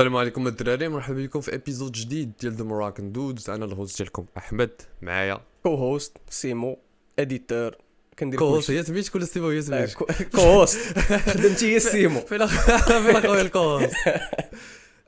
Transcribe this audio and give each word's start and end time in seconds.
السلام 0.00 0.16
عليكم 0.16 0.46
الدراري 0.46 0.88
مرحبا 0.88 1.22
بكم 1.24 1.40
في 1.40 1.54
ابيزود 1.54 1.92
جديد 1.92 2.32
ديال 2.40 2.52
ذا 2.52 2.64
مراكن 2.64 3.12
دودز 3.12 3.50
أنا 3.50 3.64
الهوست 3.64 3.98
ديالكم 3.98 4.26
أحمد 4.36 4.70
معايا. 5.02 5.40
كو 5.62 5.74
هوست 5.74 6.16
سيمو 6.30 6.78
اديتور 7.18 7.76
كندير 8.18 8.38
كوهوست 8.38 8.70
هي 8.70 8.82
سميتك 8.82 9.14
ولا 9.14 9.24
سيبو 9.24 9.48
هي 9.48 9.62
سميتك 9.62 9.96
كو 10.32 10.40
هوست 10.40 10.78
خدمتي 11.08 11.74
هي 11.74 11.80
سيمو. 11.80 12.20
فين 12.20 12.46
فين 12.46 13.20
خويا 13.20 13.42
الكوهوست 13.42 13.94
آه، 14.06 14.30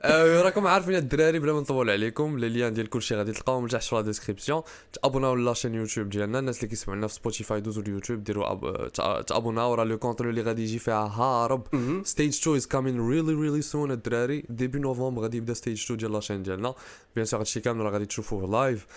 راكم 0.05 0.67
عارفين 0.67 0.95
الدراري 0.95 1.39
بلا 1.39 1.53
ما 1.53 1.59
نطول 1.59 1.89
عليكم 1.89 2.39
لي 2.39 2.49
ليان 2.49 2.73
ديال 2.73 2.89
كلشي 2.89 3.15
غادي 3.15 3.31
تلقاوهم 3.31 3.67
تحت 3.67 3.83
في 3.83 3.95
لا 3.95 4.01
ديسكريبسيون 4.01 4.61
تابوناو 4.93 5.35
لاشين 5.35 5.75
يوتيوب 5.75 6.09
ديالنا 6.09 6.39
الناس 6.39 6.57
اللي 6.57 6.67
كيسمعونا 6.67 7.07
في 7.07 7.13
سبوتيفاي 7.13 7.61
دوزو 7.61 7.81
اليوتيوب 7.81 8.23
ديروا 8.23 8.51
أب... 8.51 8.91
تابوناو 9.25 9.73
راه 9.73 9.83
لو 9.83 9.97
كونترول 9.97 10.29
اللي 10.29 10.41
غادي 10.41 10.63
يجي 10.63 10.79
فيها 10.79 11.07
هارب. 11.07 11.67
stage 12.05 12.39
2 12.39 12.55
is 12.55 12.67
coming 12.67 13.09
really 13.09 13.33
really 13.33 13.61
soon 13.61 13.91
الدراري. 13.91 14.43
début 14.49 14.79
novembre 14.79 15.21
غادي 15.21 15.37
يبدا 15.37 15.53
stage 15.53 15.83
2 15.83 15.97
ديال 15.97 16.11
la 16.11 16.19
chaîne 16.19 16.43
ديالنا. 16.43 16.75
bien 17.15 17.25
sûr 17.25 17.39
هادشي 17.39 17.59
كامل 17.59 17.81
راه 17.81 17.91
غادي 17.91 18.05
تشوفوه 18.05 18.47
live 18.47 18.87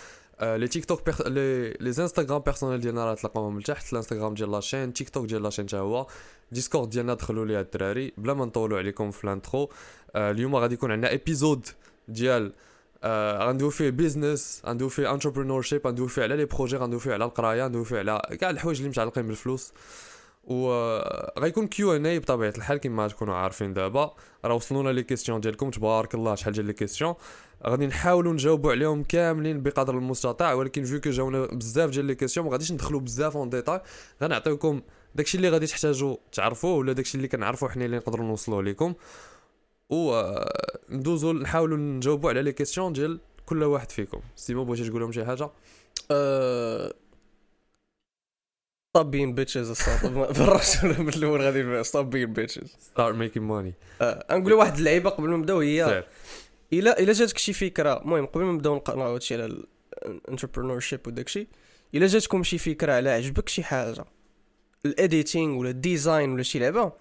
les 0.41 0.67
TikTok. 0.67 1.09
les 1.27 1.77
Instagram 1.81 2.39
personnels 2.39 2.79
ديالنا 2.79 3.05
راه 3.05 3.13
تلقاوهم 3.13 3.59
لتحت 3.59 3.93
الانستغرام 3.93 4.33
ديال 4.33 4.51
la 4.51 4.62
chaîne 4.62 4.93
تيك 4.93 5.09
توك 5.09 5.25
ديال 5.25 5.43
la 5.43 5.49
chaîne 5.49 5.67
حتى 5.67 5.77
هو. 5.77 6.07
ديسكورد 6.51 6.89
ديالنا 6.89 7.13
دخلوا 7.13 7.45
ليها 7.45 7.61
الدراري. 7.61 8.13
بلا 8.17 8.33
ما 8.33 8.45
نطولوا 8.45 8.77
عليكم 8.77 9.11
في 9.11 9.23
ال 9.23 9.29
intro 9.29 9.61
آه 9.63 9.69
اليوم 10.15 10.55
غادي 10.55 10.73
يكون 10.73 10.91
عندنا 10.91 11.13
episode 11.13 11.67
ديال 12.07 12.53
آه 13.03 13.47
غندوي 13.47 13.71
فيه 13.71 13.89
business 13.89 14.61
غندوي 14.65 14.89
فيه 14.89 15.13
entrepreneurship 15.13 15.87
غندوي 15.87 16.09
فيه 16.09 16.23
على 16.23 16.35
les 16.35 16.45
projets 16.45 16.77
غندوي 16.77 16.99
فيه 16.99 17.13
على 17.13 17.25
القرايه 17.25 17.63
غندوي 17.63 17.85
فيه 17.85 17.97
على 17.97 18.21
كاع 18.39 18.49
الحوايج 18.49 18.77
اللي 18.77 18.89
متعلقين 18.89 19.27
بالفلوس 19.27 19.73
و 20.47 20.69
غيكون 21.39 21.67
Q&A 21.67 22.19
بطبيعة 22.19 22.53
الحال 22.57 22.77
كما 22.77 23.07
تكونوا 23.07 23.35
عارفين 23.35 23.73
دابا. 23.73 24.13
راه 24.45 24.53
وصلونا 24.55 24.89
les 24.89 25.03
questions 25.03 25.41
ديالكم 25.41 25.69
تبارك 25.69 26.15
الله 26.15 26.35
شحال 26.35 26.53
ديال 26.53 26.65
les 26.65 26.73
questions 26.73 27.13
غادي 27.67 27.87
نحاولوا 27.87 28.33
نجاوبوا 28.33 28.71
عليهم 28.71 29.03
كاملين 29.03 29.63
بقدر 29.63 29.97
المستطاع 29.97 30.53
ولكن 30.53 30.83
vu 30.83 31.01
que 31.01 31.09
جاونا 31.09 31.45
بزاف 31.45 31.89
ديال 31.89 32.05
les 32.05 32.15
questions 32.15 32.45
ما 32.45 32.51
غاديش 32.51 32.71
ندخلوا 32.71 32.99
بزاف 32.99 33.37
en 33.37 33.49
détail 33.49 33.81
غنعطيوكم 34.23 34.81
داكشي 35.15 35.37
اللي 35.37 35.49
غادي 35.49 35.67
تحتاجوا 35.67 36.15
تعرفوه 36.31 36.75
ولا 36.77 36.93
داكشي 36.93 37.17
اللي 37.17 37.27
كنعرفوا 37.27 37.69
حنا 37.69 37.85
اللي 37.85 37.97
نقدروا 37.97 38.25
نوصلوه 38.25 38.63
لكم 38.63 38.93
و 39.89 40.23
ندوزو 40.89 41.33
نحاولوا 41.33 41.77
نجاوبوا 41.77 42.29
على 42.29 42.41
les 42.41 42.51
questions 42.51 42.93
ديال 42.93 43.19
كل 43.45 43.63
واحد 43.63 43.91
فيكم. 43.91 44.21
سيمو 44.35 44.63
بغيتي 44.63 44.89
تقول 44.89 45.01
لهم 45.01 45.11
شي 45.11 45.25
حاجة؟ 45.25 45.49
طابين 48.93 49.35
بيتشز 49.35 49.69
الصوت 49.69 50.11
بالرسول 50.11 50.89
من 50.99 51.09
الأول 51.09 51.41
غادي 51.41 51.83
طابين 51.83 52.33
بيتشز 52.33 52.75
ستارت 52.79 53.15
ميكين 53.15 53.43
ماني 53.43 53.73
نقول 54.31 54.53
واحد 54.53 54.77
اللعيبة 54.77 55.09
قبل 55.09 55.29
ما 55.29 55.37
نبداو 55.37 55.59
هي 55.59 56.03
الا 56.73 56.99
إلا 56.99 57.13
جاتك 57.13 57.37
شي 57.37 57.53
فكرة. 57.53 58.01
المهم 58.01 58.25
قبل 58.25 58.43
ما 58.43 58.51
نبداو 58.51 58.75
نقراو 58.75 59.13
هادشي 59.13 59.33
على 59.33 59.63
الانتربرونور 60.05 60.79
شيب 60.79 61.07
وداكشي 61.07 61.47
إلا 61.95 62.07
جاتكم 62.07 62.43
شي 62.43 62.57
فكرة 62.57 62.93
على 62.93 63.09
عجبك 63.09 63.49
شي 63.49 63.63
حاجة. 63.63 64.05
الاديتينغ 64.85 65.57
ولا 65.57 65.69
الديزاين 65.69 66.31
ولا 66.31 66.43
شي 66.43 66.59
لعبة 66.59 66.91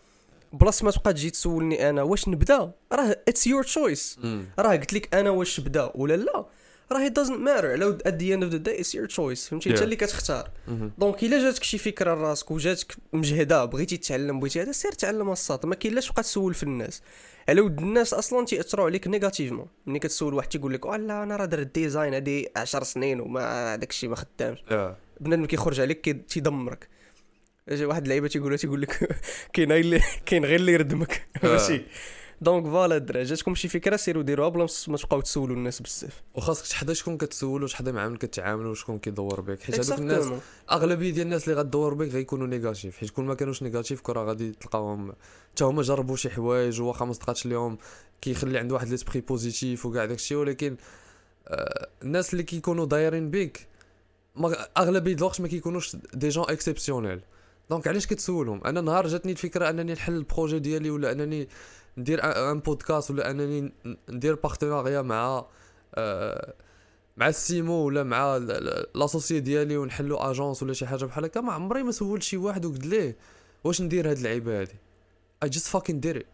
بلاص 0.60 0.84
ما 0.84 0.90
تبقى 0.90 1.12
تجي 1.12 1.30
تسولني 1.30 1.90
أنا 1.90 2.02
واش 2.02 2.28
نبدأ؟ 2.28 2.72
راه 2.92 3.16
اتس 3.28 3.46
يور 3.46 3.64
تشويس 3.64 4.18
راه 4.58 4.76
قلت 4.76 4.92
لك 4.92 5.14
أنا 5.14 5.30
واش 5.30 5.60
نبدا 5.60 5.90
ولا 5.94 6.16
لا. 6.16 6.46
راه 6.92 7.08
دازنت 7.08 7.38
ماتر 7.38 7.72
على 7.72 7.98
ات 8.06 8.14
دي 8.14 8.34
اند 8.34 8.42
اوف 8.42 8.52
ذا 8.52 8.58
داي 8.58 8.80
اتس 8.80 8.94
يور 8.94 9.06
تشويس 9.06 9.48
فهمتي؟ 9.48 9.70
انت 9.70 9.82
اللي 9.82 9.96
كتختار. 9.96 10.50
donc 10.98 11.24
إلا 11.24 11.38
جاتك 11.38 11.62
شي 11.62 11.78
فكرة 11.78 12.14
لراسك 12.14 12.50
وجاتك 12.50 12.96
مجهدة 13.12 13.64
بغيتي 13.64 13.96
تتعلم 13.96 14.40
بغيتي 14.40 14.62
هذا 14.62 14.72
سير 14.72 14.92
تعلم 14.92 15.32
الساط. 15.32 15.66
ما 15.66 15.74
كاين 15.74 15.94
لاش 15.94 16.08
تبقى 16.08 16.22
تسول 16.22 16.54
في 16.54 16.62
الناس. 16.62 17.02
على 17.48 17.60
ود 17.60 17.78
الناس 17.80 18.14
أصلا 18.14 18.46
تيأثروا 18.46 18.86
عليك 18.86 19.08
négativement 19.08 19.66
ملي 19.86 19.98
كتسول 19.98 20.34
واحد 20.34 20.48
تيقول 20.48 20.74
لك 20.74 20.86
لا 20.86 21.22
أنا 21.22 21.36
راه 21.36 21.44
درت 21.44 21.74
design 21.74 22.14
هادي 22.14 22.48
10 22.56 22.84
سنين 22.84 23.20
وما 23.20 23.76
داك 23.76 23.90
الشيء 23.90 24.08
ما 24.10 24.16
خدامش. 24.16 24.58
بنادم 25.20 25.46
كيخرج 25.46 25.80
عليك 25.80 26.24
تيدمرك. 26.28 26.88
واحد 27.70 28.02
اللعيبه 28.02 28.28
تيقول 28.28 28.58
تيقول 28.58 28.82
لك؟ 28.82 29.20
كاين 29.52 29.72
اللي 29.72 30.00
كاين 30.26 30.44
غير 30.44 30.60
اللي 30.60 30.72
يردمك. 30.72 31.26
ماشي. 31.42 31.82
donc 32.40 32.64
voilà 32.64 32.96
الدراري 32.96 33.24
جاتكم 33.24 33.54
شي 33.54 33.68
فكرة 33.68 33.96
سيروا 33.96 34.22
ديروها 34.22 34.48
بلا 34.48 34.66
ما 34.88 34.96
تبقاو 34.96 35.20
تسولوا 35.20 35.56
الناس 35.56 35.82
بزاف. 35.82 36.22
وخاصك 36.34 36.66
تحدى 36.66 36.94
شكون 36.94 37.16
كتسولوا 37.16 37.68
شحال 37.68 37.92
مع 37.92 38.08
من 38.08 38.16
كتعاملوا 38.16 38.70
وشكون 38.70 38.98
كيدور 38.98 39.40
بك. 39.40 39.62
حيت 39.62 39.80
هذوك 39.80 39.98
الناس 39.98 40.24
أغلبية 40.72 41.10
ديال 41.10 41.26
الناس 41.26 41.48
اللي 41.48 41.60
غدور 41.60 41.94
بك 41.94 42.08
غيكونوا 42.08 42.46
négatif. 42.46 42.98
حيت 42.98 43.10
كون 43.10 43.26
ما 43.26 43.34
كانوش 43.34 43.62
négatif 43.62 44.00
كرة 44.00 44.24
غادي 44.24 44.52
تلقاهم 44.52 45.12
حتى 45.52 45.64
هما 45.64 45.82
جربوا 45.82 46.16
شي 46.16 46.30
حوايج 46.30 46.80
واخا 46.80 47.04
ما 47.04 47.12
صدقاتش 47.12 47.46
ليهم 47.46 47.78
كيخلي 48.20 48.58
عنده 48.58 48.74
واحد 48.74 48.88
l'esprit 48.88 49.20
positif 49.20 49.86
وكاع 49.86 50.04
داكشي 50.04 50.34
ولكن 50.34 50.76
آه 51.48 51.88
الناس 52.02 52.32
اللي 52.32 52.42
كيكونوا 52.42 52.86
دايرين 52.86 53.30
بيك 53.30 53.66
أغلبية 54.76 55.14
الوقت 55.14 55.40
ما 55.40 55.48
كيكونوش 55.48 55.96
des 56.14 56.28
gens 56.28 56.44
exceptionnels 56.48 57.20
donc 57.70 57.88
علاش 57.88 58.06
كتسولهم؟ 58.06 58.64
أنا 58.64 58.80
نهار 58.80 59.06
جاتني 59.06 59.32
الفكرة 59.32 59.70
أنني 59.70 59.92
نحل 59.92 60.16
ال 60.16 60.22
projet 60.22 60.58
ديالي 60.58 60.90
ولا 60.90 61.12
أنني 61.12 61.48
ندير 61.98 62.20
un 62.24 62.60
podcast 62.60 63.10
ولا 63.10 63.30
أنني 63.30 63.72
ندير 64.08 64.34
partenariat 64.34 65.02
مع 65.02 65.46
آه 65.94 66.54
مع 67.16 67.28
السيمو 67.28 67.74
ولا 67.74 68.02
مع 68.02 68.36
l'associé 68.94 69.40
ديالي 69.40 69.76
ونحلو 69.76 70.16
agence 70.16 70.62
ولا 70.62 70.72
شي 70.72 70.86
حاجة 70.86 71.04
بحال 71.04 71.24
هكا. 71.24 71.40
ما 71.40 71.52
عمري 71.52 71.82
ما 71.82 71.92
سولت 71.92 72.22
شي 72.22 72.36
واحد 72.36 72.64
وقلت 72.64 72.86
ليه 72.86 73.16
واش 73.64 73.82
ندير 73.82 74.10
هاد 74.10 74.16
اللعيبه 74.16 74.60
هادي. 74.60 74.76
I 75.42 75.48
just 75.48 75.66
fucking 75.66 76.00
دير 76.00 76.26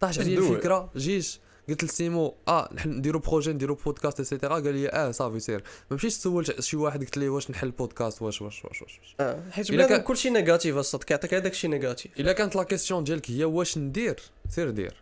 طاحت 0.00 0.18
عليا 0.18 0.38
الفكرة 0.38 0.90
جيت 0.96 1.38
قلت 1.70 1.84
لسيمو 1.84 2.34
آه 2.48 2.68
نحن 2.74 2.90
نديرو 2.90 3.18
projet 3.18 3.52
نديرو 3.52 3.74
podcast 3.74 4.10
et 4.10 4.20
cetera 4.20 4.54
قال 4.54 4.74
لي 4.74 4.88
آه 4.88 5.10
صافي 5.10 5.40
سير. 5.40 5.62
ما 5.90 5.96
مشيتش 5.96 6.14
سولت 6.14 6.60
شي 6.60 6.76
واحد 6.76 7.00
قلت 7.00 7.18
ليه 7.18 7.28
واش 7.28 7.50
نحل 7.50 7.70
بودكاست 7.70 8.22
واش 8.22 8.42
واش 8.42 8.64
واش 8.64 8.82
واش. 8.82 9.16
آه 9.20 9.42
حيت 9.50 9.72
بلا 9.72 9.86
كان... 9.86 10.00
كلشي 10.00 10.30
négatif 10.30 10.76
الصدق 10.76 11.04
كيعطيك 11.04 11.34
هذاك 11.34 11.52
الشيء 11.52 11.70
négatif. 11.70 12.20
إلا 12.20 12.32
كانت 12.32 12.56
la 12.56 12.62
question 12.62 13.04
ديالك 13.04 13.30
هي 13.30 13.44
واش 13.44 13.78
ندير 13.78 14.20
سير 14.48 14.70
دير. 14.70 14.94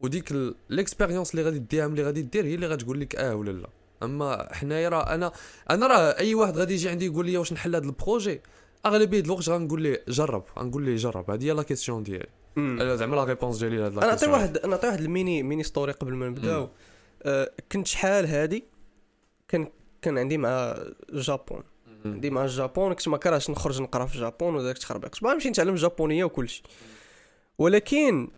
وديك 0.00 0.34
l'expérience 0.70 1.30
اللي 1.30 1.42
غادي 1.42 1.58
ديها 1.58 1.86
اللي 1.86 2.02
غادي 2.02 2.22
دير 2.22 2.44
هي 2.44 2.54
اللي 2.54 2.66
غتقول 2.66 3.00
لك 3.00 3.16
آه 3.16 3.34
ولا 3.34 3.50
لا. 3.50 3.68
أما 4.02 4.54
حنايا 4.54 4.88
راه 4.88 5.14
أنا 5.14 5.32
أنا 5.70 5.86
راه 5.86 6.18
أي 6.18 6.34
واحد 6.34 6.58
غادي 6.58 6.74
يجي 6.74 6.88
عندي 6.88 7.06
يقول 7.06 7.26
لي 7.26 7.36
واش 7.36 7.52
نحل 7.52 7.76
هذا 7.76 7.84
ال 7.86 7.94
projet 7.94 8.40
أغلبية 8.86 9.20
الوقت 9.20 9.48
غنقول 9.48 9.82
ليه 9.82 10.02
جرب 10.08 10.44
غنقول 10.58 10.84
ليه 10.84 10.96
جرب. 10.96 11.30
هذه 11.30 11.44
هي 11.44 11.50
la 11.50 11.62
question 11.62 12.02
ديالي. 12.02 12.26
زعما 12.96 13.16
la 13.16 13.24
réponse 13.24 13.58
ديالي 13.58 13.76
لهاد 13.76 13.98
أنا 13.98 14.06
نعطي 14.06 14.26
واحد 14.26 14.58
أنا 14.58 14.66
نعطي 14.66 14.86
واحد 14.86 15.00
ال 15.00 15.08
mini 15.08 15.42
mini 15.42 15.62
story 15.62 15.92
قبل 15.92 16.14
ما 16.14 16.28
نبداو 16.28 16.68
آه 17.22 17.50
كنت 17.72 17.86
شحال 17.86 18.26
هادي؟ 18.26 18.64
كان 19.48 19.68
كان 20.02 20.18
عندي 20.18 20.38
مع 20.38 20.76
ال 21.12 21.20
Japon 21.20 21.62
عندي 22.04 22.30
مع 22.30 22.44
ال 22.44 22.52
Japon 22.52 22.92
كنت 22.92 23.08
ما 23.08 23.16
كرهتش 23.16 23.50
نخرج 23.50 23.82
نقرا 23.82 24.06
في 24.06 24.14
ال 24.14 24.21
Japon 24.21 24.54
وداك 24.54 24.78
تخربق 24.78 25.08
كنت 25.08 25.24
نمشي 25.24 25.50
نتعلم 25.50 25.74
ال 25.74 25.80
japonais 25.80 26.24
وكلشي 26.24 26.62
ولكن 27.58 28.28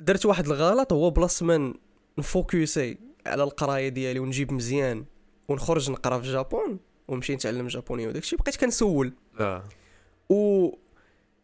درت 0.00 0.26
واحد 0.26 0.46
الغلط 0.46 0.92
هو 0.92 1.10
بلاص 1.10 1.42
ما 1.42 1.74
نفوكسي 2.18 2.98
على 3.26 3.42
القراية 3.42 3.88
ديالي 3.88 4.18
ونجيب 4.18 4.52
مزيان 4.52 5.04
ونخرج 5.48 5.90
نقرا 5.90 6.18
في 6.18 6.26
ال 6.26 6.35
Japon 6.35 6.78
ونمشي 7.08 7.34
نتعلم 7.34 7.66
ال 7.66 7.71
japonais 7.71 8.08
وداكشي 8.08 8.36
بقيت 8.36 8.56
كنسول. 8.56 9.12
آه 9.40 9.64
و 10.30 10.68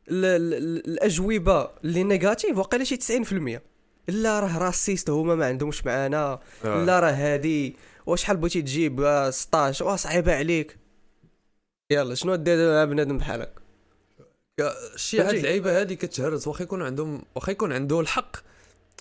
الأجوبة 0.08 1.70
اللي 1.84 2.04
négatif 2.04 2.58
واقيلا 2.58 2.84
شي 2.84 2.96
90% 2.96 3.60
لا 4.08 4.40
راه 4.40 4.58
racistes 4.58 5.10
هما 5.10 5.34
ما 5.34 5.46
عندهمش 5.46 5.86
معانا 5.86 6.40
آه. 6.64 6.84
لا 6.84 7.00
راه 7.00 7.10
هادي. 7.10 7.76
وشحال 8.06 8.36
بغيتي 8.36 8.62
تجيب؟ 8.62 9.26
16 9.30 9.84
واه 9.84 9.96
صعيبة 9.96 10.34
عليك. 10.36 10.76
يلا 11.90 12.14
شنو 12.14 12.34
دير 12.34 12.72
مع 12.72 12.84
بنادم 12.84 13.18
بحالك؟ 13.18 13.52
شي 14.96 15.20
هاد 15.20 15.34
اللعيبه 15.34 15.80
هادي 15.80 15.96
كتهرس. 15.96 16.48
واخا 16.48 16.62
يكون 16.62 16.82
عندهم 16.82 17.22
واخا 17.34 17.52
يكون 17.52 17.72
عنده 17.72 18.00
الحق. 18.00 18.36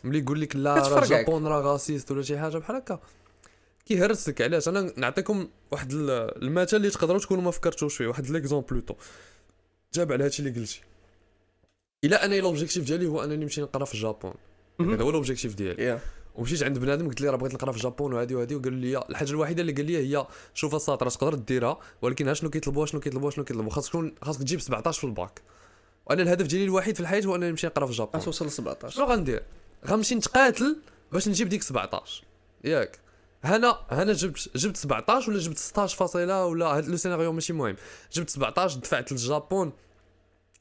ملي 0.03 0.19
يقول 0.19 0.41
لك 0.41 0.55
لا 0.55 0.73
راه 0.73 1.05
Japon 1.05 1.47
راه 1.47 1.61
raciste 1.61 2.11
ولا 2.11 2.21
شي 2.21 2.39
حاجة 2.39 2.57
بحال 2.57 2.75
هكا. 2.75 2.99
كيهرسك. 3.85 4.41
علاش؟ 4.41 4.67
أنا 4.67 4.93
نعطيكم 4.97 5.47
واحد 5.71 5.89
المثال 5.91 6.77
اللي 6.77 6.89
تقدروا 6.89 7.19
تكونوا 7.19 7.43
ما 7.43 7.51
فكرتوش 7.51 7.97
فيه. 7.97 8.07
واحد 8.07 8.29
l'exemple 8.29 8.67
plutôt 8.67 8.95
جاب 9.93 10.11
على 10.11 10.23
هادشي 10.23 10.39
اللي 10.39 10.59
قلتي. 10.59 10.81
إلا 12.05 12.25
أنا 12.25 12.35
l'objectif 12.35 12.83
ديالي 12.83 13.07
هو 13.07 13.23
أنني 13.23 13.37
نمشي 13.37 13.61
نقرا 13.61 13.85
في 13.85 13.93
ال 13.93 13.99
Japon. 13.99 14.33
هذا 14.81 15.03
هو 15.03 15.11
l'objectif 15.11 15.55
ديالي. 15.55 15.97
yeah. 15.97 15.99
ومشيت 16.35 16.63
عند 16.63 16.77
بنادم 16.79 17.07
قلت 17.07 17.21
لي 17.21 17.29
راه 17.29 17.35
بغيت 17.37 17.53
نقرا 17.53 17.71
في 17.71 17.77
ال 17.77 17.83
Japon 17.83 18.13
وهذه 18.13 18.35
وهذه 18.35 18.55
وقال 18.55 18.73
لي 18.73 18.97
الحاجة 19.09 19.31
الوحيدة 19.31 19.61
اللي 19.61 19.73
قال 19.73 19.85
لي 19.85 19.97
هي 19.97 20.27
شوف 20.53 20.75
الساطر 20.75 21.09
تقدر 21.09 21.33
ديرها 21.33 21.79
ولكن 22.01 22.33
شنو 22.33 22.49
كيطلبوا 22.49 22.85
شنو 22.85 22.99
كيطلبوا 23.01 23.29
شنو 23.31 23.43
كيطلبوا؟ 23.43 23.71
خاصك 23.71 23.89
تكون 23.89 24.15
خاصك 24.21 24.39
تجيب 24.39 24.61
17 24.61 24.99
في 24.99 25.03
الباك. 25.03 25.41
وأنا 26.05 26.21
الهدف 26.21 26.45
ديالي 26.45 26.65
الوحيد 26.65 26.95
في 26.95 27.01
الحياة 27.01 27.21
هو 27.25 27.35
أنني 27.35 27.49
نمشي 27.49 27.67
نقرا 27.67 27.85
في 27.85 27.91
الجابون. 27.91 28.21
توصل 28.21 28.45
ل 28.45 28.51
17 28.51 28.95
شنو 28.95 29.05
غندير؟ 29.05 29.43
غنمشي 29.87 30.15
نتقاتل 30.15 30.77
باش 31.11 31.27
نجيب 31.27 31.49
ديك 31.49 31.63
17 31.63 32.23
ياك. 32.63 32.99
هنا 33.43 33.77
هنا 33.89 34.13
جبت 34.13 34.49
جبت 34.57 34.77
17 34.77 35.31
ولا 35.31 35.39
جبت 35.39 35.57
16 35.57 35.97
فاصلة 35.97 36.45
ولا 36.45 36.65
هذا 36.65 36.89
لو 36.89 36.97
سيناريو 36.97 37.31
ماشي 37.31 37.53
مهم. 37.53 37.75
جبت 38.13 38.29
17 38.29 38.79
دفعت 38.79 39.11
للجابون 39.11 39.71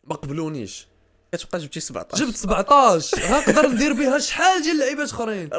ما 0.05 0.15
قبلونيش. 0.15 0.89
كتبقى 1.37 1.59
جبتي 1.59 1.81
17 1.81 2.25
جبت 2.25 2.37
17 2.37 3.19
غنقدر 3.21 3.69
ندير 3.69 3.93
بها 3.93 4.19
شحال 4.19 4.63
ديال 4.63 4.75
اللعيبات 4.75 5.11
اخرين؟ 5.11 5.51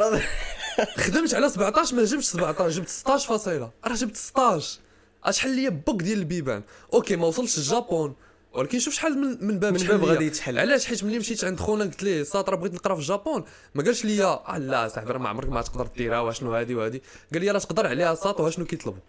خدمت 0.98 1.34
على 1.34 1.50
17 1.50 1.96
ما 1.96 2.04
جبتش 2.04 2.26
17 2.26 2.70
جبت 2.70 2.90
16 2.90 3.28
فاصلة. 3.28 3.72
راه 3.86 3.96
جبت 3.96 4.18
16 4.18 4.80
شحال 5.30 5.52
ليا 5.52 5.70
بوك 5.70 6.02
ديال 6.02 6.20
البيبان. 6.20 6.64
OK 6.94 7.16
ما 7.16 7.28
وصلتش 7.28 7.58
لل 7.58 7.72
Japon. 7.72 8.16
ولكن 8.54 8.80
شوف 8.80 8.94
شحال 8.94 9.18
من 9.18 9.48
من 9.48 9.60
باب 9.60 9.74
من 9.74 9.88
باب 9.88 10.04
غادي 10.04 10.26
يتحل. 10.26 10.60
علاش؟ 10.60 10.86
حيت 10.86 11.04
ملي 11.04 11.20
مشيت 11.20 11.44
عند 11.44 11.60
خونا 11.60 11.84
قلت 11.84 12.04
ليه 12.04 12.24
ساطر 12.24 12.56
بغيت 12.56 12.74
نقرا 12.74 12.96
في 12.96 13.02
ال 13.02 13.08
Japon. 13.08 13.46
ما 13.76 13.84
قالش 13.84 14.06
لي 14.06 14.40
لا 14.58 14.88
صاحبي 14.88 15.12
راه 15.12 15.18
ما 15.18 15.30
عمرك 15.30 15.50
ما 15.50 15.62
تقدر 15.62 15.88
ديرها 15.98 16.20
واشنو 16.20 16.56
هادي 16.56 16.76
وهادي. 16.76 17.04
قال 17.34 17.42
لي 17.42 17.52
راه 17.52 17.60
تقدر 17.60 17.88
عليها 17.88 18.16
ساط 18.16 18.40
واشنو 18.40 18.66
كيطلبوا؟ 18.66 19.00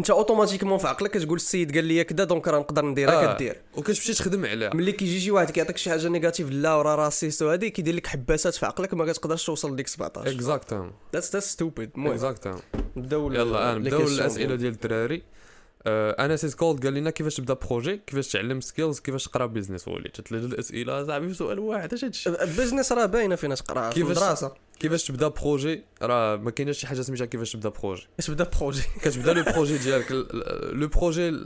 انت 0.00 0.10
automatiquement 0.10 0.78
في 0.78 0.88
عقلك 0.88 1.10
كتقول 1.10 1.36
السيد 1.36 1.74
قال 1.74 1.84
لي 1.84 2.04
كذا 2.04 2.24
donc 2.24 2.48
راه 2.48 2.58
نقدر 2.58 2.84
نديرها 2.84 3.30
آه. 3.32 3.34
كدير. 3.36 3.56
وكتمشي 3.76 4.14
تخدم 4.14 4.46
عليها 4.46 4.74
ملي 4.74 4.92
كيجي 4.92 5.20
شي 5.20 5.30
واحد 5.30 5.50
كيعطيك 5.50 5.76
شي 5.76 5.90
حاجة 5.90 6.08
négatif 6.08 6.50
لا 6.50 6.74
وراه 6.74 6.94
racistes 6.94 7.42
وهادي 7.42 7.70
كيدير 7.70 7.94
لك 7.94 8.06
حباسات 8.06 8.54
في 8.54 8.66
عقلك 8.66 8.94
ما 8.94 9.12
كتقدرش 9.12 9.46
توصل 9.46 9.72
لديك 9.72 9.88
17 9.88 10.30
exactement 10.30 10.92
that's 11.14 11.32
that's 11.32 11.52
stupid 11.52 11.90
المهم. 11.96 12.12
exactement 12.12 12.60
نبداو 12.96 13.32
يلا 13.32 13.74
نبداو 13.74 14.00
questions 14.00 14.18
الأسئلة 14.20 14.54
ديال 14.54 14.72
الدراري 14.72 15.22
آه، 15.86 16.24
أنا 16.24 16.36
سيس 16.36 16.54
كولد 16.54 16.84
قال 16.84 16.94
لنا 16.94 17.10
كيفاش 17.10 17.34
تبدا 17.34 17.54
projet 17.54 18.00
كيفاش 18.06 18.28
تعلم 18.28 18.60
skills 18.60 19.00
كيفاش 19.00 19.24
تقرا 19.24 19.46
business 19.46 19.88
وليت 19.88 20.20
ثلاثة 20.28 20.46
الأسئلة 20.46 21.06
صاحبي 21.06 21.28
في 21.28 21.34
سؤال 21.34 21.58
واحد 21.58 21.92
اش 21.92 22.04
هادشي؟ 22.04 22.28
ال 22.30 22.37
business 22.37 22.92
راه 22.92 23.06
باينة 23.06 23.34
فين 23.36 23.54
تقرا 23.54 23.90
في 23.90 23.94
كيفاش- 23.94 24.18
المدرسة 24.18 24.52
كيفاش 24.80 25.04
تبدا 25.04 25.28
projet؟ 25.28 25.82
راه 26.02 26.36
ما 26.36 26.50
كايناش 26.50 26.78
شي 26.78 26.86
حاجة 26.86 27.00
سميتها 27.00 27.24
كيفاش 27.26 27.52
تبدا 27.52 27.68
projet. 27.68 28.02
كيفاش 28.16 28.26
تبدا 28.26 28.50
projet؟ 28.58 28.82
كتبدا 29.02 29.32
le 29.32 29.42
projet 29.52 29.78
ديالك. 29.78 30.10
ال- 30.10 30.28
ال- 30.72 30.80
le 30.80 30.88
projet 30.88 31.44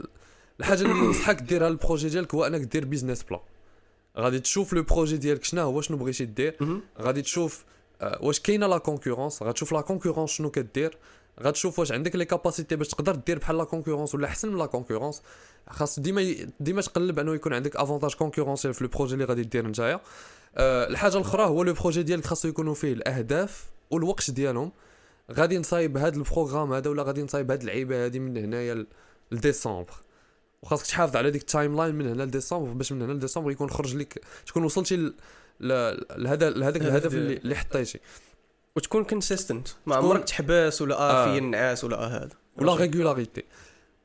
الحاجة 0.59 0.81
اللي 0.81 0.93
ننصحك 0.93 1.41
ديرها 1.41 1.67
ال 1.67 1.73
projet 1.73 2.09
ديالك 2.09 2.35
هو 2.35 2.43
انك 2.45 2.61
دير 2.61 2.85
business 2.85 3.23
plan 3.23 3.39
غادي 4.17 4.39
تشوف 4.39 4.73
le 4.73 4.83
projet 4.83 5.17
ديالك 5.17 5.43
شنو 5.43 5.61
هو 5.61 5.81
شنو 5.81 5.97
بغيتي 5.97 6.25
دير. 6.25 6.55
غادي 7.01 7.21
تشوف 7.21 7.63
آه، 8.01 8.19
واش 8.21 8.39
كاينة 8.39 8.67
la 8.67 8.77
concurrence 8.77 9.43
غتشوف 9.43 9.71
la 9.73 9.81
concurrence 9.81 10.29
شنو 10.31 10.49
كدير. 10.51 10.97
غتشوف 11.41 11.79
واش 11.79 11.91
عندك 11.91 12.15
les 12.15 12.25
capacités 12.25 12.75
باش 12.75 12.87
تقدر 12.87 13.15
دير 13.15 13.39
بحال 13.39 13.57
la 13.57 13.63
concurrence 13.63 14.15
ولا 14.15 14.27
أحسن 14.27 14.49
من 14.49 14.57
la 14.57 14.65
concurrence 14.65 15.21
خاص 15.69 15.99
ديما 15.99 16.35
ديما 16.59 16.81
تقلب 16.81 17.19
أنه 17.19 17.35
يكون 17.35 17.53
عندك 17.53 17.75
avantage 17.75 18.13
concurrentiel 18.13 18.73
في 18.73 18.83
le 18.83 18.89
projet 18.89 19.13
اللي 19.13 19.25
غادي 19.25 19.43
دير 19.43 19.67
نتايا. 19.67 19.99
أه 20.57 20.87
الحاجة 20.87 21.15
الأخرى 21.17 21.43
هو 21.43 21.63
le 21.63 21.73
projet 21.73 22.03
ديالك 22.03 22.25
خاصو 22.25 22.47
يكونوا 22.47 22.73
فيه 22.73 22.93
الأهداف 22.93 23.65
والوقت 23.89 24.31
ديالهم. 24.31 24.71
غادي 25.31 25.57
نصايب 25.57 25.97
هذا 25.97 26.15
ال 26.15 26.21
programme 26.21 26.73
هذا 26.73 26.89
ولا 26.89 27.03
غادي 27.03 27.23
نصايب 27.23 27.51
هذه 27.51 27.61
اللعيبة 27.61 28.05
هذه 28.05 28.19
من 28.19 28.37
هنايا 28.37 28.85
لديسمبر. 29.31 29.93
وخاصك 30.61 30.85
تحافظ 30.85 31.15
على 31.15 31.31
ديك 31.31 31.41
ال 31.41 31.75
timeline 31.77 31.95
من 31.95 32.07
هنا 32.07 32.23
لديسمبر 32.23 32.73
باش 32.73 32.91
من 32.91 33.01
هنا 33.01 33.13
لديسمبر 33.13 33.51
يكون 33.51 33.69
خرج 33.69 33.95
لك 33.95 34.21
تكون 34.45 34.63
وصلتي 34.63 35.13
لهذا 35.59 36.49
لهذاك 36.49 36.81
الهدف 36.81 37.13
اللي 37.13 37.37
اللي 37.37 37.55
حطيتي. 37.55 37.99
وتكون 38.75 39.03
consistent 39.03 39.67
ما 39.85 39.95
عمرك 39.95 40.23
تحبس 40.23 40.81
ولا 40.81 40.95
آه 40.95 41.11
آه. 41.11 41.31
في 41.31 41.37
النعاس 41.37 41.83
ولا 41.83 41.97
آه 41.97 42.07
هذا. 42.07 42.35
و 42.57 42.63
la 42.63 42.75
régularité 42.75 43.43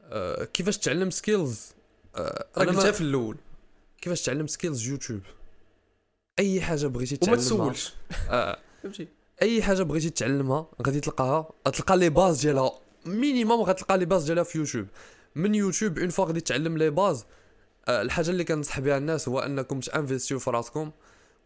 أه 0.05 0.45
كيفاش 0.45 0.79
تعلم 0.79 1.11
skills 1.11 1.73
أنا 2.17 2.71
قلتها 2.71 2.91
في 2.93 3.01
الأول. 3.01 3.37
كيفاش 4.01 4.23
تعلم 4.23 4.47
skills 4.47 4.89
YouTube 4.89 5.21
أي 6.41 6.61
حاجة 6.61 6.87
بغيتي 6.87 7.15
وما 7.15 7.27
تعلمها. 7.27 7.45
تسولش. 7.45 7.95
آه. 8.31 8.59
فهمتي. 8.83 9.09
أي 9.43 9.63
حاجة 9.63 9.83
بغيتي 9.83 10.11
تعلمها 10.11 10.67
غادي 10.87 11.01
تلقاها 11.01 11.51
غتلقى 11.69 11.97
les 11.97 12.09
bases 12.09 12.41
ديالها. 12.41 12.73
minimum 13.07 13.61
غتلقى 13.61 13.99
les 13.99 14.05
bases 14.05 14.25
ديالها 14.25 14.43
في 14.45 14.59
يوتيوب 14.59 14.87
من 15.35 15.55
YouTube 15.55 15.99
une 15.99 16.09
fois 16.09 16.25
غادي 16.25 16.41
تعلم 16.41 16.79
les 16.79 16.91
bases 16.91 17.25
آه، 17.89 18.03
الحاجة 18.03 18.31
اللي 18.31 18.45
كنصح 18.45 18.81
بها 18.81 18.99
الناس 18.99 19.29
هو 19.29 19.39
أنكم 19.41 19.81
تانفيستيو 19.81 20.39
في 20.39 20.51
راسكم 20.51 20.91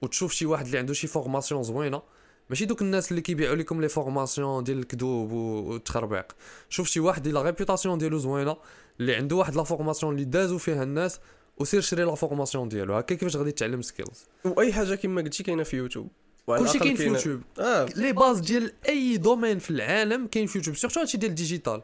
وتشوف 0.02 0.32
شي 0.32 0.46
واحد 0.46 0.66
اللي 0.66 0.78
عنده 0.78 0.92
شي 0.94 1.06
formation 1.06 1.62
زوينة. 1.62 2.02
ماشي 2.50 2.64
دوك 2.64 2.82
الناس 2.82 3.10
اللي 3.10 3.22
كيبيعوا 3.22 3.56
لكم 3.56 3.80
les 3.80 3.88
formations 3.88 4.64
ديال 4.64 4.78
الكذوب 4.78 5.32
والتخربيق 5.32 6.26
شوف 6.68 6.88
شي 6.88 7.00
واحد 7.00 7.26
اللي 7.26 7.38
la 7.38 7.44
réputation 7.44 7.98
ديالو 7.98 8.18
زوينة 8.18 8.56
اللي 9.00 9.14
عنده 9.14 9.36
واحد 9.36 9.54
la 9.56 9.62
formation 9.62 10.14
اللي 10.14 10.24
دازو 10.24 10.58
فيها 10.58 10.82
الناس 10.82 11.20
وسير 11.58 11.80
شري 11.80 12.04
la 12.04 12.14
formation 12.14 12.68
ديالو 12.68 12.94
هكا 12.94 13.14
كيفاش 13.14 13.36
غادي 13.36 13.52
تعلم 13.52 13.82
skills 13.82 14.26
واي 14.44 14.72
حاجة 14.72 14.94
كما 14.94 15.22
قلتي 15.22 15.42
كاينة 15.42 15.62
في 15.62 15.76
يوتيوب 15.76 16.08
كلشي 16.46 16.78
كاين 16.78 16.96
في 16.96 17.06
يوتيوب 17.06 17.40
آه 17.58 17.84
les 17.84 18.12
bases 18.12 18.40
ديال 18.40 18.72
اي 18.88 19.16
domaine 19.16 19.58
في 19.58 19.70
العالم 19.70 20.26
كاين 20.26 20.46
في 20.46 20.58
YouTube 20.58 20.76
surtout 20.76 21.00
هادشي 21.00 21.18
ديال 21.18 21.30
ال 21.30 21.37
digital 21.37 21.82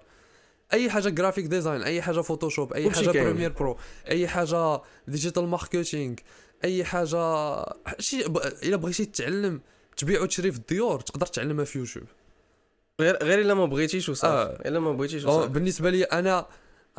اي 0.73 0.91
حاجة 0.91 1.09
graphic 1.09 1.47
design 1.47 1.83
اي 1.83 2.03
حاجة 2.03 2.21
Photoshop 2.21 2.73
اي 2.73 2.91
حاجة. 2.91 3.11
Premiere 3.11 3.53
Pro 3.53 3.77
اي 4.09 4.29
حاجة 4.29 4.81
digital 5.09 5.47
marketing 5.47 6.15
اي 6.65 6.85
حاجة 6.85 7.65
شي 7.99 8.29
ب... 8.29 8.37
الا 8.37 8.77
بغيتي 8.77 9.05
تتعلم 9.05 9.61
تبيع 9.97 10.23
وتشري 10.23 10.53
في 10.53 10.59
الديور 10.59 11.01
تقدر 11.01 11.27
تعلمها 11.27 11.65
في 11.65 11.79
يوتيوب 11.79 12.05
غير 13.01 13.25
غير 13.25 13.41
الا 13.41 13.55
ما 13.55 13.67
بغيتيش 13.67 14.09
وصافي 14.09 14.53
آه. 14.53 14.69
الا 14.69 14.81
ما 14.81 14.93
بغيتيش 14.93 15.25
وصافي 15.25 15.49
بالنسبة 15.49 15.91
لي 15.91 16.05
أنا 16.05 16.47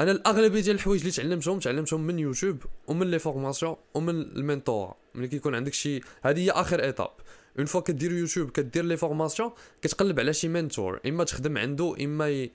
أنا 0.01 0.12
الأغلبية 0.12 0.62
ديال 0.62 0.75
الحوايج 0.75 1.01
اللي 1.01 1.12
تعلمتهم 1.12 1.59
تعلمتهم 1.59 2.01
من 2.01 2.19
يوتيوب 2.19 2.63
ومن 2.88 3.12
les 3.12 3.19
formations 3.19 3.75
ومن 3.94 4.21
ال 4.22 4.31
mentor. 4.31 4.94
ملي 5.15 5.27
كيكون 5.27 5.56
عندك 5.56 5.74
شي 5.74 6.01
هذه 6.21 6.39
هي 6.39 6.51
آخر 6.51 6.83
étape 6.84 7.12
une 7.58 7.66
fois 7.66 7.81
كدير 7.81 8.12
يوتيوب 8.12 8.50
كدير 8.50 8.83
les 8.84 8.98
formations 8.98 9.52
كتقلب 9.81 10.19
على 10.19 10.33
شي 10.33 10.48
mentor. 10.48 11.00
إما 11.06 11.24
تخدم 11.24 11.57
عنده 11.57 11.95
إما 12.01 12.30
ي... 12.30 12.51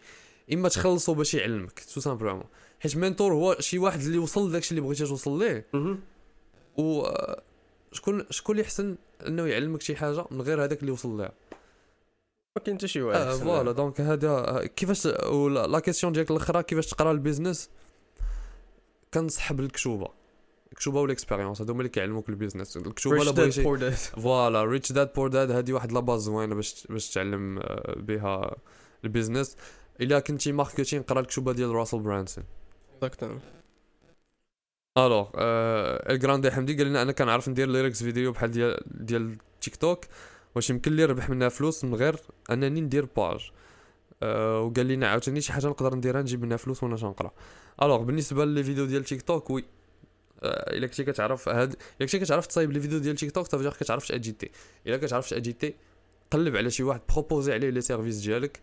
إما 0.53 0.69
تخلصو 0.69 1.15
باش 1.15 1.35
يعلمك 1.35 1.81
tout 1.95 2.01
simplement 2.01 2.45
حيت 2.81 2.97
mentor 2.97 3.33
هو 3.33 3.57
شي 3.61 3.79
واحد 3.79 4.01
اللي 4.01 4.19
وصل 4.19 4.49
لداكشي 4.49 4.71
اللي 4.71 4.81
بغيتي 4.81 5.05
توصل 5.07 5.39
ليه. 5.39 5.67
و 6.77 7.01
آه، 7.01 7.43
شكون 7.93 8.25
شكون 8.31 8.57
اللي 8.57 8.65
احسن 8.65 8.97
إنه 9.27 9.47
يعلمك 9.47 9.83
شي 9.83 9.97
حاجة 9.97 10.25
من 10.31 10.43
غير 10.43 10.65
هذاك 10.65 10.81
اللي 10.81 10.93
وصل 10.93 11.17
ليها؟ 11.17 11.33
ما 12.57 12.63
كاين 12.63 12.77
حتى 12.77 12.89
شي 12.89 13.03
واحد 13.03 13.21
آه 13.21 13.35
voilà. 13.37 13.73
donc 13.73 14.01
هذا 14.01 14.61
كيفاش 14.77 15.07
ولا 15.27 15.67
la 15.67 15.79
question 15.79 16.13
ديالك 16.13 16.31
الأخرى 16.31 16.63
كيفاش 16.63 16.87
تقرا 16.87 17.13
ال 17.13 17.19
business 17.19 17.71
كنصح 19.15 19.53
بالكتوبة 19.53 20.09
الكتوبة 20.73 21.01
وال 21.01 21.11
expérience 21.11 21.61
هادو 21.61 21.73
هما 21.73 21.81
اللي 21.81 21.89
كيعلموك 21.91 22.29
ال 22.29 22.34
business 22.34 22.77
الكتوبة 22.77 23.25
Dad 23.25 23.29
بغيتي. 23.29 23.93
voilà 24.23 24.65
Rich 24.65 24.93
Dad 24.93 25.13
Poor 25.13 25.29
Dad 25.29 25.51
هادي 25.51 25.73
واحد 25.73 25.93
la 25.93 26.01
base 26.01 26.21
زوينة 26.21 26.55
باش 26.55 26.87
باش 26.91 27.11
تعلم 27.11 27.59
آه، 27.59 27.95
بها 27.97 28.57
البيزنس 29.05 29.57
إلا 30.01 30.21
كنتي 30.21 30.53
ماركتين 30.53 31.03
قرا 31.03 31.21
الكشوبة 31.21 31.53
ديال 31.53 31.71
راسل 31.71 31.99
برانسون 32.01 32.45
Exactement. 33.05 33.41
الوغ 34.99 35.29
آه 35.35 36.13
الجراندي 36.13 36.51
حمدي 36.51 36.77
قال 36.77 36.87
لنا 36.87 37.03
أنا 37.03 37.13
كنعرف 37.13 37.49
ندير 37.49 37.69
ليركس 37.69 38.03
فيديو 38.03 38.33
بحال 38.33 38.51
ديال 38.51 38.81
ديال 38.87 39.37
تيك 39.61 39.77
توك 39.77 40.05
واش 40.57 40.71
يمكن 40.71 40.97
لي 40.97 41.03
نربح 41.03 41.31
منها 41.31 41.49
فلوس 41.49 41.85
من 41.85 41.95
غير 41.95 42.17
أنني 42.51 42.81
ندير 42.81 43.09
باج. 43.17 43.51
آه 44.23 44.61
وقال 44.61 44.89
لنا 44.89 45.09
عاوتاني 45.09 45.41
شي 45.41 45.53
حاجة 45.53 45.67
نقدر 45.67 45.95
نديرها 45.95 46.23
نجيب 46.23 46.43
منها 46.43 46.57
فلوس 46.57 46.83
وأنا 46.83 46.97
تنقرا 46.97 47.33
الوغ 47.83 48.03
بالنسبة 48.03 48.45
لي 48.45 48.65
فيديو 48.65 48.85
ديال 48.87 49.05
تيك 49.05 49.23
توك 49.23 49.51
وي. 49.51 49.65
آه 50.43 50.77
إلا 50.77 50.87
كنتي 50.87 51.05
كتعرف 51.05 51.49
هاد 51.49 51.73
إلا 51.73 52.07
كنتي 52.07 52.19
كتعرف 52.19 52.47
تصايب 52.47 52.73
لي 52.73 52.81
فيديو 52.81 52.99
ديال 52.99 53.17
تيك 53.17 53.31
توك 53.33 53.49
تافجر 53.49 53.71
كتعرف 53.71 54.09
تاجيتي 54.09 54.51
إلا 54.87 54.97
كتعرف 54.97 55.31
تاديتي 55.31 55.75
قلب 56.31 56.57
على 56.57 56.71
شي 56.71 56.83
واحد 56.83 57.01
proposé 57.13 57.53
عليه 57.53 57.71
les 57.71 57.81
services 57.81 58.17
ديالك 58.17 58.61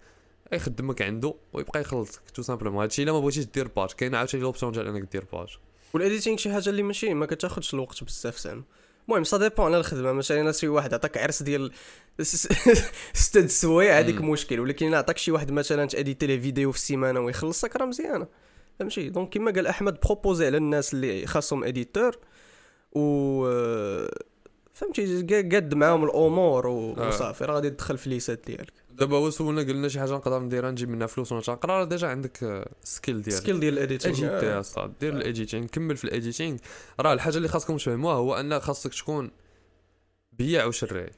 يخدمك 0.53 1.01
عنده 1.01 1.33
ويبقى 1.53 1.81
يخلصك 1.81 2.29
tout 2.29 2.41
simplement 2.41 2.81
هادشي 2.81 3.03
إلا 3.03 3.11
ما 3.11 3.19
بغيتيش 3.19 3.45
دير 3.45 3.67
page. 3.67 3.91
كاين 3.91 4.15
عاوتاني 4.15 4.43
l'option 4.43 4.71
ديال 4.71 4.87
أنك 4.87 5.11
دير 5.11 5.25
page. 5.33 5.57
وال 5.93 6.03
editing 6.03 6.37
شي 6.37 6.53
حاجة 6.53 6.69
اللي 6.69 6.83
ماشي 6.83 7.13
ما 7.13 7.25
كتاخذش 7.25 7.73
الوقت 7.73 8.03
بزاف 8.03 8.39
زعما 8.39 8.63
المهم 9.07 9.23
ça 9.23 9.37
dépend 9.37 9.65
على 9.65 9.77
الخدمة 9.77 10.11
مثلا 10.11 10.51
شي 10.51 10.67
واحد 10.67 10.93
عطاك 10.93 11.17
عرس 11.17 11.43
ديال 11.43 11.71
ست 13.13 13.45
سوايع 13.45 13.99
هذيك. 13.99 14.21
مشكل. 14.21 14.59
ولكن 14.59 14.87
الا 14.87 14.97
عطاك 14.97 15.17
شي 15.17 15.31
واحد 15.31 15.51
مثلا 15.51 15.85
تاديتي 15.85 16.27
ليه 16.27 16.39
فيديو 16.39 16.71
في 16.71 16.77
السيمانة 16.77 17.19
ويخلصك 17.19 17.75
راه 17.75 17.85
مزيانة. 17.85 18.27
فهمتي؟ 18.79 19.09
donc 19.09 19.29
كما 19.33 19.51
قال 19.51 19.67
أحمد 19.67 19.99
proposé 20.05 20.45
على 20.45 20.57
الناس 20.57 20.93
اللي 20.93 21.27
خاصهم 21.27 21.63
éditeur 21.63 22.17
و 22.91 23.43
فهمتي؟ 24.73 25.21
قاد 25.23 25.73
معاهم 25.73 26.03
الأمور 26.03 26.67
آه. 26.67 27.07
وصافي. 27.07 27.45
راه 27.45 27.53
غادي 27.55 27.69
تدخل 27.69 27.97
في 27.97 28.09
ليسات 28.09 28.41
ديالك. 28.45 28.73
دابا 28.99 29.17
هو 29.17 29.29
سولنا 29.29 29.61
قلنا 29.61 29.87
شي 29.87 29.99
حاجة 29.99 30.11
نقدر 30.11 30.39
نديرها 30.39 30.71
نجيب 30.71 30.89
منها 30.89 31.07
فلوس 31.07 31.31
وأنا 31.31 31.43
تنقرا 31.43 31.77
راه 31.79 31.83
ديجا 31.83 32.07
عندك 32.07 32.65
سكيل 32.83 33.31
سكيل 33.33 33.59
ديال 33.59 33.73
الاديتينغ 33.73 34.15
اجيتي 34.15 34.45
يا 34.45 34.61
صاد 34.61 34.93
دير 34.99 35.13
الايديتينغ 35.13 35.65
كمل 35.67 35.97
في 35.97 36.03
الايديتينغ 36.03 36.57
راه 36.99 37.13
الحاجة 37.13 37.37
اللي 37.37 37.47
خاصكم 37.47 37.77
تفهموها 37.77 38.15
هو 38.15 38.35
أن 38.35 38.59
خاصك 38.59 38.93
تكون 38.93 39.31
بياع 40.31 40.65
وشراي 40.65 41.09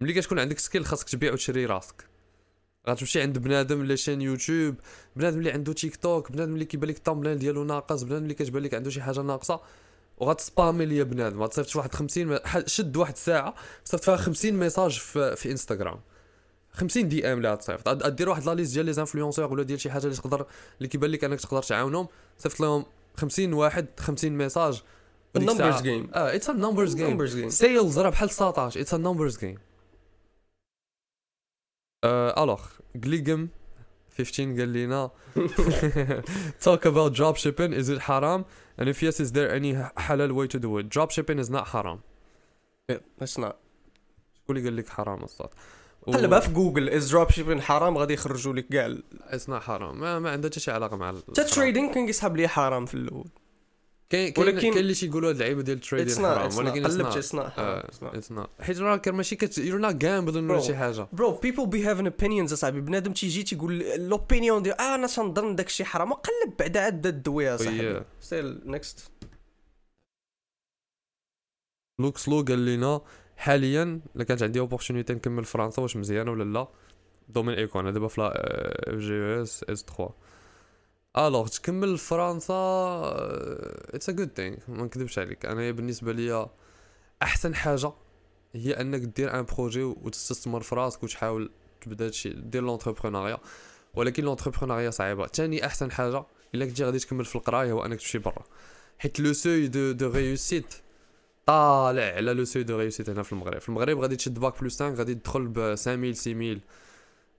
ملي 0.00 0.12
كتكون 0.12 0.38
عندك 0.38 0.58
سكيل 0.58 0.84
خاصك 0.86 1.08
تبيع 1.08 1.32
وتشري 1.32 1.66
راسك. 1.66 2.04
غتمشي 2.88 3.20
عند 3.22 3.38
بنادم 3.38 3.80
اللي 3.80 3.96
شين 3.96 4.20
يوتيوب 4.22 4.74
بنادم 5.16 5.38
اللي 5.38 5.50
عنده 5.50 5.72
تيك 5.72 5.96
توك 5.96 6.32
بنادم 6.32 6.54
اللي 6.54 6.64
كيبان 6.64 6.90
لك 6.90 6.96
التامبلين 6.96 7.38
ديالو 7.38 7.64
ناقص 7.64 8.02
بنادم 8.02 8.22
اللي 8.22 8.34
كتبان 8.34 8.62
لك 8.62 8.74
عنده 8.74 8.90
شي 8.90 9.02
حاجة 9.02 9.20
ناقصة 9.22 9.60
وغتسبامي 10.18 10.86
ليا 10.86 11.02
بنادم. 11.02 11.42
غتصيفط 11.42 11.76
واحد 11.76 11.94
50 11.94 12.26
م- 12.26 12.38
ح- 12.44 12.66
شد 12.66 12.96
واحد 12.96 13.12
الساعة 13.12 13.54
صيفط 13.84 14.04
فيها 14.04 14.16
50 14.16 14.52
ميساج 14.52 14.98
في, 14.98 15.36
في 15.36 15.50
انستغرام 15.50 16.00
50 16.72 17.08
دي 17.08 17.26
ام 17.32 17.36
اللي 17.38 17.52
غتصيفط 17.52 17.88
غاد- 17.88 18.02
غدير 18.02 18.28
واحد 18.28 18.44
لا 18.44 18.54
ليست 18.54 18.74
ديال 18.74 18.86
لي 18.86 18.92
انفلونسور 18.98 19.52
ولا 19.52 19.62
ديال 19.62 19.80
شي 19.80 19.90
حاجة 19.90 20.04
اللي 20.04 20.16
تقدر 20.16 20.46
اللي 20.78 20.88
كيبان 20.88 21.10
لك 21.10 21.24
أنك 21.24 21.40
تقدر 21.40 21.62
تعاونهم. 21.62 22.08
صيفط 22.38 22.60
لهم 22.60 22.84
50 23.16 23.52
واحد 23.52 23.86
50 24.00 24.38
ميساج. 24.38 24.82
النمبرز 25.36 25.82
جيم 25.82 26.10
آه 26.14 26.34
اتس 26.36 26.50
ا 26.50 26.52
نمبرز 26.52 26.94
جيم. 26.96 27.50
سيلز 27.50 27.98
راه 27.98 28.10
بحال 28.10 28.28
19 28.28 28.80
اتس 28.80 28.94
ا 28.94 28.96
نمبرز 28.98 29.38
جيم 29.38 29.58
الوغ 32.04 32.60
جليجم 32.96 33.48
15 34.18 34.44
قال 34.44 34.72
لنا 34.72 35.10
talk 36.64 36.80
about 36.84 37.14
drop 37.14 37.36
shipping 37.36 37.72
is 37.72 37.88
it 37.88 38.00
haram? 38.08 38.44
And 38.78 38.88
if 38.88 39.02
yes 39.02 39.20
is 39.20 39.32
there 39.32 39.50
any 39.58 39.72
halal 40.06 40.32
way 40.38 40.46
to 40.54 40.58
do 40.58 40.78
it? 40.78 40.88
Drop 40.88 41.10
shipping 41.10 41.38
is 41.44 41.50
not 41.50 41.66
haram. 41.74 41.98
It's 43.22 43.38
not. 43.38 43.54
شكون 44.42 44.56
اللي 44.56 44.64
قال 44.68 44.76
لك 44.76 44.88
حرام 44.88 45.24
الصاد 45.24 45.48
قلبها 46.06 46.40
في 46.40 46.52
جوجل 46.52 46.88
is 46.88 47.10
drop 47.10 47.30
shipping 47.30 47.60
حرام؟ 47.62 47.98
غادي 47.98 48.14
يخرجوا 48.14 48.52
لك 48.52 48.68
كاع 48.68 48.86
not 49.48 49.62
حرام. 49.62 50.00
ما, 50.00 50.18
ما 50.18 50.30
عندها 50.30 50.50
حتى 50.50 50.60
شي 50.60 50.70
علاقة 50.70 50.96
مع 50.96 51.14
حتى 51.28 51.44
trading 51.44 51.92
كان 51.94 52.06
كيسحب 52.06 52.36
لي 52.36 52.48
حرام 52.48 52.86
في 52.86 52.94
الأول. 52.94 53.28
كاين 54.10 54.34
ولكن- 54.38 54.58
كاين 54.58 54.78
اللي 54.78 54.94
تيقولوا 54.94 55.28
هاد 55.28 55.34
اللعيبه 55.34 55.62
ديال 55.62 55.76
it's 55.76 55.86
ال 55.92 55.96
trading 55.96 56.22
not 56.22 56.38
حرام 56.38 56.56
ولكن 56.56 56.86
قلبت 56.86 57.12
it's 57.12 58.32
not. 58.32 58.62
حيت 58.64 58.78
راه 58.78 59.02
ماشي 59.06 59.36
كت 59.36 59.58
you're 59.58 59.78
not 59.78 59.94
gambling 59.94 60.50
ولا. 60.50 60.60
شي 60.60 60.76
حاجة. 60.76 61.06
Bro 61.12 61.30
people 61.32 61.66
be 61.66 61.84
having 61.84 62.06
opinions 62.06 62.52
أصاحبي. 62.52 62.80
بنادم 62.80 63.12
تيجي 63.12 63.42
تيقول 63.42 63.78
لوبينيون 64.08 64.62
ديال 64.62 64.80
آه 64.80 64.94
أنا 64.94 65.06
تنظن 65.06 65.56
داك 65.56 65.66
الشيء 65.66 65.86
حرام. 65.86 66.10
وقلب 66.10 66.56
بعدا 66.58 66.80
عاد 66.80 67.06
الدوية 67.06 67.56
صاحبي. 67.56 67.98
Yeah. 67.98 68.02
سيل 68.20 68.60
نيكست 68.64 69.10
لوك 72.00 72.18
سلو 72.18 72.42
قال 72.42 72.66
لنا 72.66 73.00
حاليا 73.40 74.00
إلا 74.16 74.24
كانت 74.24 74.42
عندي 74.42 74.60
اوبورتونيتي 74.60 75.14
نكمل 75.14 75.44
فرنسا 75.44 75.82
واش 75.82 75.96
مزيانه 75.96 76.30
ولا 76.30 76.44
لا؟ 76.44 76.68
دومين 77.28 77.54
ايكو 77.54 77.80
أنا 77.80 77.90
دابا 77.90 78.08
في 78.08 78.20
اف 78.22 78.98
جي 78.98 79.42
إس 79.42 79.64
إس 79.64 79.84
3 79.84 80.14
الوغ 81.18 81.48
تكمل 81.48 81.98
فرنسا 81.98 82.54
اتس 83.94 84.08
ا 84.08 84.12
جود 84.12 84.30
ثينغ 84.36 84.56
ما 84.68 84.84
نكذبش 84.84 85.18
عليك. 85.18 85.46
أنا 85.46 85.70
بالنسبة 85.70 86.12
ليا 86.12 86.46
أحسن 87.22 87.54
حاجة 87.54 87.92
هي 88.52 88.72
أنك 88.72 89.00
دير 89.00 89.38
ان 89.40 89.44
بروجي 89.44 89.82
وتستثمر 89.82 90.60
في 90.60 90.74
راسك 90.74 91.02
وتحاول 91.02 91.50
تبدا 91.80 92.06
هادشي 92.06 92.28
دير 92.30 92.62
l'entrepreneuriat 92.62 93.38
ولكن 93.94 94.24
l'entrepreneuriat 94.24 94.90
صعيبة. 94.90 95.26
ثاني 95.26 95.66
أحسن 95.66 95.90
حاجة 95.90 96.24
إلا 96.54 96.66
كنتي 96.66 96.84
غادي 96.84 96.98
تكمل 96.98 97.24
في 97.24 97.36
القراية 97.36 97.72
هو 97.72 97.84
انك 97.84 97.98
تمشي 97.98 98.18
برا. 98.18 98.44
حيت 98.98 99.20
le 99.20 99.32
seuil 99.32 99.68
de 99.68 99.92
de 99.92 100.10
réussite 100.10 100.74
طالع 101.54 102.02
على 102.02 102.32
le 102.34 102.44
seuil 102.44 102.62
de 102.62 102.78
réussite 102.78 103.10
هنا 103.10 103.22
في 103.22 103.32
المغرب. 103.32 103.58
في 103.60 103.68
المغرب 103.68 103.98
غادي 103.98 104.16
تشد 104.16 104.38
bac 104.38 104.62
plus 104.62 104.82
5 104.82 104.94
غادي 104.98 105.14
تدخل 105.14 105.46
ب 105.46 105.58
5000 105.74 106.16
6000 106.16 106.58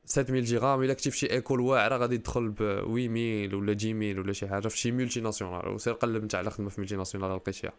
7000 0.06 0.44
جيغام 0.46 0.84
إلا 0.84 0.94
كنتي 0.94 1.12
في 1.12 1.18
شي 1.18 1.32
école 1.32 1.60
واعرة 1.62 1.98
غادي 1.98 2.18
تدخل 2.18 2.50
ب 2.50 2.58
8000 2.58 3.54
ولا 3.54 3.72
10000 3.74 4.18
ولا 4.18 4.34
شي 4.34 4.48
حاجة 4.48 4.68
في 4.68 4.78
شي 4.78 4.92
multinationale 4.92 5.68
وسير 5.68 5.94
قلب 5.94 6.24
نتا 6.24 6.38
على 6.38 6.52
خدمة 6.52 6.70
في 6.70 6.82
multinationale 6.82 7.36
لقيتيها 7.36 7.74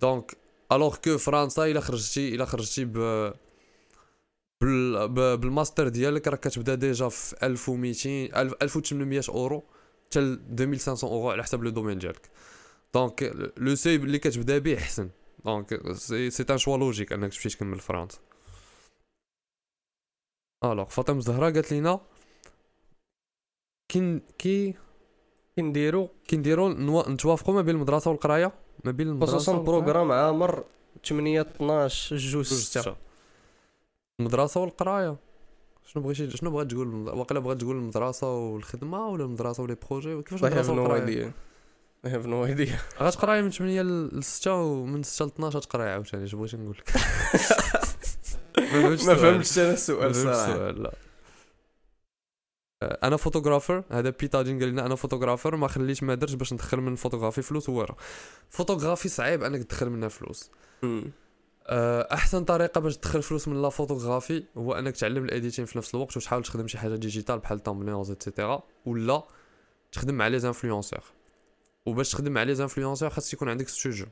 donc 0.00 0.36
alors 0.72 0.96
que 0.96 1.18
فرنسا 1.18 1.66
إلا 1.66 1.80
خرجتي 1.80 2.34
إلا 2.34 2.44
خرجتي 2.44 2.84
ب 2.84 2.92
بال- 4.60 5.08
ب- 5.08 5.40
بالماستر 5.40 5.88
ديالك 5.88 6.28
راك 6.28 6.40
كتبدا 6.40 6.74
déjà 6.74 7.08
في 7.08 7.34
1200 7.46 8.08
1000 8.42 8.54
1800 8.62 9.22
أورو 9.28 9.64
حتى 10.10 10.20
ل 10.20 10.40
2500 10.60 11.12
أورو 11.12 11.30
على 11.30 11.42
حسب 11.42 11.62
le 11.64 11.70
domaine 11.70 11.98
ديالك. 11.98 12.30
Donc 12.94 13.32
le 13.56 13.74
سي 13.74 13.94
اللي 13.94 14.18
كتبدا 14.18 14.58
به 14.58 14.78
أحسن. 14.78 15.08
donc 15.44 15.92
c'est 15.92 16.30
c'est 16.30 16.44
un 16.50 16.58
choix 16.58 16.76
logique 16.76 17.12
أنك 17.12 17.32
تمشي 17.32 17.48
تكمل 17.48 17.78
فرنسا. 17.80 18.18
Alors 20.64 20.84
فاطمه 20.84 21.18
الزهراء 21.18 21.52
قالت 21.52 21.72
لينا 21.72 22.00
كي 23.92 24.20
كي 24.38 24.74
كي 25.56 25.62
نديرو؟ 25.62 26.08
كي 26.28 26.36
نديرو 26.36 26.68
نوا- 26.68 27.08
نتوافقوا 27.08 27.54
ما 27.54 27.62
بين 27.62 27.74
المدرسة 27.74 28.10
والقراية 28.10 28.52
ما 28.84 28.90
بين 28.92 29.08
المدرسة 29.08 29.34
خصوصا؟ 29.36 29.58
programme 29.58 30.12
عامر 30.12 30.64
8 31.04 31.40
12 31.40 32.16
جوج 32.16 32.44
6 32.46 32.96
المدرسة 34.20 34.60
والقراية. 34.60 35.16
شنو 35.86 36.02
بغيتي 36.02 36.30
شنو 36.30 36.50
بغات 36.50 36.70
تقول 36.70 36.88
واقيلا 37.08 37.40
بغات 37.40 37.60
تقول 37.60 37.76
المدرسة 37.76 38.34
والخدمة 38.36 39.08
ولا 39.08 39.24
المدرسة 39.24 39.62
و 39.62 39.65
les 39.65 39.76
projets؟ 39.90 40.22
كيفاش 40.22 40.44
المدرسة 40.44 40.72
والقراية؟ 40.72 41.32
I 42.06 42.10
have 42.10 42.26
no 42.26 42.56
idea 42.56 43.02
غتقراي 43.02 43.42
من 43.42 43.50
8 43.50 43.82
ل 43.82 44.24
6 44.24 44.54
ومن 44.54 45.02
6 45.02 45.24
ل 45.24 45.28
12 45.28 45.60
تقراي 45.62 45.88
عاوتاني 45.90 46.24
اش 46.24 46.34
بغيتي 46.34 46.56
نقول 46.56 46.76
لك 46.78 46.92
ما. 49.06 49.14
فهمتش 49.14 49.58
أنا 49.58 49.72
السؤال 49.72 50.14
صراحة. 50.14 50.70
لا. 50.70 50.92
أنا 52.82 53.16
photographer 53.16 53.84
هذا 53.90 54.10
بيتاجين 54.10 54.58
قال 54.58 54.68
لنا 54.68 54.86
أنا 54.86 54.94
photographer 54.94 55.56
ما 55.56 55.68
خليت 55.68 56.02
ما 56.02 56.14
درتش 56.14 56.34
باش 56.34 56.52
ندخل 56.52 56.76
من 56.80 56.92
الفوتوغرافي 56.92 57.42
فلوس 57.42 57.70
هو 57.70 57.82
راه 57.82 57.96
فوتوغرافي 58.50 59.08
صعيب 59.08 59.42
أنك 59.42 59.62
تدخل 59.62 59.90
منها 59.90 60.08
فلوس. 60.08 60.50
آه، 61.66 62.08
أحسن 62.12 62.44
طريقة 62.44 62.80
باش 62.80 62.96
تدخل 62.96 63.22
فلوس 63.22 63.48
من 63.48 63.62
la 63.62 63.68
photographie 63.68 64.44
هو 64.56 64.72
أنك 64.72 64.96
تعلم 64.96 65.24
ال 65.24 65.29
editing 65.29 65.64
في 65.64 65.78
نفس 65.78 65.94
الوقت 65.94 66.16
وتحاول 66.16 66.42
تخدم 66.42 66.66
شي 66.68 66.78
حاجة 66.78 66.94
digital 66.96 67.38
بحال 67.38 67.62
thumbnails 67.62 68.10
et 68.10 68.23
cetera 68.23 68.62
ولا 68.86 69.22
تخدم 69.92 70.14
مع 70.14 70.28
les 70.28 70.36
influenceurs 70.36 71.00
وباش 71.88 72.10
تخدم 72.10 72.32
مع 72.32 72.42
les 72.42 72.52
influenceurs 72.62 73.10
خاص 73.10 73.32
يكون 73.34 73.48
عندك 73.48 73.68
studio 73.68 74.06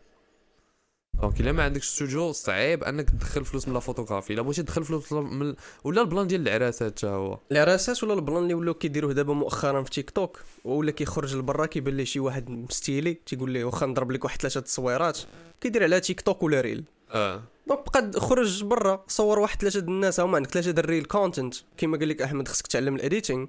donc 1.23 1.41
إلا 1.41 1.53
ما 1.53 1.63
عندكش 1.63 1.87
ستوديو 1.87 2.33
صعيب 2.33 2.85
إنك 2.85 3.11
تدخل 3.11 3.45
فلوس 3.45 3.69
من 3.69 3.75
la 3.75 3.81
photographie 3.81 4.33
إلا 4.33 4.43
بغيتي 4.43 4.63
تدخل 4.63 4.85
فلوس 4.85 5.13
من 5.13 5.55
ولا 5.85 6.01
ال 6.01 6.06
plan 6.06 6.27
ديال 6.27 6.49
العراسات 6.49 6.99
حتى 6.99 7.07
هو. 7.07 7.39
العراسات 7.53 8.05
ولا 8.05 8.15
ال 8.15 8.20
plan 8.20 8.43
اللي 8.43 8.55
ولاو 8.55 8.75
كيديروه 8.75 9.13
دابا 9.13 9.35
مؤخرا 9.35 9.83
في 9.83 9.91
تيك 9.91 10.11
توك 10.11 10.41
ولا 10.65 10.91
كيخرج 10.91 11.37
لبرا 11.37 11.67
كيبان 11.67 11.97
ليه 11.97 12.05
شي 12.05 12.21
واحد 12.21 12.51
مستيلي 12.51 13.15
تيقول 13.15 13.51
ليه 13.51 13.65
واخا 13.65 13.87
نضرب 13.87 14.11
لك 14.13 14.25
واحد 14.25 14.41
ثلاثة 14.41 14.61
تصويرات. 14.61 15.19
كيدير 15.61 15.83
على 15.83 16.01
تيك 16.01 16.21
توك 16.21 16.43
ولا 16.43 16.61
Reel 16.61 16.85
آه. 17.11 17.43
Donc 17.69 17.81
بقى 18.13 18.21
خرج 18.21 18.65
برا 18.65 19.05
صور 19.09 19.39
واحد 19.39 19.61
ثلاثة 19.61 19.79
الناس 19.81 20.21
هما 20.21 20.37
عندك 20.37 20.51
ثلاثة 20.51 20.81
ال 20.81 20.86
Reel 20.86 21.05
content 21.05 21.55
كيما 21.77 21.99
قال 21.99 22.09
لك 22.09 22.23
أحمد 22.23 22.49
خصك 22.49 22.67
تعلم 22.67 22.95
ال 22.97 23.03
editing 23.03 23.47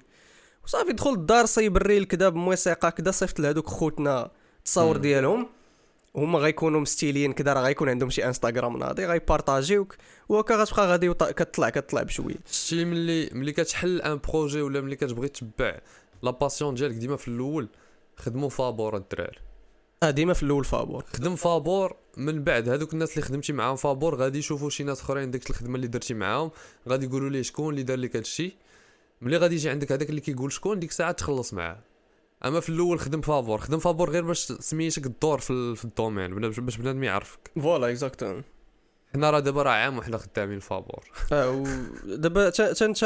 وصافي 0.68 0.92
دخل 0.92 1.12
الدار 1.12 1.46
صايب 1.46 1.76
ال 1.76 1.82
Reel 1.82 2.04
كدا 2.04 2.28
بموسيقى 2.28 2.92
كدا 2.92 3.10
صيفط 3.10 3.40
لهذوك 3.40 3.66
خوتنا 3.66 4.30
التصاور. 4.58 4.96
ديالهم. 4.96 5.48
هما 6.16 6.38
غيكونوا 6.38 6.80
مستيليين 6.80 7.32
كدا 7.32 7.52
راه 7.52 7.62
غيكون 7.62 7.88
عندهم 7.88 8.10
شي 8.10 8.26
انستغرام 8.26 8.76
ناضي 8.76 9.06
غيبارطاجيوك. 9.06 9.96
وهكا 10.28 10.56
غتبقى 10.56 10.86
غادي 10.86 11.14
كتطلع 11.14 11.70
كتطلع 11.70 12.02
بشوية. 12.02 12.36
شتي 12.50 12.84
ملي 12.84 13.30
ملي 13.32 13.52
كتحل 13.52 14.02
un 14.02 14.20
projet 14.28 14.62
ولا 14.62 14.80
ملي 14.80 14.96
كتبغي 14.96 15.28
تتبع 15.28 15.78
la 16.22 16.30
passion 16.30 16.74
ديالك 16.74 16.94
ديما 16.94 17.16
في 17.16 17.28
الأول 17.28 17.68
خدموا 18.16 18.48
فابور 18.48 18.96
الدراري. 18.96 19.38
آه 20.02 20.10
ديما 20.10 20.32
في 20.32 20.42
الأول 20.42 20.64
فابور. 20.64 21.04
خدم 21.14 21.36
فابور 21.36 21.96
من 22.16 22.44
بعد 22.44 22.68
هذوك 22.68 22.92
الناس 22.92 23.12
اللي 23.12 23.22
خدمتي 23.22 23.52
معاهم 23.52 23.76
فابور 23.76 24.14
غادي 24.14 24.38
يشوفوا 24.38 24.70
شي 24.70 24.84
ناس 24.84 25.00
أخرين 25.00 25.30
ديك 25.30 25.50
الخدمة 25.50 25.76
اللي 25.76 25.86
درتي 25.86 26.14
معاهم 26.14 26.50
غادي 26.88 27.06
يقولوا 27.06 27.30
ليه 27.30 27.42
شكون 27.42 27.74
اللي 27.74 27.82
دار 27.82 27.98
لك 27.98 28.16
هادشي 28.16 28.56
ملي 29.20 29.36
غادي 29.36 29.54
يجي 29.54 29.70
عندك 29.70 29.92
هذاك 29.92 30.10
اللي 30.10 30.20
كيقول 30.20 30.52
شكون 30.52 30.78
ديك 30.78 30.90
الساعة 30.90 31.12
تخلص 31.12 31.54
معاه. 31.54 31.78
أما 32.44 32.60
في 32.60 32.68
الأول 32.68 33.00
خدم 33.00 33.20
فابور 33.20 33.58
خدم 33.58 33.78
فابور 33.78 34.10
غير 34.10 34.24
باش 34.24 34.38
سميتك 34.38 35.06
الدور 35.06 35.38
في, 35.38 35.76
في 35.76 35.84
ال 35.84 35.91
domaine 35.91 36.40
باش 36.40 36.76
بنادم 36.76 37.04
يعرفك. 37.04 37.50
voilà 37.62 37.88
exactement 37.88 38.44
حنا 39.14 39.30
راه 39.30 39.40
دابا 39.40 39.62
راه 39.62 39.70
عام 39.70 39.98
وحنا 39.98 40.18
خدامين 40.18 40.58
فابور 40.58 41.04
آه 41.32 41.64
دابا 42.04 42.50
تا 42.50 42.84
انت 42.84 43.04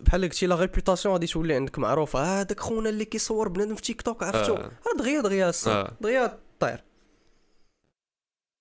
بحال 0.00 0.22
قلتي 0.22 0.46
la 0.46 0.56
réputation 0.56 1.14
غادي 1.14 1.26
تولي 1.26 1.54
عندك 1.54 1.78
معروفة. 1.78 2.20
آه 2.20 2.40
هذاك 2.40 2.60
خونا 2.60 2.88
اللي 2.88 3.04
كيصور 3.04 3.48
بنادم 3.48 3.74
في 3.74 3.82
تيك 3.82 4.02
توك 4.02 4.22
عرفتو؟ 4.22 4.54
آه. 4.54 4.64
آه 4.64 4.98
دغيا 4.98 5.20
دغيا 5.20 5.52
آه. 5.66 5.92
دغيا 6.00 6.38
طير 6.60 6.84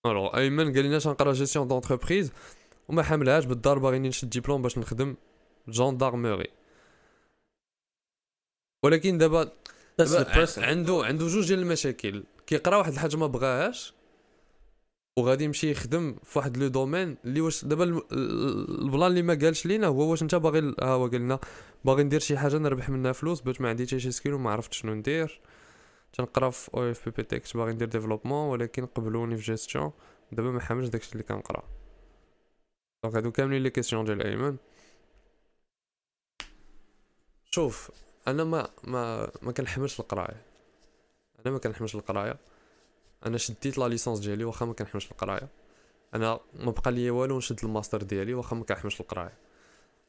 alors 0.05 0.37
أيمن 0.37 0.73
قال 0.73 0.85
لنا 0.85 0.99
كنقرا 0.99 1.33
gestion 1.33 1.67
d'entreprise 1.67 2.31
وما 2.89 3.03
حاملهاش 3.03 3.45
بالدار 3.45 3.79
باغي 3.79 3.99
نشد 3.99 4.29
ديبلوم 4.29 4.61
باش 4.61 4.77
نخدم. 4.77 5.15
gendarmerie 5.71 6.47
ولكن 8.83 9.17
دابا. 9.17 9.51
عنده 10.57 11.05
عنده 11.05 11.27
جوج 11.27 11.47
ديال 11.47 11.59
المشاكل. 11.59 12.23
كيقرا 12.47 12.77
واحد 12.77 12.91
الحاجة 12.91 13.15
ما 13.15 13.27
بغاهاش 13.27 13.93
وغادي 15.19 15.43
يمشي 15.43 15.71
يخدم 15.71 16.15
في 16.23 16.39
واحد 16.39 16.57
le 16.57 16.67
domaine 16.67 17.17
اللي 17.25 17.41
واش 17.41 17.65
دابا 17.65 17.83
البلان 18.11 19.11
اللي 19.11 19.21
ما 19.21 19.33
قالش 19.33 19.65
لينا 19.65 19.87
هو 19.87 20.11
واش 20.11 20.23
انت 20.23 20.35
باغي 20.35 20.75
ها 20.81 20.85
هو 20.85 21.07
قال 21.07 21.21
لنا 21.21 21.39
باغي 21.85 22.03
ندير 22.03 22.19
شي 22.19 22.37
حاجة 22.37 22.57
نربح 22.57 22.89
منها 22.89 23.11
فلوس 23.11 23.41
باش 23.41 23.61
ما 23.61 23.69
عندي 23.69 23.85
حتى 23.85 23.99
شي 23.99 24.11
skill 24.11 24.33
وما 24.33 24.51
عرفت 24.51 24.73
شنو 24.73 24.93
ندير. 24.93 25.41
تنقرا 26.13 26.49
في 26.49 26.73
أو 26.73 26.91
اف 26.91 27.05
بي 27.05 27.11
بي 27.11 27.23
تي 27.23 27.39
كنت 27.39 27.57
باغي 27.57 27.73
ندير 27.73 27.87
développement 27.87 28.49
ولكن 28.49 28.85
قبلوني 28.85 29.37
في 29.37 29.43
جيستيون 29.43 29.91
دابا 30.31 30.51
ما 30.51 30.59
حاملش 30.59 30.87
داكشي 30.87 31.11
اللي 31.11 31.23
كنقرا. 31.23 31.63
donc 33.03 33.15
هادو 33.15 33.31
كاملين 33.31 33.63
les 33.63 33.69
questions 33.69 34.05
ديال 34.05 34.21
ايمن 34.21 34.57
شوف 37.51 37.91
أنا 38.27 38.43
ما 38.43 38.69
ما 38.83 39.31
ما 39.41 39.51
كنحملش 39.51 39.99
القراية. 39.99 40.41
أنا 41.45 41.53
ما 41.53 41.59
كنحملش 41.59 41.95
القراية. 41.95 42.37
أنا 43.25 43.37
شديت 43.37 43.77
la 43.77 43.87
licence 43.87 44.19
ديالي 44.19 44.43
واخا 44.43 44.65
ما 44.65 44.73
كنحملش 44.73 45.11
القراية. 45.11 45.47
أنا 46.13 46.39
ما 46.53 46.71
بقى 46.71 46.91
ليا 46.91 47.11
والو 47.11 47.37
نشد 47.37 47.59
الماستر 47.63 48.01
ديالي 48.03 48.33
واخا 48.33 48.55
ما 48.55 48.63
كنحملش 48.63 49.01
القراية. 49.01 49.33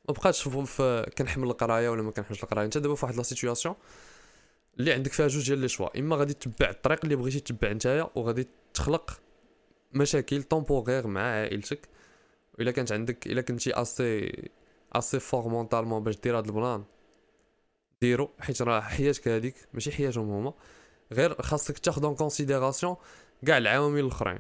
ما 0.09 0.14
بقاتش 0.14 0.49
في- 0.49 1.11
كنحمل 1.18 1.49
القراية 1.50 1.88
ولا 1.88 2.02
ما 2.02 2.11
كنحملش 2.11 2.42
القراية. 2.44 2.64
أنت 2.64 2.78
دابا 2.78 2.94
في 2.94 3.04
واحد 3.04 3.16
la 3.16 3.23
situation 3.23 3.75
اللي 4.78 4.92
عندك 4.92 5.12
فيها 5.12 5.28
جوج 5.28 5.47
ديال 5.47 5.59
les 5.59 5.69
choix 5.69 5.99
إما 5.99 6.16
غادي 6.16 6.35
تتبع 6.35 6.70
الطريق 6.70 7.00
اللي 7.04 7.16
بغيتي 7.16 7.40
تتبع 7.40 7.73
نتايا 7.73 8.11
وغادي 8.14 8.49
تخلق 8.75 9.20
مشاكل 9.92 10.42
temporaires 10.42 11.07
مع 11.06 11.20
عائلتك. 11.20 11.88
إلا 12.61 12.70
كانت 12.70 12.92
عندك 12.92 13.26
إلا 13.26 13.40
كنتي 13.40 13.75
assez 13.83 14.33
assez 14.92 15.21
fort 15.21 15.49
mentalement 15.49 16.02
باش 16.04 16.16
دير 16.16 16.38
هاد 16.38 16.47
البلان. 16.47 16.85
ديرو 18.02 18.30
حيت 18.40 18.62
راه 18.62 18.80
حياتك 18.80 19.28
هذيك 19.28 19.54
ماشي 19.75 19.92
حياتهم 19.92 20.30
هما 20.30 20.52
غير 21.12 21.42
خاصك 21.42 21.78
تاخذ 21.78 22.04
en 22.04 22.14
considération 22.14 22.97
كاع 23.47 23.59
العوامل 23.59 24.00
الاخرين. 24.00 24.38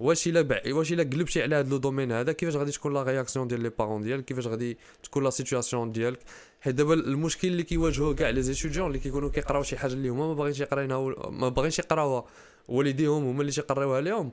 واش 0.00 0.26
إلا 0.28 0.42
بع... 0.42 0.60
واش 0.66 0.92
إلا 0.92 1.02
قلبتي 1.02 1.42
على 1.42 1.56
هذا 1.56 1.68
le 1.70 1.76
domaine 1.76 2.12
هذا 2.12 2.32
كيفاش 2.32 2.56
غادي 2.56 2.72
تكون 2.72 2.94
la 2.94 3.02
réaction 3.02 3.48
ديال 3.48 3.60
les 3.60 3.68
parents 3.68 4.02
ديالك 4.02 4.24
كيفاش 4.24 4.46
غادي 4.46 4.78
تكون 5.02 5.24
la 5.24 5.30
situation 5.30 5.92
ديالك. 5.92 6.18
حيت 6.60 6.74
دابا 6.74 6.94
المشكل 6.94 7.48
اللي 7.48 7.62
كيواجهوه 7.62 8.14
كاع 8.14 8.30
les 8.30 8.42
étudiants 8.42 8.86
اللي 8.86 8.98
كيكونوا 8.98 9.30
كيقراو 9.30 9.62
شي 9.62 9.76
حاجة 9.76 9.92
اللي 9.92 10.08
هما 10.08 10.26
ما 10.26 10.34
باغينش 10.34 10.60
يقراينها 10.60 11.14
ما 11.30 11.48
باغينش 11.48 11.78
يقراوها 11.78 12.24
والديهم 12.68 13.24
هما 13.24 13.40
اللي 13.40 13.52
تيقراوها 13.52 14.00
لهم 14.00 14.32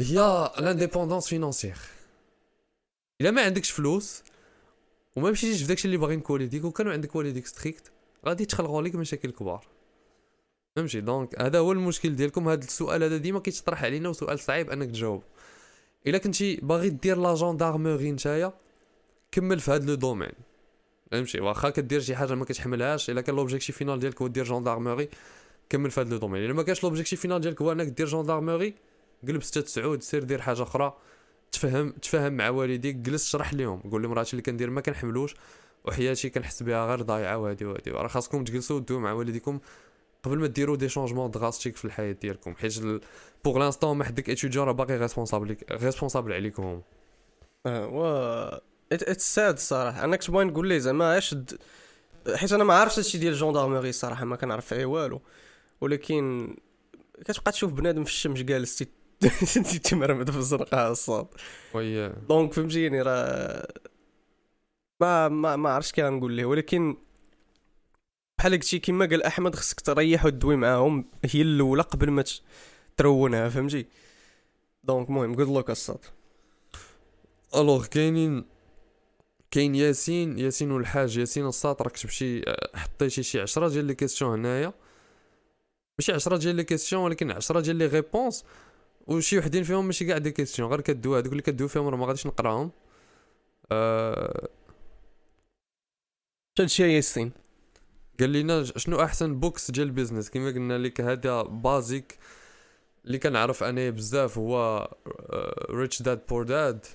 هي 0.00 0.50
l'indépendance 0.58 1.28
financière 1.28 1.76
إلا 3.20 3.30
ما 3.30 3.42
عندكش 3.42 3.70
فلوس 3.70 4.22
وما 5.16 5.30
مشيتيش 5.30 5.62
في 5.62 5.68
داكشي 5.68 5.84
اللي 5.84 5.96
باغيين 5.96 6.22
والديك 6.28 6.64
وكانوا 6.64 6.92
عندك 6.92 7.16
والديك 7.16 7.46
strict 7.46 7.92
غادي 8.26 8.44
تخلقوا 8.44 8.82
لك 8.82 8.94
مشاكل 8.94 9.30
كبار. 9.30 9.66
فهمتي؟ 10.76 11.00
donc 11.00 11.42
هذا 11.42 11.58
هو 11.58 11.72
المشكل 11.72 12.16
ديالكم. 12.16 12.48
هذا 12.48 12.64
السؤال 12.64 13.02
هذا 13.02 13.16
ديما 13.16 13.40
كيتطرح 13.40 13.84
علينا 13.84 14.08
وسؤال 14.08 14.38
صعيب 14.38 14.70
أنك 14.70 14.90
تجاوب. 14.90 15.22
إلا 16.06 16.18
كنتي 16.18 16.56
باغي 16.56 16.88
دير 16.90 17.18
la 17.18 17.34
gendarmerie 17.34 18.12
نتايا 18.12 18.52
كمل 19.32 19.60
في 19.60 19.70
هذا 19.70 19.86
le 19.86 19.94
domaine 19.94 20.32
فهمتي؟ 21.10 21.40
واخا 21.40 21.70
كدير 21.70 22.00
شي 22.00 22.16
حاجة 22.16 22.34
ما 22.34 22.44
كتحملهاش 22.44 23.10
إلا 23.10 23.20
كان 23.20 23.36
l'objectif 23.36 23.76
final 23.76 23.98
ديالك 23.98 24.22
هو 24.22 24.28
دير 24.28 24.44
gendarmerie 24.44 25.08
كمل 25.68 25.90
في 25.90 26.00
هذا 26.00 26.10
le 26.10 26.16
domaine 26.16 26.44
إلا 26.44 26.52
ما 26.52 26.62
كانش 26.62 26.84
l'objectif 26.84 27.20
final 27.20 27.40
ديالك 27.40 27.62
هو 27.62 27.72
أنك 27.72 27.86
دير 27.86 28.06
gendarmerie 28.06 28.74
قلب 29.28 29.42
6 29.42 29.66
تسعود 29.66 30.02
سير 30.02 30.24
دير 30.24 30.40
حاجة 30.40 30.62
أخرى. 30.62 30.96
تفهم 31.52 31.90
تفهم 31.90 32.32
مع 32.32 32.48
والديك 32.48 32.96
جلس 32.96 33.28
شرح 33.28 33.54
لهم 33.54 33.80
قول 33.80 34.02
لهم 34.02 34.12
راه 34.12 34.26
اللي 34.32 34.42
كندير 34.42 34.70
ما 34.70 34.80
كنحملوش 34.80 35.34
وحياتي 35.84 36.30
كنحس 36.30 36.62
بها 36.62 36.86
غير 36.86 37.02
ضايعة 37.02 37.38
وهادي 37.38 37.64
وهادي. 37.64 37.90
راه 37.90 38.08
خاصكم 38.08 38.44
تجلسوا 38.44 38.76
ودوي 38.76 38.98
مع 39.00 39.12
والديكم 39.12 39.60
قبل 40.22 40.38
ما 40.38 40.46
ديروا 40.46 40.76
des 40.76 40.88
changements 40.88 41.30
drastiques 41.30 41.76
في 41.76 41.84
الحياة 41.84 42.12
ديالكم. 42.12 42.54
حيت 42.54 42.80
pour 43.44 43.58
l'instant 43.58 43.96
ما 43.96 44.04
حدك 44.04 44.30
étudiant 44.30 44.66
راه 44.66 44.72
باقي 44.72 44.98
responsables 44.98 45.56
responsables 45.72 46.32
عليكم 46.32 46.82
و 47.66 48.04
it's 48.92 49.34
sad 49.34 49.54
الصراحه 49.54 50.04
أنا 50.04 50.16
كنت 50.16 50.30
باغي 50.30 50.44
نقول 50.44 50.68
ليه 50.68 50.78
زعما 50.78 51.18
اش. 51.18 51.36
حيت 52.34 52.52
أنا 52.52 52.64
ما 52.64 52.74
عارفش 52.74 52.98
هادشي 52.98 53.18
ديال 53.18 53.32
ال 53.32 53.37
gendarmerie 53.37 53.88
الصراحه 53.88 54.24
ما 54.24 54.36
كنعرف 54.36 54.66
فيه 54.66 54.84
والو. 54.84 55.20
ولكن 55.80 56.54
كتبقى 57.24 57.52
تشوف 57.52 57.72
بنادم 57.72 58.04
في 58.04 58.10
الشمس 58.10 58.38
جالس 58.38 58.84
تيمرمد 59.84 60.30
في 60.30 60.36
الزنقه 60.36 60.90
الساط 60.90 61.26
oui 61.74 62.08
donc 62.08 62.52
فهمتيني 62.52 63.02
راه 63.02 63.68
ما 65.00 65.28
ما 65.28 65.56
ما 65.56 65.70
عرفتش 65.70 65.92
كي 65.92 66.02
غنقول 66.02 66.32
ليه 66.32 66.44
ولكن 66.44 66.96
بحال 68.38 68.52
هادشي 68.52 68.78
كيما 68.78 69.06
قال 69.06 69.22
أحمد 69.22 69.54
خصك 69.54 69.80
تريح 69.80 70.24
وتدوي 70.24 70.56
معاهم. 70.56 71.04
هي 71.24 71.42
الأولى 71.42 71.82
قبل 71.82 72.10
ما 72.10 72.24
ترونها 72.96 73.48
فهمتي؟ 73.48 73.86
donc 74.84 75.08
المهم 75.08 75.34
good 75.34 75.48
luck 75.48 75.70
الساط 75.70 75.98
alors 77.56 77.86
كاينين 77.86 78.44
كاين 79.50 79.74
ياسين 79.74 80.38
ياسين 80.38 80.70
والحاج 80.70 81.18
ياسين 81.18 81.46
الساط 81.46 81.82
راك 81.82 81.92
كتب 81.92 82.08
شي 82.08 82.42
حطيتي 82.74 83.22
شي 83.22 83.40
10 83.40 83.68
ديال 83.68 83.84
les 83.84 83.94
questions 83.94 84.38
هنايا. 84.38 84.72
ماشي 85.98 86.12
10 86.12 86.36
ديال 86.36 86.56
les 86.56 86.64
questions 86.64 87.02
ولكن 87.02 87.30
10 87.30 87.60
ديال 87.60 87.76
les 87.76 87.86
réponses. 87.86 88.44
وشي 89.06 89.38
وحدين 89.38 89.62
فيهم 89.62 89.86
ماشي 89.86 90.04
كاع 90.04 90.18
des 90.18 90.30
questions 90.30 90.70
غير 90.70 90.80
كدوي 90.80 91.18
هذوك 91.18 91.32
اللي 91.32 91.42
كدوي 91.42 91.68
فيهم 91.68 91.88
راه 91.88 91.96
ما 91.96 92.06
غاديش 92.06 92.26
نقراهم. 92.26 92.70
أه... 93.72 94.48
هادشي 96.58 96.92
ياسين؟ 96.96 97.32
قال 98.20 98.32
لنا 98.32 98.64
شنو 98.64 99.02
أحسن 99.02 99.40
books 99.40 99.70
ديال 99.70 99.86
ال 99.86 99.90
business؟ 99.90 100.30
كما 100.30 100.50
قلنا 100.50 100.78
لك 100.78 101.00
هذا 101.00 101.42
basique 101.42 102.18
اللي 103.04 103.18
كنعرف 103.18 103.62
أنا 103.62 103.90
بزاف 103.90 104.38
هو 104.38 104.88
Rich 105.70 106.02
Dad 106.02 106.20
Poor 106.28 106.42
Dad 106.42 106.86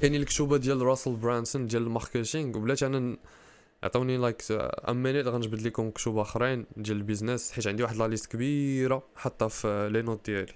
كاينين 0.00 0.20
الكتوبة 0.20 0.56
ديال 0.56 0.82
راسل 0.82 1.16
برانسون 1.16 1.66
ديال 1.66 1.82
ال 1.82 1.89
marketing 1.89 2.56
وبلاتي 2.58 2.86
أنا 2.86 3.16
عطوني 3.86 4.16
like 4.16 4.42
a 4.88 5.02
minute 5.02 5.26
غنجبد 5.26 5.60
لكم 5.62 5.90
كتب 5.90 6.18
آخرين 6.18 6.66
ديال 6.76 6.96
ال 6.96 7.02
business 7.02 7.52
حيت 7.52 7.66
عندي 7.66 7.82
واحد 7.82 7.96
la 7.96 8.08
liste 8.08 8.32
كبيرة 8.32 9.02
حاطه 9.16 9.48
في 9.48 9.88
les 9.92 10.02
notes 10.02 10.26
ديالي. 10.30 10.52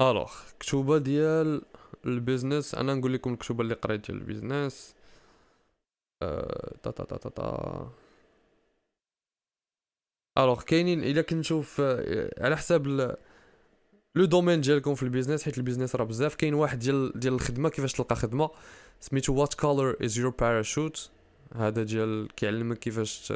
alors 0.00 0.32
كتوبه 0.60 0.98
ديال 0.98 1.62
ال 2.06 2.14
business 2.14 2.74
أنا 2.74 2.94
نقول 2.94 3.12
لكم 3.14 3.32
الكتب 3.32 3.60
اللي 3.60 3.74
قريت 3.74 4.06
ديال 4.06 4.20
ال 4.20 4.27
business. 4.27 4.94
أه... 6.22 6.76
تا 6.82 6.90
تا 6.90 7.04
تا 7.04 7.16
تا 7.16 7.28
تا. 7.28 7.90
alors 10.38 10.62
كاينين 10.62 11.04
إلا 11.04 11.22
كنشوف 11.22 11.80
على 12.38 12.56
حساب 12.56 13.16
le 14.16 14.24
domaine 14.24 14.60
ديالكم 14.60 14.94
في 14.94 15.02
ال 15.02 15.06
business 15.06 15.42
حيت 15.42 15.58
ال 15.58 15.62
business 15.62 15.96
راه 15.96 16.04
بزاف. 16.04 16.34
كاين 16.34 16.54
واحد 16.54 16.78
ديال 16.78 17.12
ديال 17.14 17.34
الخدمة 17.34 17.68
كيفاش 17.68 17.92
تلقى 17.92 18.16
خدمة؟ 18.16 18.50
سميتو 19.00 19.34
What 19.34 19.54
Color 19.54 19.96
Is 20.04 20.18
Your 20.18 20.30
Parachute 20.30 21.10
هذا 21.54 21.82
ديال 21.82 22.28
كيعلمك 22.36 22.78
كيفاش 22.78 23.32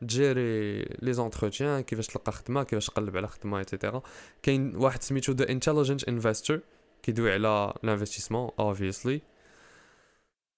ت 0.00 0.13
gérer 0.13 0.78
les 0.82 1.12
entretiens 1.12 1.80
كيفاش 1.80 2.06
تلقى 2.06 2.32
خدمة 2.32 2.62
كيفاش 2.62 2.86
تقلب 2.86 3.16
على 3.16 3.28
خدمة 3.28 3.58
et 3.58 3.69
cetera 3.69 4.02
كاين 4.42 4.76
واحد 4.76 5.02
سميتو 5.02 5.32
The 5.32 5.48
Intelligent 5.48 6.04
Investor 6.04 6.60
كيدوي 7.02 7.32
على 7.32 7.74
l'investissement 7.84 8.50
obviously 8.58 9.22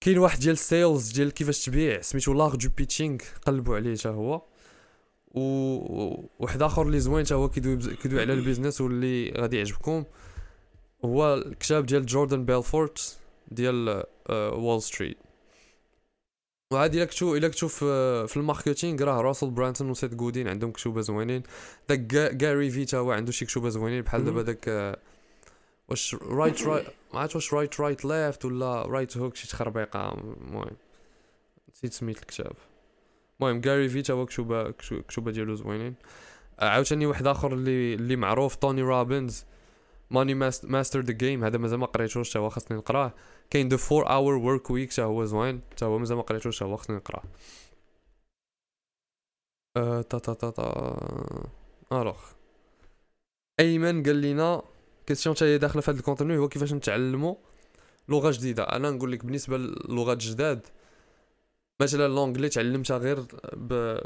كاين 0.01 0.19
واحد 0.19 0.41
ديال 0.41 0.53
ال 0.53 0.63
sales 0.63 1.13
ديال 1.13 1.31
كيفاش 1.31 1.65
تبيع 1.65 2.01
سميتو 2.01 2.33
l'art 2.33 2.55
du 2.55 2.69
pitching 2.77 3.19
قلبوا 3.47 3.77
عليه 3.77 3.97
حتى 3.97 4.09
هو. 4.09 4.43
و 5.39 6.29
واحد 6.39 6.63
آخر 6.63 6.83
اللي 6.83 7.01
زوين 7.01 7.25
حتى 7.25 7.35
هو 7.35 7.49
كيدوي. 7.49 7.97
كيدوي 7.97 8.21
على 8.21 8.33
ال 8.33 8.38
business 8.38 8.81
واللي 8.81 9.31
غادي 9.31 9.57
يعجبكم 9.57 10.05
هو 11.05 11.35
الكتاب 11.35 11.87
ديال 11.87 12.07
جوردن 12.07 12.45
بيلفورت 12.45 13.19
ديال 13.51 14.05
وول 14.31 14.83
ستريت 14.83 15.17
وعادي 16.73 16.97
إلا 16.97 17.05
كتشوف 17.05 17.37
إلا 17.37 17.49
كتشوف 17.49 17.85
في 17.85 18.37
ال 18.37 18.43
marketing 18.43 19.05
راه 19.05 19.21
راسل 19.21 19.51
برانسون 19.51 19.91
وسيت 19.91 20.15
جودين 20.15 20.49
عندهم 20.49 20.73
كتوبة 20.73 21.01
زوينين. 21.01 21.43
داك 21.89 22.15
غاري 22.43 22.71
في 22.71 22.97
هو 22.97 23.13
عنده 23.13 23.33
شي 23.33 23.45
كتوبة 23.45 23.69
زوينين 23.69 24.03
بحال 24.03 24.25
دابا 24.25 24.43
داك 24.43 24.99
واش 25.89 26.15
right 26.15 26.63
right 26.63 26.87
ما 27.15 27.29
واش 27.35 27.55
right 27.55 27.81
right 27.81 28.05
left 28.05 28.45
ولا 28.45 28.83
right 28.83 29.17
hook 29.17 29.37
شي 29.37 29.49
تخربيقة 29.49 30.13
المهم. 30.13 30.77
نسيت 31.75 31.93
سميت 31.93 32.19
الكتاب. 32.19 32.53
المهم 33.43 33.63
غاري 33.67 33.89
في 33.89 34.13
هو 34.13 34.27
كتوبه 34.27 34.71
كتوبه 35.09 35.31
ديالو 35.31 35.55
زوينين. 35.55 35.95
عاوتاني 36.59 37.07
واحد 37.07 37.27
آخر 37.27 37.53
اللي 37.53 37.95
اللي 37.95 38.17
معروف 38.17 38.55
توني 38.57 38.83
روبنز. 38.83 39.45
Money 40.11 40.35
Master 40.35 41.01
the 41.01 41.13
Game 41.13 41.45
هذا 41.45 41.59
مازال 41.59 41.79
ما 41.79 41.87
قريتوش 41.87 42.31
حتى 42.31 42.39
هو 42.39 42.49
خاصني 42.49 42.77
نقراه. 42.79 43.15
كاين 43.51 43.69
The 43.69 43.79
4 43.93 44.17
Hour 44.17 44.35
Work 44.35 44.71
Week 44.71 44.93
حتى 44.93 45.03
هو 45.03 45.25
زوين. 45.25 45.61
حتى 45.71 45.85
هو 45.85 45.99
مازال 45.99 46.17
ما 46.17 46.23
قريتوش 46.23 46.57
حتى 46.57 46.65
هو 46.65 46.77
خاصني 46.77 46.97
نقراه. 46.97 47.23
أه 49.77 50.03
تا 50.03 50.19
تا 50.19 50.35
تا 50.35 50.51
تا. 50.51 50.67
alors. 51.93 52.19
أيمن 53.61 54.03
قال 54.03 54.21
لنا 54.21 54.63
question 55.07 55.37
حتى 55.37 55.45
هي 55.45 55.59
داخلة 55.59 55.83
في 55.83 55.91
هذا 55.91 55.99
ال 55.99 56.04
contenu 56.04 56.39
هو 56.39 56.49
كيفاش 56.49 56.73
نتعلموا 56.73 57.35
لغة 58.09 58.31
جديدة. 58.31 58.63
أنا 58.65 58.91
نقول 58.91 59.13
لك 59.13 59.25
بالنسبة 59.25 59.57
للغات 59.59 60.19
جداد 60.19 60.67
مثلا 61.83 62.09
l'anglais 62.09 62.49
تعلمتها 62.49 62.99
غير 62.99 63.27
ب 63.53 63.99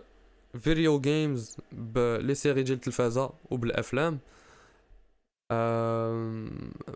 video 0.58 1.00
games 1.00 1.56
ب 1.72 1.88
les 1.88 2.34
séries 2.34 2.62
ديال 2.62 2.76
التلفازة 2.76 3.32
وبالأفلام 3.50 4.18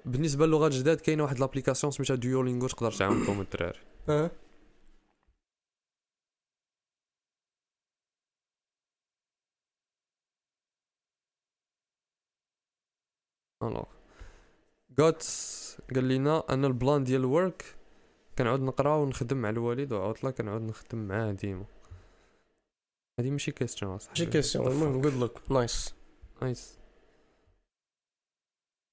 بالنسبة 0.05 0.47
للغات 0.47 0.73
جداد 0.73 1.01
كاينة 1.01 1.23
واحد 1.23 1.39
l'application 1.41 1.91
سميتها 1.91 2.17
Duolingo 2.17 2.69
تقدر 2.69 2.93
تعاونكم 2.93 3.41
الدراري 3.41 3.79
أه. 4.09 4.31
Alors 13.63 13.85
غاتس 15.01 15.79
قال 15.95 16.09
لنا 16.09 16.45
أنا 16.51 16.67
ال 16.67 16.74
plan 16.74 17.05
ديال 17.05 17.21
الورك 17.21 17.76
كنعود 18.39 18.61
نقرا 18.61 18.97
ونخدم 18.97 19.37
مع 19.37 19.51
الوالد 19.51 19.93
وعطله 19.93 20.31
كنعود 20.31 20.63
نخدم 20.63 20.99
معاه 20.99 21.33
ديما. 21.33 21.65
هادي 23.21 23.31
ماشي 23.31 23.53
question 23.53 23.99
ماشي 24.09 24.27
question 24.27 24.67
المهم 24.67 25.01
good 25.01 25.15
luck 25.15 25.51
nice 25.51 25.95
nice 26.43 26.79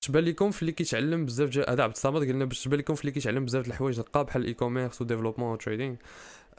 تبان 0.01 0.23
لكم 0.23 0.51
في 0.51 0.61
اللي 0.61 0.71
كيتعلم 0.71 1.25
بزاف 1.25 1.49
ديال 1.49 1.69
هذا 1.69 1.83
عبد 1.83 1.93
الصمد 1.93 2.21
قلنا 2.21 2.45
باش 2.45 2.63
تبان 2.63 2.79
لكم 2.79 2.95
في 2.95 3.01
اللي 3.01 3.11
كيتعلم 3.11 3.45
بزاف 3.45 3.65
د 3.65 3.67
الحوايج 3.67 3.97
دقه 3.97 4.21
بحال 4.21 4.41
ال 4.41 4.53
e-commerce 4.53 5.01
و 5.01 5.05
développement 5.05 5.53
و 5.53 5.58
trading 5.58 5.95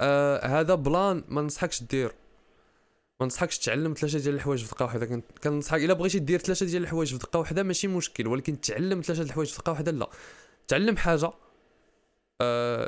آه 0.00 0.46
هذا 0.46 0.74
plan 0.74 1.24
ما 1.28 1.42
نصحكش 1.42 1.82
دير. 1.82 2.12
ما 3.20 3.26
نصحكش 3.26 3.58
تعلم 3.58 3.94
ثلاثة 3.94 4.18
ديال 4.18 4.34
الحوايج 4.34 4.64
في 4.64 4.74
دقة 4.74 4.84
واحدة. 4.84 5.22
كنصحك 5.44 5.80
إلا 5.80 5.94
بغيتي 5.94 6.18
دير 6.18 6.38
ثلاثة 6.38 6.66
ديال 6.66 6.82
الحوايج 6.82 7.12
في 7.12 7.18
دقة 7.18 7.38
واحدة 7.38 7.62
ماشي 7.62 7.88
مشكل 7.88 8.26
ولكن 8.26 8.60
تعلم 8.60 9.00
ثلاثة 9.00 9.14
ديال 9.14 9.26
الحوايج 9.26 9.48
في 9.48 9.58
دقة 9.58 9.72
واحدة 9.72 9.92
لا. 9.92 10.10
تعلم 10.68 10.96
حاجة 10.96 11.32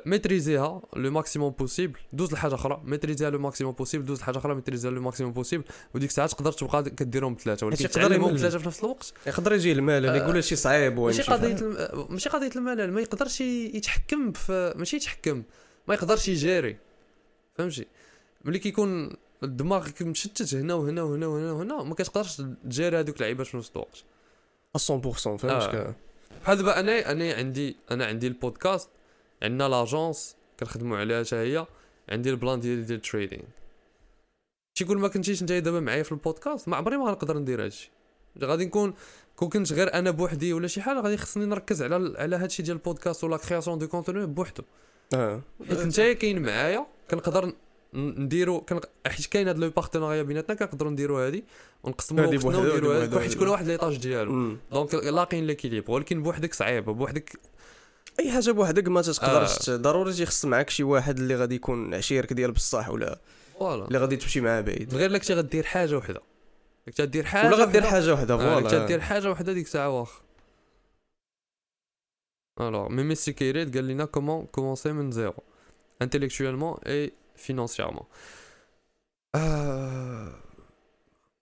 maîtriser 0.06 0.82
ها 0.96 1.01
le 1.01 1.10
maximum 1.10 1.50
possible 1.50 1.98
دوز 2.12 2.32
لحاجه 2.32 2.54
أخرى. 2.54 2.82
maîtriser 2.84 3.30
ها 3.30 3.33
le 3.33 3.38
maximum 3.38 3.72
possible 3.72 4.04
دوز 4.04 4.20
لحاجه 4.20 4.38
أخرى. 4.38 4.54
maîtriser 4.54 4.90
ها 4.90 4.94
le 4.94 5.02
maximum 5.02 5.32
possible 5.32 5.64
وديك 5.94 6.10
الساعة 6.10 6.28
تقدر 6.28 6.52
تبقى 6.52 6.82
كديرهم 6.82 7.34
بثلاثه 7.34 7.66
ولكن 7.66 7.88
تعلمهم 7.88 8.36
ثلاثة 8.36 8.58
في 8.58 8.66
نفس 8.66 8.84
الوقت. 8.84 9.12
يقدر 9.26 9.52
يجي 9.52 9.72
الملل 9.72 10.06
آه 10.06 10.16
يقول 10.16 10.44
شي 10.44 10.56
صعيب 10.56 11.00
ماشي 11.00 11.22
قضية 11.22 11.56
الم... 11.56 12.06
ماشي 12.10 12.28
قضية 12.28 12.50
الملل 12.56 12.92
ما 12.92 13.00
يقدرش 13.00 13.40
يتحكم 13.40 14.32
في 14.32 14.74
ماشي 14.76 14.96
يتحكم. 14.96 15.42
ما 15.88 15.94
يقدرش 15.94 16.28
يجاري. 16.28 16.76
فهمتي؟ 17.54 17.86
ملي 18.44 18.58
كيكون 18.58 19.10
الدماغ 19.42 19.88
مشتت 20.00 20.54
هنا 20.54 20.74
وهنا 20.74 21.02
وهنا 21.02 21.26
وهنا 21.26 21.52
وهنا 21.52 21.82
ما 21.82 21.94
كتقدرش 21.94 22.42
تجاري 22.64 22.98
هذوك 22.98 23.16
اللعيبات 23.16 23.46
في 23.46 23.56
نفس 23.56 23.70
الوقت. 23.76 24.04
100% 24.78 24.80
فهمتك 24.80 25.44
آه. 25.74 25.94
بحال 26.42 26.56
دابا 26.56 26.80
أنا 26.80 27.12
أنا 27.12 27.34
عندي 27.34 27.76
أنا 27.90 28.06
عندي 28.06 28.26
البودكاست. 28.26 28.88
عندنا 29.42 29.68
l'agence 29.68 30.36
كنخدموا 30.60 30.98
عليها 30.98 31.24
حتى 31.24 31.36
هي 31.36 31.66
عندي 32.08 32.30
ال 32.30 32.36
plan 32.36 32.60
ديالي 32.60 32.82
ديال 32.82 32.96
ال 32.96 33.02
trading 33.02 33.42
تيقول 34.74 34.98
ما 34.98 35.08
كنتيش 35.08 35.42
انت 35.42 35.52
دابا 35.52 35.80
معايا 35.80 36.02
في 36.02 36.12
البودكاست؟ 36.12 36.68
ما 36.68 36.76
عمري 36.76 36.96
ما 36.96 37.04
غنقدر 37.04 37.38
ندير 37.38 37.64
هادشي. 37.64 37.90
غادي 38.42 38.64
نكون 38.64 38.94
كون 39.36 39.48
كنت 39.48 39.72
غير 39.72 39.94
أنا 39.94 40.10
بوحدي 40.10 40.52
ولا 40.52 40.66
شي 40.66 40.82
حاجة 40.82 41.00
غادي 41.00 41.16
خصني 41.16 41.46
نركز 41.46 41.82
على 41.82 42.14
على 42.18 42.36
هادشي 42.36 42.62
ديال 42.62 42.76
البودكاست 42.76 43.24
ولا 43.24 43.36
création 43.36 43.78
de 43.78 43.88
contenu 43.88 44.26
بوحدو. 44.26 44.62
آه. 45.14 45.42
حيت 45.68 45.78
انت 45.78 46.00
كاين 46.00 46.42
معايا 46.42 46.86
كنقدر 47.10 47.52
نديرو 47.94 48.60
كان 48.60 48.80
حيت 49.06 49.26
كاين 49.26 49.48
هاد 49.48 49.58
le 49.58 49.70
partenariat 49.70 50.22
بيناتنا 50.22 50.54
كنقدروا 50.54 50.90
نديرو 50.90 51.18
هادي 51.18 51.44
ونقسموا 51.82 52.26
وقتنا 52.26 52.58
ونديرو 52.58 52.92
هادي 52.92 53.20
حيت 53.20 53.34
كل 53.38 53.48
واحد 53.48 53.66
l'étage 53.66 53.96
ديالو. 53.96 54.56
donc 54.72 54.94
لاقين 54.94 55.46
l'équilibre 55.46 55.92
ولكن 55.92 56.22
بوحدك 56.22 56.54
صعيب 56.54 56.84
بوحدك 56.84 57.38
أي 58.20 58.32
حاجة 58.32 58.50
بوحدك 58.50 58.88
ما 58.88 59.02
تقدرش 59.02 59.70
آه. 59.70 59.76
ضروري 59.76 60.12
تيخص 60.12 60.44
معاك 60.44 60.70
شي 60.70 60.82
واحد 60.82 61.18
اللي 61.18 61.36
غادي 61.36 61.54
يكون 61.54 61.94
عشيرك 61.94 62.32
ديال 62.32 62.52
بصح 62.52 62.88
ولا 62.88 63.18
voilà. 63.58 63.84
اللي 63.84 63.98
غادي 63.98 64.16
تمشي 64.16 64.40
معاه 64.40 64.60
بعيد. 64.60 64.94
غير 64.94 65.10
لك 65.10 65.30
غدير 65.30 65.64
حاجة 65.64 65.96
وحدة. 65.96 66.20
لك 66.86 66.94
تدير 66.94 67.24
حاجة 67.24 67.46
ولا 67.46 67.56
غدير 67.64 67.82
حاجة 67.82 68.12
وحدة 68.12 68.36
voilà. 68.38 68.76
آه 68.82 68.84
تدير 68.84 69.00
حاجة 69.00 69.30
وحدة 69.30 69.52
ديك 69.52 69.66
الساعة 69.66 69.90
واخ. 70.00 70.20
Alors 72.60 72.88
ميمي 72.88 73.14
سيكيريت 73.14 73.74
قال 73.74 73.88
لنا 73.88 74.04
comment 74.04 74.46
commencer 74.46 74.92
من 74.92 75.10
zéro 75.10 75.34
intellectuellement 76.02 76.76
et 76.86 77.12
financièrement 77.36 78.04
آه 79.34 80.32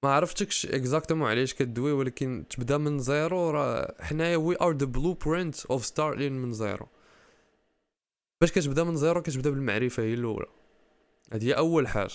ما 0.05 0.11
عرفتكش 0.11 0.67
exactement 0.67 1.29
علاش 1.31 1.55
كدوي 1.55 1.93
ولكن 1.93 2.45
تبدا 2.51 2.79
من 2.79 2.99
zéro 2.99 3.51
راه 3.51 3.95
حنايا 4.01 4.37
we 4.37 4.57
are 4.61 4.77
the 4.77 4.87
blueprint 4.87 5.67
of 5.67 5.85
starting 5.85 6.33
من 6.33 6.53
zéro. 6.53 6.87
باش 8.41 8.53
كتبدا 8.53 8.85
من 8.85 8.97
zéro 8.97 9.23
كتبدا 9.23 9.51
بالمعرفة 9.51 10.03
هي 10.03 10.15
الأولى. 10.15 10.47
هذه 11.33 11.45
هي 11.45 11.53
أول 11.53 11.89
حاجة. 11.89 12.13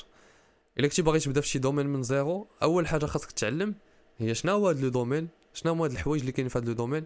إلا 0.80 0.88
كنتي 0.88 1.02
باغي 1.02 1.20
تبدا 1.20 1.42
في 1.42 1.48
شي 1.48 1.60
domaine 1.60 1.86
من 1.86 2.04
zéro 2.04 2.48
أول 2.64 2.88
حاجة 2.88 3.06
خاصك 3.06 3.32
تعلم 3.32 3.76
هي 4.18 4.36
شنو 4.36 4.52
هو 4.52 4.70
هذا 4.70 4.82
le 4.82 4.90
domaine 4.90 5.28
شنو 5.54 5.72
هما 5.72 5.86
هاد 5.86 5.92
الحوايج 5.92 6.22
اللي 6.22 6.32
كاينين 6.32 6.50
في 6.50 6.58
هذا 6.60 6.66
le 6.66 6.74
domaine 6.74 7.04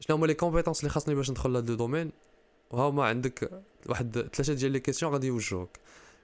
شنو 0.00 0.16
هما 0.16 0.26
les 0.26 0.34
compétences 0.34 0.80
اللي 0.80 0.90
خاصني 0.90 1.14
باش 1.14 1.30
ندخل 1.30 1.52
لهاد 1.52 1.70
le 1.70 1.76
domaine 1.76 2.12
وها 2.70 2.90
ما 2.90 3.04
عندك 3.04 3.62
واحد 3.86 4.28
ثلاثة 4.32 4.52
ديال 4.52 4.72
les 4.72 4.80
questions 4.80 5.12
غادي 5.12 5.26
يوجهوك. 5.26 5.70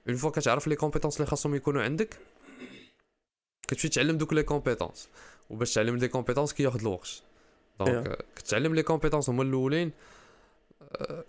une 0.07 0.15
fois 0.15 0.29
كتعرف 0.29 0.67
les 0.67 0.75
compétences 0.75 1.17
اللي 1.17 1.27
خاصهم 1.27 1.55
يكونوا 1.55 1.81
عندك 1.81 2.17
كتمشي 3.73 3.89
تعلم 3.89 4.17
دوك 4.17 4.33
les 4.33 4.43
compétences 4.43 5.09
وباش 5.49 5.73
تعلم 5.73 5.97
les 5.97 6.07
compétences 6.07 6.53
كياخذ 6.53 6.79
الوقت 6.79 7.23
donc 7.79 8.25
كتعلم 8.35 8.75
les 8.75 8.83
compétences 8.83 9.29
هما 9.29 9.43
الأولين. 9.43 9.91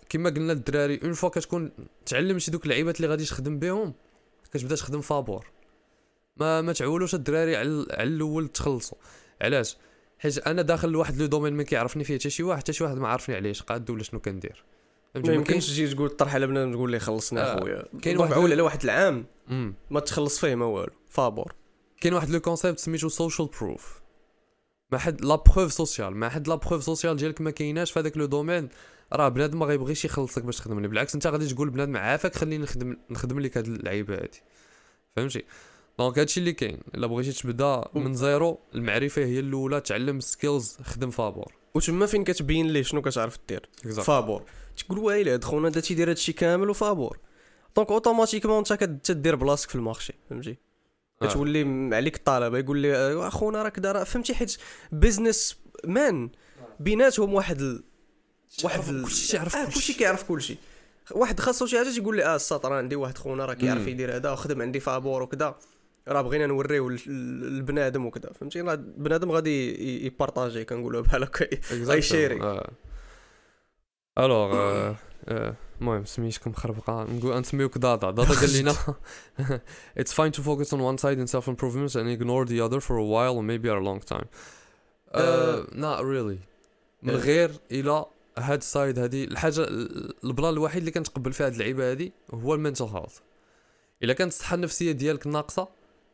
كما 0.09 0.29
قلنا 0.29 0.53
الدراري 0.53 0.99
une 1.03 1.13
fois 1.13 1.29
كتكون 1.29 1.71
تعلم 2.05 2.39
شي 2.39 2.51
دوك 2.51 2.63
اللعيبات 2.63 2.95
اللي 2.95 3.07
غادي 3.07 3.25
تخدم 3.25 3.59
بهم 3.59 3.93
كتبدا 4.53 4.75
تخدم 4.75 5.01
فابور. 5.01 5.45
ما 6.37 6.61
ما 6.61 6.73
تعولوش 6.73 7.15
الدراري 7.15 7.55
على 7.55 7.85
على 7.91 8.09
الأول 8.09 8.47
تخلصوا. 8.47 8.97
علاش؟ 9.41 9.77
حيت 10.19 10.37
أنا 10.37 10.61
داخل 10.61 10.89
لواحد 10.89 11.21
le 11.21 11.25
domaine 11.25 11.53
ما 11.53 11.63
كيعرفني 11.63 12.03
فيه 12.03 12.17
حتى 12.17 12.29
شي 12.29 12.43
واحد 12.43 12.59
حتى 12.59 12.73
شي 12.73 12.83
واحد 12.83 12.97
ما 12.97 13.07
عارفني 13.07 13.35
علاش 13.35 13.61
قاد 13.61 13.89
ولا 13.89 14.03
شنو 14.03 14.19
كندير؟ 14.19 14.63
ما 15.15 15.33
يمكنش 15.33 15.67
تجي 15.67 15.87
تقول 15.87 16.09
طرح 16.09 16.35
على 16.35 16.47
بنادم 16.47 16.73
تقول 16.73 16.91
لي 16.91 16.99
خلصنا 16.99 17.53
آه. 17.53 17.59
خويا. 17.59 17.83
كاين 18.01 18.17
واحد 18.17 18.33
على 18.33 18.61
واحد 18.61 18.83
العام. 18.83 19.25
ما 19.89 19.99
تخلص 19.99 20.39
فيه 20.39 20.55
ما 20.55 20.65
والو. 20.65 20.93
فابور. 21.09 21.55
كاين 22.01 22.13
واحد 22.13 22.29
le 22.29 22.39
concept 22.39 22.79
سميتو 22.79 23.09
social 23.09 23.49
proof 23.61 24.01
ما 24.91 24.97
حد 24.97 25.25
la 25.25 25.35
preuve 25.35 25.73
sociale 25.73 26.15
ما 26.15 26.29
حد 26.29 26.47
la 26.47 26.55
preuve 26.55 26.83
sociale 26.83 27.15
ديالك 27.15 27.41
ما 27.41 27.51
كايناش 27.51 27.91
في 27.91 27.99
هذاك 27.99 28.17
le 28.17 28.25
domaine 28.25 28.69
راه 29.13 29.29
بنادم 29.29 29.59
ما 29.59 29.65
غيبغيش 29.65 30.05
يخلصك 30.05 30.43
باش 30.43 30.57
تخدم 30.57 30.79
لي 30.79 30.87
بالعكس 30.87 31.15
انت 31.15 31.27
غادي 31.27 31.47
تقول 31.47 31.69
بنادم 31.69 31.97
عافاك 31.97 32.35
خليني 32.35 32.63
نخدم 32.63 32.97
نخدم 33.09 33.39
لك 33.39 33.57
هاد 33.57 33.65
اللعيبة 33.65 34.13
هادي. 34.13 34.41
فهمتي؟ 35.15 35.43
donc 35.99 36.19
هادشي 36.19 36.39
اللي 36.39 36.53
كاين. 36.53 36.79
إلا 36.95 37.07
بغيتي 37.07 37.31
تبدا 37.31 37.85
من 37.95 38.13
zéro 38.13 38.59
المعرفة 38.75 39.25
هي 39.25 39.39
الأولى 39.39 39.81
تعلم 39.81 40.19
skills 40.19 40.77
خدم 40.83 41.09
فابور. 41.09 41.53
وتما 41.73 42.05
فين 42.05 42.23
كتبين 42.23 42.67
ليه 42.67 42.81
شنو 42.81 43.01
كتعرف 43.01 43.39
دير؟ 43.49 43.69
فابور. 44.03 44.43
تقول 44.77 44.99
ويلي 44.99 45.33
هاد 45.33 45.43
خونا 45.43 45.69
دا 45.69 45.79
تيدير 45.79 46.09
هادشي 46.09 46.33
كامل 46.33 46.69
وفابور. 46.69 47.19
donc 47.75 47.91
automatiquement 47.91 48.57
انت 48.57 48.73
كتدير 48.73 49.35
بلاصتك 49.35 49.69
في 49.69 49.75
ال 49.75 49.80
marché. 49.80 50.13
فهمتي. 50.29 50.57
كتولي 51.21 51.95
عليك 51.95 52.15
الطلبه 52.15 52.57
يقول 52.57 52.77
لي 52.77 52.95
آه، 52.95 53.27
أخونا 53.27 53.63
راك 53.63 53.79
دار 53.79 54.05
فهمتي 54.05 54.35
حيت 54.35 54.57
businessman 54.91 56.29
بيناتهم 56.79 57.33
واحد 57.33 57.61
ال... 57.61 57.83
واحد. 58.63 58.83
كلشي 58.83 59.37
يعرف 59.37 59.55
آه 59.55 59.65
كلشي. 59.65 59.93
كيعرف 59.93 60.23
كلشي. 60.23 60.57
واحد 61.11 61.39
خاصو 61.39 61.65
شي 61.65 61.77
حاجة 61.77 61.89
تيقول 61.89 62.15
لي 62.15 62.25
آه 62.25 62.35
السطر 62.35 62.73
عندي 62.73 62.95
واحد 62.95 63.17
خونا 63.17 63.45
راه 63.45 63.53
كيعرف 63.53 63.87
يدير 63.87 64.15
هذا 64.15 64.31
وخدم 64.31 64.61
عندي 64.61 64.79
فابور 64.79 65.21
وكذا. 65.21 65.55
راه 66.07 66.21
بغينا 66.21 66.47
نوريو 66.47 66.97
البنادم 67.07 68.05
وكذا. 68.05 68.33
فهمتي 68.33 68.61
راه 68.61 68.75
بنادم 68.75 69.31
غادي 69.31 70.05
ي 70.05 70.12
partager 70.12 70.65
كنقولوا 70.65 71.01
بحال 71.01 71.23
هكا 71.23 71.47
غي 71.71 71.91
share 71.91 72.41
ي. 72.41 72.61
Alors 74.17 74.93
المهم 75.81 76.05
سميتكم 76.05 76.53
خربقه 76.53 77.03
نقول 77.03 77.39
نسميوك 77.39 77.77
دادا 77.77 78.11
دادا 78.11 78.33
قال 78.33 78.53
لنا 78.53 78.73
it's 79.99 80.11
fine 80.11 80.31
to 80.37 80.41
focus 80.41 80.73
on 80.73 80.79
one 80.79 80.97
side 80.97 81.19
in 81.19 81.27
self 81.27 81.47
improvement 81.47 81.95
and 81.95 82.09
ignore 82.09 82.45
the 82.45 82.59
other 82.61 82.79
for 82.79 82.97
a 82.97 83.05
while 83.13 83.35
or 83.37 83.43
maybe 83.43 83.67
a 83.67 83.79
long 83.79 83.99
time 83.99 84.27
uh, 85.13 85.63
not 85.71 86.03
really 86.03 86.39
من 87.03 87.15
غير 87.15 87.51
إلى 87.71 88.05
هاد 88.37 88.57
ال 88.57 88.65
side 88.65 88.99
هادي 88.99 89.23
الحاجة 89.23 89.67
ال 90.23 90.29
plan 90.29 90.53
الوحيد 90.53 90.77
اللي 90.77 90.91
كنتقبل 90.91 91.33
فيه 91.33 91.45
هاد 91.45 91.53
اللعيبه 91.53 91.91
هادي 91.91 92.11
هو 92.33 92.53
ال 92.53 92.58
mental 92.58 92.85
health 92.85 93.17
الا 94.03 94.13
كانت 94.13 94.31
الصحه 94.31 94.55
النفسيه 94.55 94.91
ديالك 94.91 95.27
ناقصه 95.27 95.67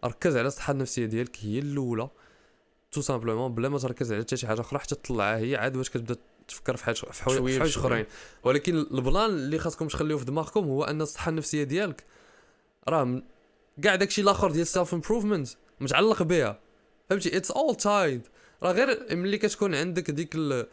ركز 0.06 0.38
على 0.38 0.48
الصحه 0.48 0.72
النفسيه 0.72 1.06
ديالك 1.06 1.38
هي 1.42 1.60
الاولى 1.60 2.10
tout 2.92 3.02
simplement 3.02 3.56
بلا 3.56 3.70
ما 3.70 3.80
تركز 3.80 4.14
على 4.14 4.22
حتى 4.22 4.38
شي 4.38 4.48
حاجة 4.48 4.62
أخرى 4.62 4.80
حتى 4.80 4.96
تطلعها 4.96 5.38
هي 5.38 5.56
عاد 5.56 5.78
واش 5.78 5.90
كتبدا 5.90 6.16
تفكر 6.52 6.76
في 6.76 6.86
حاجة 6.86 6.96
في 6.96 7.24
حوايج 7.24 7.62
أخرين. 7.62 8.06
ولكن 8.44 8.76
ال 8.76 8.87
plan 8.87 9.30
اللي 9.30 9.60
خاصكم 9.60 9.88
تخليوه 9.88 10.20
في 10.20 10.26
دماغكم 10.26 10.64
هو 10.64 10.84
أن 10.84 11.02
الصحة 11.02 11.30
النفسية 11.30 11.64
ديالك 11.64 12.04
راه 12.88 13.22
كاع 13.84 13.96
داكشي 13.96 14.22
الآخر 14.22 14.52
ديال 14.52 14.68
self 14.68 14.94
improvement 14.94 15.50
متعلق 15.80 16.24
بها 16.24 16.60
فهمتي؟ 17.10 17.38
it's 17.38 17.52
all 17.52 17.76
tied 17.76 18.28
راه 18.64 18.72
غير 18.72 19.16
ملي 19.16 19.38
كتكون 19.38 19.76
عندك 19.76 20.12
ديك 20.12 20.36
ال 20.36 20.68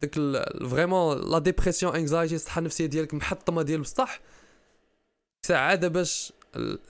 ديك 0.00 0.14
vraiment 0.70 1.30
la 1.30 1.38
dépression 1.38 1.96
anxiety 1.96 2.34
الصحة 2.34 2.58
النفسية 2.58 2.86
ديالك 2.86 3.14
محطمة 3.14 3.62
ديال 3.62 3.80
بصح 3.80 4.20
ساعة 5.46 5.88
باش 5.88 6.32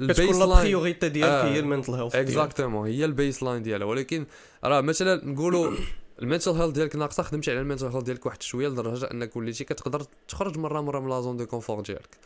ال 0.01 0.21
baseline 0.21 0.39
la 0.39 0.63
priorité 0.63 1.09
ديالك 1.09 1.45
هي 1.45 1.59
ال 1.59 1.63
mental 1.63 1.93
health 1.93 2.17
exactement 2.17 2.89
هي 2.89 3.05
ال 3.05 3.43
baseline 3.43 3.63
ديالها. 3.63 3.87
ولكن 3.87 4.27
راه 4.65 4.81
مثلا 4.81 5.25
نقولوا 5.25 5.73
ال 6.23 6.27
mental 6.27 6.51
health 6.51 6.75
ديالك 6.75 6.97
ناقصة 6.97 7.23
خدمتي 7.23 7.51
على 7.51 7.61
ال 7.61 7.64
mental 7.64 7.87
health 7.87 8.05
ديالك 8.05 8.27
واحد 8.27 8.43
شوية 8.43 8.69
لدرجة 8.69 9.11
انك 9.11 9.37
وليتي 9.37 9.65
كتقدر 9.65 10.03
تخرج 10.29 10.59
مرة 10.59 10.81
مرة 10.81 11.01
من 11.01 11.09
la 11.09 11.21
zone 11.21 11.37
de 11.37 11.47
confort 11.47 11.81
ديالك. 11.81 12.17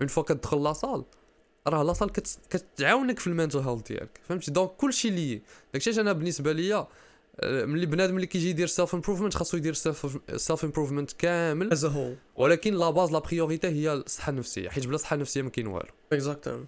une 0.00 0.08
fois 0.08 0.22
كتدخل 0.22 0.62
la 0.62 0.74
salle 0.74 1.04
راه 1.68 1.82
la 1.82 1.91
salle 1.91 2.12
كتعاونك 2.50 3.18
في 3.18 3.26
ال 3.26 3.31
mental 3.31 3.58
health 3.58 3.82
ديالك 3.82 4.20
فهمتي؟ 4.28 4.50
donc 4.50 4.70
كلشي 4.70 5.10
لي 5.10 5.42
داكشي 5.72 6.00
أنا 6.00 6.12
بالنسبة 6.12 6.52
ليا 6.52 6.86
آه، 7.40 7.64
ملي 7.64 7.86
بنادم 7.86 8.16
اللي 8.16 8.26
كيجي 8.26 8.50
يدير 8.50 8.66
self 8.66 8.94
improvement 8.94 9.34
خاصو 9.34 9.56
يدير 9.56 9.74
self 9.74 10.64
improvement 10.64 11.12
كامل. 11.12 11.70
ولكن 12.36 12.74
la 12.74 12.90
base 12.90 13.12
la 13.12 13.18
priorité 13.18 13.68
هي 13.68 13.92
الصحة 13.92 14.30
النفسية 14.30 14.68
حيت 14.68 14.86
بلا 14.86 14.96
صحة 14.96 15.16
نفسية 15.16 15.42
ما 15.42 15.50
كاين 15.50 15.66
والو. 15.66 15.90
exactement 16.12 16.66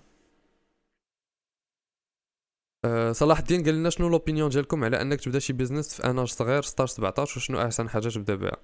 أه 2.85 3.13
صلاح 3.13 3.39
الدين 3.39 3.65
قال 3.65 3.75
لنا 3.75 3.91
شنو 3.91 4.09
l'opinion 4.09 4.49
ديالكم 4.49 4.85
على 4.85 5.03
أنك 5.03 5.21
تبدا 5.21 5.39
شي 5.39 5.53
business 5.53 5.95
في 5.95 6.05
un 6.05 6.14
âge 6.14 6.29
صغير 6.29 6.63
16 6.63 6.95
17 6.95 7.39
وشنو 7.39 7.63
أحسن 7.63 7.89
حاجة 7.89 8.09
تبدا 8.09 8.35
بها؟ 8.35 8.57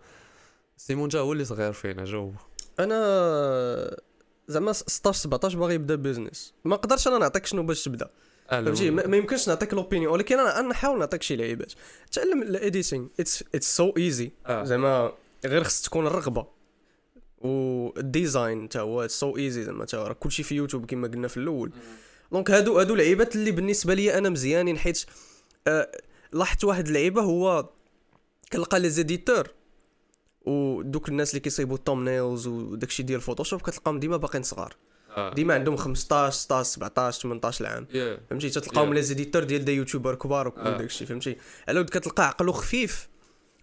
سيمون 0.76 1.08
جا 1.08 1.18
هو 1.18 1.32
اللي 1.32 1.44
صغير 1.44 1.72
فينا 1.72 2.04
جاوب 2.04 2.34
أنا 2.80 3.96
زعما 4.48 4.72
16 4.72 5.18
17 5.18 5.58
باغي 5.58 5.74
يبدا 5.74 5.94
business 5.94 6.54
ما 6.64 6.76
نقدرش 6.76 7.08
أنا 7.08 7.18
نعطيك 7.18 7.46
شنو 7.46 7.62
باش 7.62 7.84
تبدا. 7.84 8.10
فهمتي؟ 8.48 8.90
ما, 8.90 9.16
يمكنش 9.16 9.48
نعطيك 9.48 9.74
l'opinion 9.74 10.12
ولكن 10.12 10.38
أنا 10.38 10.68
نحاول 10.68 10.98
نعطيك 10.98 11.22
شي 11.22 11.36
لعيبات. 11.36 11.72
تعلم 12.12 12.42
ال 12.42 12.50
editing 12.50 13.06
it's 13.20 13.44
it's 13.54 13.76
so 13.76 13.92
easy 13.96 14.30
زعما 14.48 15.12
غير 15.44 15.64
خص 15.64 15.82
تكون 15.82 16.06
الرغبة. 16.06 16.46
وال 17.38 17.70
design 17.70 18.64
حتى 18.64 18.78
هو 18.78 19.08
so 19.08 19.36
easy 19.36 19.64
زعما 19.64 19.84
تا 19.84 20.12
كلشي 20.12 20.42
في 20.42 20.54
يوتيوب 20.54 20.86
كما 20.86 21.08
قلنا 21.08 21.28
في 21.28 21.36
الأول. 21.36 21.72
donc 22.32 22.50
هادو 22.50 22.78
هادو 22.78 22.94
لعيبات 22.94 23.36
اللي 23.36 23.50
بالنسبة 23.50 23.94
لي 23.94 24.18
أنا 24.18 24.28
مزيانين 24.28 24.78
حيت 24.78 25.04
آه 25.68 25.90
لاحظت 26.32 26.64
واحد 26.64 26.86
اللعيبة 26.86 27.22
هو 27.22 27.68
كنلقى 28.52 28.80
les 28.80 28.90
éditeurs 28.90 29.50
ودوك 30.46 31.08
الناس 31.08 31.30
اللي 31.30 31.40
كيصيبوا 31.40 31.76
ال 31.76 31.83
thumbnails 31.83 32.46
وداكشي 32.46 33.02
ديال 33.02 33.16
ال 33.16 33.21
Photoshop 33.21 33.60
كتلقاهم 33.60 34.00
ديما 34.00 34.16
باقيين 34.16 34.42
صغار. 34.42 34.76
آه. 35.16 35.34
ديما 35.34 35.54
عندهم 35.54 35.76
15 35.76 36.36
16 36.36 36.70
17 36.70 37.22
18 37.22 37.66
عام 37.66 37.86
yeah. 37.86 38.30
فهمتي؟ 38.30 38.50
تتلقاهم 38.50 38.94
لي 38.94 39.02
زيديتور 39.02 39.44
ديال 39.44 39.64
des 39.64 39.72
YouTubeurs 39.72 40.14
كبار 40.14 40.48
وكل 40.48 40.60
آه. 40.60 40.78
داكشي 40.78 41.06
فهمتي؟ 41.06 41.36
على 41.68 41.80
ود 41.80 41.90
كتلقى 41.90 42.28
عقلو 42.28 42.52
خفيف 42.52 43.08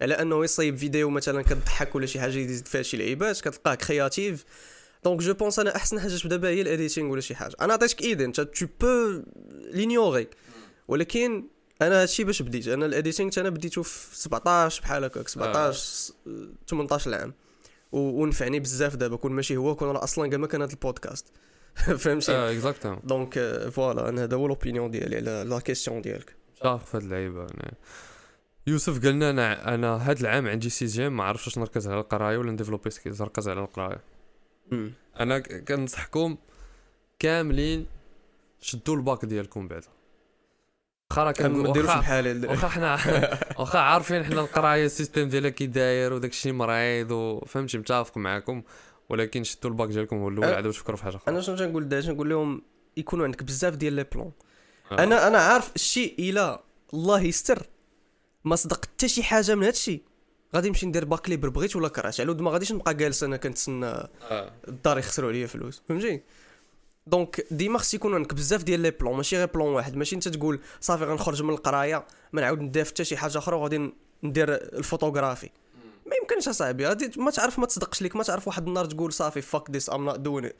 على 0.02 0.14
أنه 0.14 0.44
يصيب 0.44 0.76
فيديو 0.76 1.10
مثلا 1.10 1.42
كتضحك 1.42 1.94
ولا 1.94 2.06
شي 2.06 2.20
حاجة 2.20 2.38
يزيد 2.38 2.68
فيها 2.68 2.82
شي 2.82 2.96
لعيبات 2.96 3.40
كتلقاه 3.40 3.74
créatif 3.74 4.44
donc 5.04 5.20
je 5.20 5.34
pense 5.34 5.58
أنا 5.58 5.76
احسن 5.76 6.00
حاجة 6.00 6.16
تبدا 6.16 6.36
بها 6.36 6.50
هي 6.50 6.60
ال 6.60 6.66
editing 6.66 7.10
ولا 7.10 7.20
شي 7.20 7.34
حاجة 7.34 7.54
أنا 7.60 7.72
عطيتك 7.72 8.02
idée 8.02 8.24
انت 8.24 8.40
tu 8.40 8.66
peux 8.80 9.22
l'ignorer 9.70 10.28
ولكن 10.88 11.44
أنا 11.82 12.02
هادشي 12.02 12.24
باش 12.24 12.42
بديت 12.42 12.68
أنا 12.68 12.86
ال 12.86 12.92
editing 12.92 13.30
أنا 13.38 13.48
بديتو 13.48 13.82
في 13.82 14.18
17 14.18 14.82
بحال 14.82 15.04
هكاك 15.04 15.28
17 15.28 16.14
آه. 16.26 16.48
18 16.68 17.14
عام 17.14 17.34
ونفعني 17.92 18.60
بزاف 18.60 18.96
دابا 18.96 19.16
كون 19.16 19.32
ماشي 19.32 19.56
هو 19.56 19.76
كون 19.76 19.88
راه 19.88 20.04
أصلا 20.04 20.30
كاع 20.30 20.38
ما 20.38 20.46
كان 20.46 20.62
هذا 20.62 20.72
البودكاست 20.72 21.26
فهمتي 21.74 22.32
آه 22.32 22.52
exactement 22.52 23.00
donc 23.04 23.38
voilà 23.72 24.08
أنا 24.08 24.24
هذا 24.24 24.36
هو 24.36 24.46
l'opinion 24.46 24.90
ديالي 24.90 25.16
على 25.16 25.44
la 25.50 25.58
question 25.58 26.02
ديالك 26.02 26.36
شاف 26.62 26.96
هاد 26.96 27.02
اللعيبه 27.02 27.46
يوسف 28.66 29.04
قالنا 29.04 29.30
أنا 29.30 29.74
أنا 29.74 30.10
هاد 30.10 30.20
العام 30.20 30.48
عندي 30.48 30.70
sixième 30.70 31.16
ما 31.16 31.24
عرفتش 31.24 31.46
واش 31.46 31.58
نركز 31.58 31.88
على 31.88 32.00
القرايه 32.00 32.38
ولا 32.38 32.52
نديفلوبي 32.52 32.90
skills 32.90 33.22
نركز 33.22 33.48
على 33.48 33.60
القرايه 33.60 34.13
أنا 35.20 35.38
كنصحكم 35.38 36.36
كاملين 37.18 37.86
شدوا 38.60 38.96
الباك 38.96 39.24
ديالكم 39.24 39.68
بعدا. 39.68 39.88
واخا 41.10 41.24
راه 41.24 41.32
كنديروش 41.32 41.90
بحال 41.90 42.46
واخا 42.46 42.68
حنا 42.68 42.98
واخا 43.58 43.78
عارفين 43.78 44.24
حنا 44.24 44.40
القرايه 44.40 44.86
ال 44.86 44.91
système 44.91 45.28
ديالها 45.28 45.50
كي 45.50 45.66
داير 45.66 46.12
وداك 46.12 46.30
الشيء 46.30 46.52
مريض 46.52 47.10
وفهمتي 47.10 47.78
متفق 47.78 48.16
معاكم. 48.16 48.62
ولكن 49.08 49.44
شدوا 49.44 49.70
الباك 49.70 49.88
ديالكم 49.88 50.16
هو 50.16 50.28
الأول 50.28 50.54
عاد 50.54 50.70
تفكروا 50.70 50.96
في 50.96 51.04
حاجة 51.04 51.16
أخرى. 51.16 51.34
أنا 51.34 51.40
شنو 51.40 51.56
تنقول 51.56 51.88
داير 51.88 52.12
نقول 52.12 52.30
لهم 52.30 52.62
يكونوا 52.96 53.24
عندك 53.24 53.42
بزاف 53.42 53.74
ديال 53.74 53.92
les 53.92 54.04
plans. 54.04 54.32
آه. 54.92 55.02
أنا 55.02 55.26
أنا 55.28 55.38
عارف 55.38 55.74
الشيء 55.74 56.14
الا 56.18 56.62
الله 56.94 57.20
يستر. 57.20 57.66
ما 58.44 58.56
صدق 58.56 58.84
حتى 58.84 59.08
شي 59.08 59.22
حاجة 59.22 59.54
من 59.54 59.64
هادشي. 59.64 60.02
غادي 60.54 60.68
نمشي 60.68 60.86
ندير 60.86 61.04
bac 61.04 61.28
libre 61.28 61.48
بغيت 61.48 61.76
ولا 61.76 61.88
كرهت 61.88 62.20
على 62.20 62.30
ود 62.30 62.40
ما 62.40 62.50
غاديش 62.50 62.72
نبقى 62.72 62.94
جالس 62.94 63.22
أنا 63.22 63.36
كنتسنى 63.36 63.86
آه. 63.86 64.52
الدار 64.68 64.98
يخسروا 64.98 65.30
عليا 65.30 65.46
فلوس 65.46 65.82
فهمتي؟ 65.88 66.20
donc 67.06 67.46
ديما 67.50 67.78
خص 67.78 67.94
يكون 67.94 68.14
عندك 68.14 68.34
بزاف 68.34 68.62
ديال 68.62 68.80
les 68.80 68.90
plans 68.90 69.16
ماشي 69.16 69.36
غير 69.36 69.46
plan 69.46 69.74
واحد 69.74 69.96
ماشي 69.96 70.16
أنت 70.16 70.28
تقول 70.28 70.60
صافي 70.80 71.04
غنخرج 71.04 71.42
من 71.42 71.50
القراية 71.50 72.06
ما 72.32 72.40
نعاود 72.40 72.60
ندير 72.60 72.84
حتى 72.84 73.04
شي 73.04 73.16
حاجة 73.16 73.38
أخرى 73.38 73.56
وغادي 73.56 73.92
ندير 74.22 74.54
الفوتوغرافي. 74.54 75.50
ما 76.06 76.12
يمكنش 76.22 76.48
أصاحبي 76.48 76.86
غادي 76.86 77.10
ما 77.16 77.30
تعرف 77.30 77.58
ما 77.58 77.66
تصدقش 77.66 78.02
ليك 78.02 78.16
ما 78.16 78.22
تعرف 78.22 78.48
واحد 78.48 78.66
النهار 78.66 78.84
تقول 78.84 79.12
صافي 79.12 79.40
fuck 79.40 79.70
this 79.70 79.90
I'm 79.90 80.04
not 80.04 80.18
doing 80.20 80.50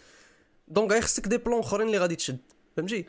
donc 0.68 0.92
غير 0.92 1.02
خصك 1.02 1.28
des 1.28 1.36
plans 1.38 1.60
أخرين 1.60 1.86
اللي 1.86 1.98
غادي 1.98 2.16
تشد. 2.16 2.38
فهمتي؟ 2.76 3.06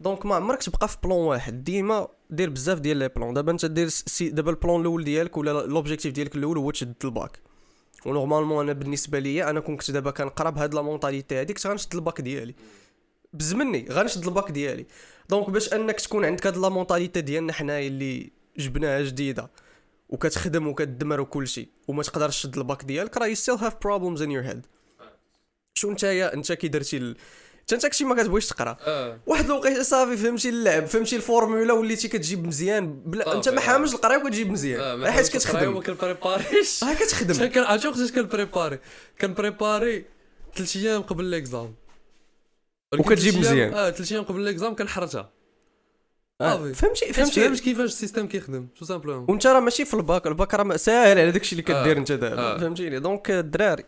donc 0.00 0.26
ما 0.26 0.34
عمرك 0.34 0.62
تبقى 0.62 0.88
في 0.88 0.96
plan 1.04 1.18
واحد. 1.18 1.64
ديما 1.64 2.08
دير 2.30 2.50
بزاف 2.50 2.78
ديال 2.78 2.96
les 2.96 3.08
plans 3.08 3.34
دابا 3.34 3.52
انت 3.52 3.66
دير 3.66 3.88
دابا 4.20 4.50
ال 4.50 4.56
plan 4.56 4.80
الأول 4.80 5.04
ديالك 5.04 5.36
ولا 5.36 5.66
l'objectif 5.66 6.12
ديالك 6.14 6.36
الأول 6.36 6.58
هو 6.58 6.70
تشد 6.70 6.94
الباك. 7.04 7.38
و 8.06 8.11
normalement 8.11 8.64
أنا 8.64 8.72
بالنسبة 8.72 9.18
ليا 9.18 9.50
أنا 9.50 9.60
كنت 9.60 9.90
دابا 9.90 10.10
كنقرا 10.10 10.50
بهاد 10.50 10.74
la 10.74 10.82
mentalité 10.82 11.40
هذيك 11.40 11.56
كنت 11.56 11.66
غنشد 11.66 11.94
الباك 11.94 12.20
ديالي. 12.20 12.54
بزمني 13.32 13.86
غنشد 13.90 14.26
الباك 14.26 14.50
ديالي. 14.50 14.86
donc 15.28 15.50
باش 15.50 15.72
أنك 15.72 16.00
تكون 16.00 16.24
عندك 16.24 16.46
هاد 16.46 16.56
la 16.56 16.68
mentalité 16.68 17.20
ديالنا 17.20 17.52
حنايا 17.52 17.88
اللي 17.88 18.30
جبناها 18.56 19.02
جديدة 19.02 19.50
وكتخدم 20.08 20.66
وكتدمر 20.66 21.20
وكل 21.20 21.48
شيء 21.48 21.68
وما 21.88 22.02
تقدرش 22.02 22.42
تشد 22.42 22.58
الباك 22.58 22.84
ديالك 22.84 23.16
راه 23.16 23.26
you 23.26 23.34
still 23.34 23.54
have 23.54 23.74
problems 23.82 24.22
in 24.22 24.30
your 24.30 24.44
head 24.44 25.90
نتايا 25.90 26.34
انت 26.34 26.52
كي 26.52 26.68
درتي 26.68 27.14
انت 27.72 27.82
داكشي 27.82 28.04
ما 28.04 28.14
كتبغيش 28.14 28.46
تقرا. 28.46 28.76
آه. 28.86 29.20
واحد 29.26 29.44
الوقيته 29.44 29.82
صافي 29.82 30.16
فهمتي 30.16 30.48
اللعب 30.48 30.86
فهمتي 30.86 31.16
الفورمولا 31.16 31.72
وليتي 31.72 32.08
كتجيب 32.08 32.46
مزيان. 32.46 33.02
بلا 33.06 33.36
انت 33.36 33.48
ما 33.48 33.60
حامش 33.60 33.94
القرايه 33.94 34.18
وكتجيب 34.18 34.50
مزيان. 34.50 34.80
آه 34.80 35.10
حيت 35.10 35.28
كتخدم. 35.28 35.74
ما 35.74 35.80
كنبريباريش 35.80 36.82
آه 36.84 36.94
كتخدم. 36.94 37.46
كان 37.46 37.64
عرفتي 37.64 37.88
وقتاش 37.88 38.12
كنبريباري 38.12 38.78
كنبريباري 39.20 40.04
ثلاث 40.56 40.76
أيام 40.76 41.02
قبل 41.02 41.24
l'exam 41.24 41.74
وكتجيب 42.98 43.38
مزيان. 43.38 43.74
آه 43.74 43.90
ثلاث 43.90 44.12
أيام 44.12 44.24
قبل 44.24 44.40
ليكزام 44.40 44.76
كنحرجها. 44.76 45.30
آه. 46.40 46.72
فهمتي 46.72 47.12
فهمتي. 47.12 47.40
فهمت 47.40 47.60
كيفاش 47.60 47.90
ال 47.90 47.95
système 47.95 48.26
كيخدم 48.26 48.66
tout 48.78 48.84
simplement 48.84 49.26
وانت 49.28 49.46
راه 49.46 49.60
ماشي 49.60 49.84
في 49.84 49.94
ال 49.94 50.02
bac 50.02 50.26
ال 50.26 50.33
bac 50.33 50.54
راه 50.54 50.76
ساهل 50.76 51.18
على 51.18 51.30
داكشي 51.30 51.52
اللي 51.52 51.62
كدير 51.62 51.96
انت 51.98 52.12
دابا 52.12 52.58
فهمتيني. 52.58 52.98
donc 53.00 53.30
الدراري. 53.30 53.84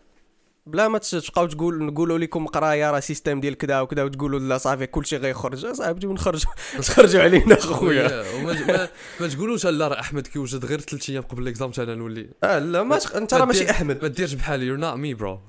بلا 0.65 0.87
ما 0.87 0.97
تبقاو 0.97 1.47
تقول 1.47 1.83
نقولوا 1.83 2.17
لكم 2.17 2.47
قراية 2.47 2.91
راه 2.91 2.99
système 2.99 3.39
ديال 3.39 3.57
كذا 3.57 3.81
وكذا 3.81 4.03
وتقولوا 4.03 4.39
لا 4.39 4.57
صافي 4.57 4.87
كلشي 4.87 5.17
غيخرج. 5.17 5.65
صاحبي 5.71 6.07
ونخرجوا 6.07 6.51
تخرجوا 6.87 7.21
علينا 7.21 7.55
خويا. 7.55 8.23
ما, 8.43 8.89
ما 9.19 9.27
تقولوش 9.27 9.65
لا 9.65 9.87
راه 9.87 9.99
أحمد 9.99 10.27
كيوجد 10.27 10.65
غير 10.65 10.79
ثلاث 10.79 11.09
أيام 11.09 11.23
قبل 11.23 11.43
l'exam 11.43 11.71
أنا 11.79 11.95
نولي. 11.95 12.29
آه 12.43 12.59
لا 12.59 12.83
ما 12.83 12.99
أنت 13.15 13.33
راه 13.33 13.45
ماشي 13.45 13.69
أحمد. 13.69 14.01
ما 14.01 14.07
ديرش 14.07 14.33
بحالي 14.33 14.65
you're 14.65 14.77
not 14.77 14.93
me 14.97 15.13
bro 15.13 15.39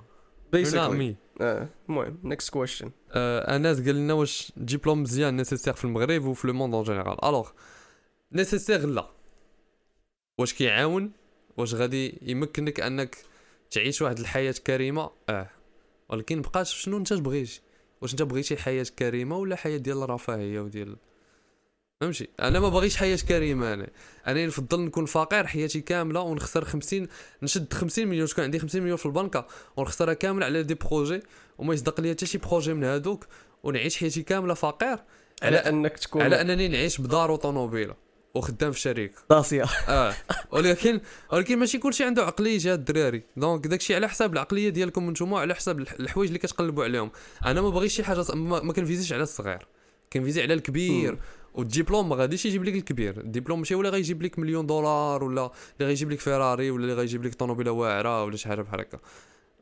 you're 0.54 0.74
not 0.74 0.90
me 0.90 1.16
المهم 1.88 2.18
next 2.24 2.50
question 2.50 2.90
انس 3.14 3.80
قال 3.80 3.94
لنا 3.94 4.14
واش 4.14 4.52
ديبلوم 4.56 5.02
مزيان 5.02 5.36
nécessaire 5.36 5.72
في 5.74 5.84
المغرب 5.84 6.24
وفي 6.24 6.46
le 6.46 6.52
monde 6.54 6.74
en 6.74 6.84
général 6.84 7.24
alors 7.24 7.50
nécessaire 8.32 8.86
لا. 8.86 9.08
واش 10.38 10.54
كيعاون؟ 10.54 11.12
واش 11.56 11.74
غادي 11.74 12.18
يمكنك 12.22 12.80
أنك 12.80 13.16
تعيش 13.74 14.02
واحد 14.02 14.18
الحياة 14.18 14.54
كريمة 14.66 15.10
آه. 15.28 15.50
ولكن 16.08 16.42
بقاش 16.42 16.74
شنو 16.74 16.96
انت 16.96 17.12
تبغيش 17.12 17.60
واش 18.00 18.12
انت 18.12 18.22
بغيتي 18.22 18.56
حياة 18.56 18.86
كريمة 18.98 19.36
ولا 19.36 19.56
حياة 19.56 19.76
ديال 19.76 20.02
الرفاهيه 20.02 20.60
وديال؟ 20.60 20.96
فهمتي؟ 22.00 22.28
أنا 22.40 22.60
ما 22.60 22.68
باغيش 22.68 22.96
حياة 22.96 23.18
كريمة 23.28 23.74
أنا. 23.74 23.88
أنا 24.26 24.46
نفضل 24.46 24.80
نكون 24.80 25.06
فقير 25.06 25.46
حياتي 25.46 25.80
كاملة 25.80 26.20
ونخسر 26.20 26.64
50 26.64 27.08
نشد 27.42 27.72
50 27.72 28.06
مليون. 28.06 28.26
تكون 28.26 28.44
عندي 28.44 28.58
50 28.58 28.82
مليون 28.82 28.96
في 28.96 29.06
البنكة؟ 29.06 29.46
ونخسرها 29.76 30.14
كاملة 30.14 30.46
على 30.46 30.62
des 30.62 30.74
projets. 30.74 31.22
وما 31.58 31.74
يصدق 31.74 32.00
لي 32.00 32.10
حتى 32.10 32.26
شي 32.26 32.38
projet 32.38 32.74
من 32.74 32.84
هادوك. 32.84 33.26
ونعيش 33.62 33.96
حياتي 33.96 34.22
كاملة 34.22 34.54
فقير. 34.54 34.98
على 35.42 35.56
أنك 35.56 35.98
تكون 35.98 36.22
على 36.22 36.40
أنني 36.40 36.68
نعيش 36.68 37.00
بدار 37.00 37.30
وطوموبيلة. 37.30 37.94
وخدام 38.34 38.72
في 38.72 38.80
شركه 38.80 39.14
طاسيه 39.28 39.64
آه. 39.88 40.14
ولكن 40.50 41.00
ولكن 41.32 41.58
ماشي 41.58 41.78
كلشي 41.78 42.04
عنده 42.04 42.24
عقلية 42.24 42.72
هاد 42.72 42.78
الدراري. 42.78 43.22
donc 43.36 43.66
داكشي 43.66 43.94
على 43.94 44.08
حساب 44.08 44.32
العقلية 44.32 44.68
ديالكم 44.68 45.10
نتوما 45.10 45.38
على 45.38 45.54
حساب 45.54 45.80
الحوايج 45.80 46.28
اللي 46.28 46.38
كتقلبوا 46.38 46.84
عليهم. 46.84 47.10
أنا 47.46 47.60
ما 47.60 47.70
باغيش 47.70 47.94
شي 47.96 48.04
حاجة 48.04 48.24
ما, 48.34 48.62
ما 48.62 48.72
كنفيزيش 48.72 49.12
على 49.12 49.22
الصغير. 49.22 49.66
كنفيزي 50.12 50.42
على 50.42 50.54
الكبير. 50.54 51.18
والدبلوم 51.54 52.08
ما 52.08 52.16
غاديش 52.16 52.46
يجيب 52.46 52.64
لك 52.64 52.74
الكبير. 52.74 53.20
الدبلوم 53.20 53.58
ماشي 53.58 53.74
ولا 53.74 53.90
غيجيب 53.90 54.22
لك 54.22 54.38
مليون 54.38 54.66
دولار 54.66 55.24
ولا 55.24 55.50
اللي 55.80 55.88
غيجيب 55.88 56.10
لك 56.10 56.20
فيراري 56.20 56.70
ولا 56.70 56.82
اللي 56.82 56.94
غيجيب 56.94 57.24
لك 57.24 57.34
طوموبيلة 57.34 57.70
واعرة 57.70 58.24
ولا 58.24 58.36
شي 58.36 58.48
حاجة 58.48 58.62
بحال 58.62 58.80
هكا. 58.80 58.98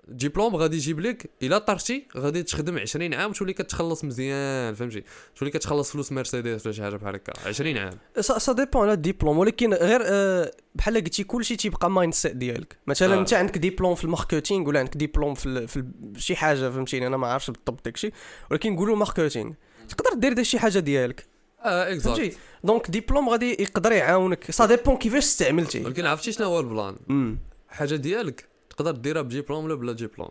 ديبلوم 0.08 0.56
غادي 0.56 0.76
يجيب 0.76 1.00
لك 1.00 1.30
إلا 1.42 1.58
طرتي 1.58 2.06
غادي 2.16 2.42
تخدم 2.42 2.78
20 2.78 3.14
عام 3.14 3.32
تولي 3.32 3.52
كتخلص 3.52 4.04
مزيان 4.04 4.74
فهمتي؟ 4.74 5.04
تولي 5.36 5.50
كتخلص 5.50 5.92
فلوس 5.92 6.12
مرسيدس 6.12 6.66
ولا 6.66 6.74
شي 6.74 6.82
حاجة 6.82 6.96
بحال 6.96 7.14
هكا. 7.14 7.48
20 7.48 7.78
عام. 7.78 7.98
ça 8.20 8.52
dépend 8.52 8.82
على 8.82 8.92
الدبلوم 8.92 9.38
ولكن 9.38 9.74
غير 9.74 10.00
أه 10.04 10.52
بحال 10.74 10.94
قلتي 10.94 11.24
كلشي 11.24 11.56
تيبقى 11.56 11.90
mindset 11.90 12.36
ديالك. 12.36 12.76
مثلا 12.86 13.14
آه. 13.14 13.20
أنت 13.20 13.34
عندك 13.34 13.58
ديبلوم 13.58 13.94
في 13.94 14.04
ال 14.04 14.11
marketing 14.11 14.68
ولا 14.68 14.78
عندك 14.78 14.96
ديبلوم 14.96 15.34
في, 15.34 15.66
في 15.66 15.84
شي 16.16 16.36
حاجة 16.36 16.70
فهمتيني؟ 16.70 17.06
أنا 17.06 17.16
ما 17.16 17.26
عارفش 17.26 17.50
بالضبط 17.50 17.84
داكشي 17.84 18.12
ولكن 18.50 18.72
نقولوا 18.72 18.96
marketing 18.96 19.52
تقدر 19.88 20.32
دير 20.32 20.44
شي 20.44 20.58
حاجة 20.58 20.78
ديالك. 20.78 21.26
آه 21.60 21.92
exact 21.92 22.36
donc 22.64 22.90
diplôme 22.90 23.28
غادي 23.28 23.50
يقدر 23.50 23.92
يعاونك. 23.92 24.50
ça 24.50 24.66
dépend 24.66 24.96
كيفاش 24.96 25.22
استعملتي 25.24 25.84
ولكن 25.84 26.06
عرفتي 26.06 26.32
شنو 26.32 26.46
هو 26.46 26.60
ال 26.60 26.73
plan؟ 26.73 27.36
حاجة 27.68 27.94
ديالك. 27.94 28.51
تقدر 28.72 28.90
ديرها 28.90 29.22
بديبلوم 29.22 29.64
ولا 29.64 29.74
بلا 29.74 29.92
diplôme 29.92 30.30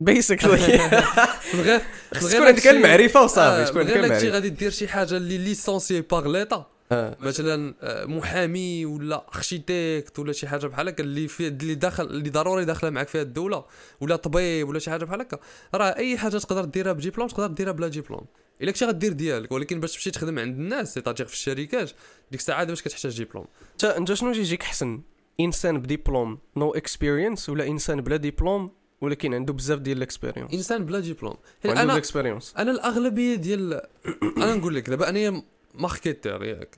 basically 0.00 0.50
من 1.54 1.60
غير 1.60 1.80
خص 2.14 2.28
تكون 2.32 2.46
عندك 2.46 2.66
المعرفة 2.66 3.24
وصافي 3.24 3.62
آه، 3.62 3.64
تكون 3.64 3.80
عندك 3.80 3.92
غير 3.92 4.04
المعرفة. 4.04 4.28
غادي 4.28 4.48
دير 4.48 4.70
شي 4.70 4.88
حاجة 4.88 5.16
اللي 5.16 5.38
licenciée 5.38 6.00
par 6.00 6.28
l'État 6.28 6.66
آه. 6.92 7.16
مثلا 7.20 7.74
آه، 7.82 8.04
محامي 8.04 8.86
ولا 8.86 9.26
architecte 9.34 10.18
ولا 10.18 10.32
شي 10.32 10.48
حاجة 10.48 10.66
بحال 10.66 10.88
هكا 10.88 11.02
اللي 11.02 11.28
في 11.28 11.46
اللي 11.48 11.74
داخل 11.74 12.04
اللي 12.04 12.30
ضروري 12.30 12.64
داخلة 12.64 12.90
معك 12.90 13.08
فيها 13.08 13.22
الدولة 13.22 13.64
ولا 14.00 14.16
طبيب 14.16 14.68
ولا 14.68 14.78
شي 14.78 14.90
حاجة 14.90 15.04
بحال 15.04 15.20
هكا. 15.20 15.38
راه 15.74 15.96
أي 15.96 16.18
حاجة 16.18 16.38
تقدر 16.38 16.64
ديرها 16.64 16.92
بديبلوم 16.92 17.28
تقدر 17.28 17.46
ديرها 17.46 17.72
بلا 17.72 17.88
ديبلوم 17.88 18.26
إلا 18.62 18.70
كنتي 18.72 18.84
غدير 18.84 19.12
ديالك 19.12 19.52
ولكن 19.52 19.80
باش 19.80 19.94
تمشي 19.94 20.10
تخدم 20.10 20.38
عند 20.38 20.58
الناس 20.58 20.94
c'est-à-dire 20.94 21.26
في 21.26 21.32
الشركات 21.32 21.90
ديك 22.30 22.40
الساعة 22.40 22.64
باش 22.64 22.82
كتحتاج 22.82 23.16
ديبلوم 23.16 23.46
انت 23.84 24.12
شنو 24.12 24.30
يجيك 24.30 24.62
احسن 24.62 25.00
إنسان 25.40 25.78
ب 25.78 25.86
diplôme 25.86 26.38
no 26.56 26.70
experience 26.74 27.48
ولا 27.48 27.66
إنسان 27.66 28.00
بلا 28.00 28.16
ديبلوم 28.16 28.70
ولكن 29.00 29.34
عنده 29.34 29.52
بزاف 29.52 29.78
ديال 29.78 29.96
ال 29.96 30.01
experience 30.01 30.54
إنسان 30.54 30.84
بلا 30.84 31.00
ديبلوم. 31.00 31.36
أنا 31.64 31.82
الاكسبيرينس 31.82 32.54
أنا 32.58 32.70
الأغلبية 32.70 33.34
ديال 33.34 33.80
أنا 34.42 34.54
نقول 34.54 34.74
لك 34.74 34.90
دابا 34.90 35.08
انايا 35.08 35.42
marketeur 35.74 36.42
ياك. 36.44 36.76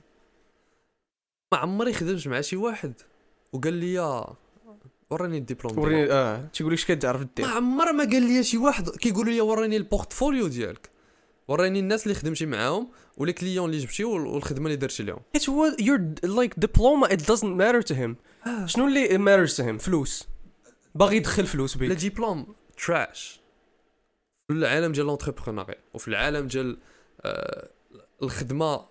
ما 1.51 1.57
عمري 1.57 1.93
خدمت 1.93 2.27
مع 2.27 2.41
شي 2.41 2.55
واحد 2.55 2.93
وقال 3.53 3.73
لي 3.73 4.25
وريني 5.09 5.37
le 5.37 5.46
diplôme 5.46 5.79
وريني 5.79 6.11
آه 6.11 6.45
تيقول 6.53 6.73
لك 6.73 6.79
اش 6.79 6.85
كتعرف 6.85 7.21
ما 7.21 7.27
دير 7.37 7.45
عمر 7.47 7.91
ما 7.93 8.03
قال 8.03 8.21
لي 8.21 8.43
شي 8.43 8.57
واحد 8.57 8.89
كيقولوا 8.89 9.33
لي 9.33 9.41
وريني 9.41 9.77
البورتفوليو 9.77 10.47
ديالك. 10.47 10.89
وريني 11.47 11.79
الناس 11.79 12.03
اللي 12.03 12.15
خدمتي 12.15 12.45
معاهم 12.45 12.89
و 13.17 13.21
les 13.21 13.33
clients 13.33 13.69
اللي 13.69 13.81
جبتي 13.81 14.03
وال- 14.03 14.27
والخدمة 14.27 14.65
اللي 14.65 14.75
درتي 14.75 15.03
لهم 15.03 15.19
حيت 15.33 15.49
هو 15.49 15.75
your 15.79 16.01
like 16.23 16.59
diploma 16.59 17.13
it 17.13 17.21
doesn't 17.31 17.57
matter 17.61 17.87
to 17.91 17.95
him. 17.95 18.15
شنو 18.65 18.87
اللي 18.87 19.17
him 19.47 19.81
فلوس. 19.81 20.27
باغي 20.95 21.17
يدخل 21.17 21.47
فلوس 21.47 21.77
لا 21.77 21.79
بيك 21.79 21.91
ديبلوم 21.91 22.55
تراش 22.85 23.39
في 24.47 24.53
العالم 24.53 24.91
ديال 24.91 25.05
l'entrepreneuriat 25.05 25.75
وفي 25.93 26.07
العالم 26.07 26.47
ديال 26.47 26.77
آه، 27.21 27.69
الخدمة 28.23 28.85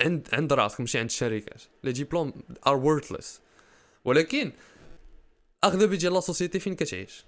عند 0.00 0.28
عند 0.32 0.52
راسك 0.52 0.80
ماشي 0.80 0.98
عند 0.98 1.08
الشركات. 1.08 1.62
les 1.84 1.92
diplômes 1.92 2.32
are 2.66 3.00
worthless 3.00 3.26
ولكن 4.04 4.52
أغلبية 5.64 5.96
ديال 5.98 6.12
la 6.12 6.20
société 6.20 6.60
فين 6.60 6.74
كتعيش؟ 6.74 7.24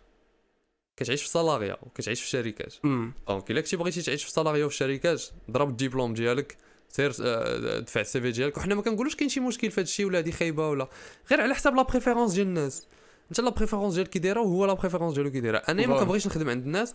كتعيش 0.97 1.23
في 1.23 1.29
salariat 1.29 1.77
وكتعيش 1.83 2.21
في 2.21 2.27
الشركات 2.27 2.75
امم 2.85 3.13
donc 3.29 3.51
إلا 3.51 3.61
كنتي 3.61 3.77
بغيتي 3.77 4.03
تعيش 4.03 4.25
في 4.25 4.31
salariat 4.31 4.65
وفي 4.65 4.75
الشركات 4.75 5.23
ضرب 5.51 5.69
الدبلوم 5.69 6.15
ديالك 6.15 6.57
سير 6.89 7.13
آه، 7.23 7.79
دفع 7.79 8.01
ال 8.01 8.21
CV 8.21 8.31
ديالك. 8.31 8.57
وحنا 8.57 8.75
ما 8.75 8.83
كنقولوش 8.83 9.17
كاين 9.17 9.29
شي 9.29 9.41
مشكل 9.41 9.71
في 9.71 9.81
هذا 9.81 9.89
الشيء 9.89 10.07
ولا 10.07 10.19
هذه 10.19 10.31
خايبة 10.31 10.69
ولا. 10.69 10.89
غير 11.31 11.41
على 11.41 11.55
حساب 11.55 11.75
la 11.77 11.83
préférence 11.83 12.33
ديال 12.33 12.47
الناس. 12.47 12.87
انت 13.31 13.41
la 13.41 13.51
préférence 13.51 13.95
ديالك 13.95 14.09
كي 14.09 14.19
دايرة 14.19 14.41
وهو 14.41 14.67
la 14.67 14.73
préférence 14.73 15.15
ديالو 15.15 15.31
كي 15.31 15.41
دايرة. 15.41 15.59
أنا 15.59 15.87
ما. 15.87 15.99
كنبغيش 15.99 16.27
نخدم 16.27 16.51
عند 16.51 16.67
الناس. 16.67 16.95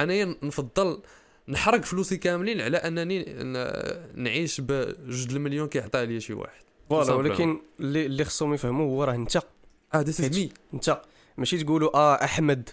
انايا 0.00 0.36
نفضل 0.42 1.02
نحرق 1.48 1.84
فلوسي 1.84 2.16
كاملين 2.16 2.60
على 2.60 2.76
أنني 2.76 3.24
نعيش 4.14 4.60
بجوج 4.60 5.34
المليون 5.34 5.68
كيعطيها 5.68 6.04
لي 6.04 6.20
شي 6.20 6.32
واحد. 6.32 6.62
voilà. 6.90 7.12
ولكن 7.12 7.60
اللي 7.80 8.06
اللي 8.06 8.24
خصهم 8.24 8.54
يفهموا 8.54 8.86
هو 8.86 9.04
راه 9.04 9.14
انت. 9.14 9.36
آه 9.36 9.42
از 9.94 10.36
مي 10.36 10.52
انت 10.74 11.02
ماشي 11.38 11.64
تقولوا 11.64 11.96
آه 11.96 12.24
أحمد. 12.24 12.70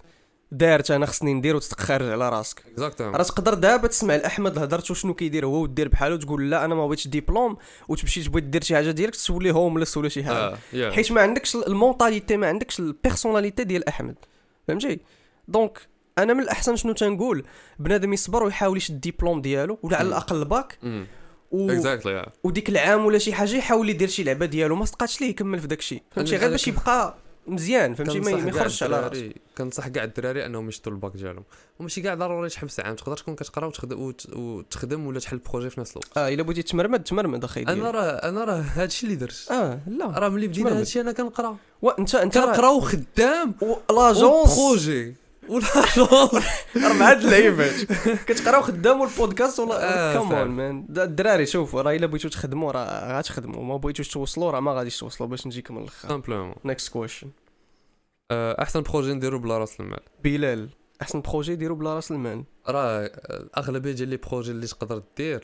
دارت 0.58 0.92
أنا 0.92 1.06
خصني 1.06 1.34
ندير 1.34 1.56
وتتخرج 1.56 2.10
على 2.10 2.30
راسك. 2.30 2.64
exactement 2.72 3.16
راه 3.16 3.24
تقدر 3.24 3.54
دابا 3.54 3.88
تسمع 3.88 4.16
لاحمد 4.16 4.58
هضرتو 4.60 4.94
شنو 4.94 5.14
كيدير 5.14 5.46
هو 5.46 5.62
ودير 5.62 5.88
بحالو 5.88 6.16
تقول 6.16 6.50
لا 6.52 6.66
أنا 6.66 6.76
ما 6.76 6.88
بغيتش 6.88 7.08
ديبلوم 7.08 7.58
وتمشي 7.88 8.24
تبغي 8.24 8.42
دير 8.42 8.64
شي 8.64 8.76
حاجة 8.76 8.92
ديالك 8.92 9.16
تولي 9.16 9.52
homeless 9.52 9.98
ولا 9.98 10.10
شي 10.10 10.24
حاجة. 10.24 10.58
يا 10.74 10.92
حيت 10.92 11.12
ما 11.12 11.22
عندكش 11.22 11.56
ال 11.56 11.64
mentalité 11.64 12.38
ما 12.38 12.48
عندكش 12.48 12.80
ال 12.80 12.86
personnalité 12.86 13.64
ديال 13.64 13.88
أحمد. 13.90 14.16
فهمتي؟ 14.68 15.00
donc 15.48 15.80
أنا 16.18 16.34
من 16.34 16.40
الأحسن 16.40 16.76
شنو 16.76 16.94
تنقول 16.94 17.46
بنادم 17.80 18.14
يصبر 18.14 18.44
ويحاول 18.44 18.78
يشد 18.78 18.94
الدبلوم 18.94 19.42
ديالو 19.42 19.78
ولا 19.84 19.98
على. 19.98 20.08
الأقل 20.08 20.36
الباك 20.36 20.80
و... 21.52 21.70
exactly 21.72 22.26
وديك 22.44 22.70
العام 22.70 23.06
ولا 23.06 23.18
شي 23.18 23.34
حاجة 23.34 23.56
يحاول 23.56 23.90
يدير 23.90 24.08
شي 24.08 24.24
لعبة 24.24 24.46
ديالو 24.46 24.76
ما 24.76 24.86
سقطش 24.86 25.22
ليه 25.22 25.30
يكمل 25.30 25.60
في 25.60 25.68
داكشي. 25.68 26.04
فهمتي؟ 26.12 26.38
أنا- 26.38 26.42
غير 26.42 26.50
باش 26.50 26.68
يبقى 26.68 27.16
مزيان 27.48 27.96
فهمتي؟ 27.96 28.20
ما 28.20 28.32
يخرجش 28.32 28.84
على 28.84 29.00
راسو 29.08 29.30
كنصح 29.58 29.88
كاع 29.88 30.04
الدراري 30.04 30.46
انهم 30.46 30.70
يشدوا 30.70 30.94
الباك 30.94 31.12
ديالهم. 31.16 31.44
وماشي 31.80 32.02
كاع 32.02 32.14
ضروري 32.16 32.50
تحبس 32.50 32.80
عام 32.80 32.96
تقدر 32.96 33.18
تكون 33.18 33.36
كتقرا 33.36 33.66
وتخدم 33.66 34.02
وت- 34.02 34.30
وتخدم 34.36 35.08
ولا 35.08 35.20
تحل 35.20 35.38
projet 35.38 35.70
في 35.70 35.80
نفس 35.80 35.92
الوقت. 35.92 36.18
آه 36.18 36.30
إلا 36.30 36.44
بغيتي 36.44 36.62
تمرمد 36.64 37.04
تمرمد 37.04 37.44
أخي 37.44 37.62
أنا. 37.62 37.92
راه 37.92 38.02
أنا 38.04 38.44
راه 38.44 38.62
هادشي 38.76 39.06
اللي 39.06 39.16
درت. 39.16 39.48
آه 39.52 39.80
لا 39.88 40.06
راه 40.06 40.30
ملي 40.30 40.48
بدينا. 40.48 40.80
هادشي 40.80 41.02
أنا 41.02 41.12
كنقرا. 41.12 41.58
وانت 41.82 42.16
انت 42.16 42.38
كنقرا 42.38 42.70
وخدام 42.70 43.54
l'agence 43.90 44.58
projet 44.60 45.16
و 45.50 45.60
l'agence 45.60 46.46
أربعة 46.76 47.14
اللعيبات 47.14 47.76
كتقراو 48.28 48.62
خدام 48.62 49.02
والبودكاست 49.02 49.60
ولا 49.60 50.10
آه، 50.10 50.14
come 50.14 50.24
on 50.24 50.30
فعلا. 50.30 50.50
man 50.50 50.88
الدراري 50.98 51.46
شوفوا 51.46 51.82
راه 51.82 51.96
إلا 51.96 52.06
بغيتو 52.06 52.30
تخدموا 52.30 52.72
راه 52.72 53.18
غتخدموا 53.18 53.64
ما 53.64 53.78
بغيتوش 53.78 54.08
توصلوا 54.08 54.52
راه 54.52 54.60
ما 54.60 54.74
غاديش 54.74 55.00
توصلوا 55.00 55.30
باش 55.30 55.48
نجيكم 55.48 55.76
من 55.76 55.82
الآخر 55.82 56.08
simplement 56.10 56.56
next 56.66 56.90
question 56.90 57.30
أحسن 58.32 58.82
projet 58.82 59.14
نديرو 59.14 59.40
بلا 59.40 59.58
راس 59.58 59.80
المال. 59.80 60.00
بلال 60.24 60.70
أحسن 61.02 61.22
projet 61.22 61.56
ديروا 61.56 61.78
بلا 61.78 61.94
راس 61.96 62.12
المال. 62.12 62.44
راه 62.68 63.06
الاغلبيه 63.30 63.92
ديال 63.92 64.10
les 64.10 64.18
projets 64.18 64.52
اللي 64.52 64.68
تقدر 64.68 65.04
دير 65.18 65.44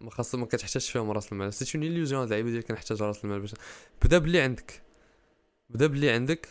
ما 0.00 0.10
خاص 0.10 0.34
ما 0.34 0.46
كتحتاجش 0.46 0.90
فيهم 0.90 1.10
راس 1.10 1.32
المال. 1.32 1.54
c'est 1.54 1.78
une 1.78 1.84
illusion 1.84 2.12
هاد 2.12 2.22
اللعيبة 2.22 2.50
ديال 2.50 2.62
كنحتاج 2.64 3.02
راس 3.02 3.24
المال 3.24 3.40
باش 3.40 3.54
بدا 4.02 4.18
باللي 4.18 4.40
عندك. 4.40 4.82
بدا 5.70 5.86
باللي 5.86 6.10
عندك 6.10 6.48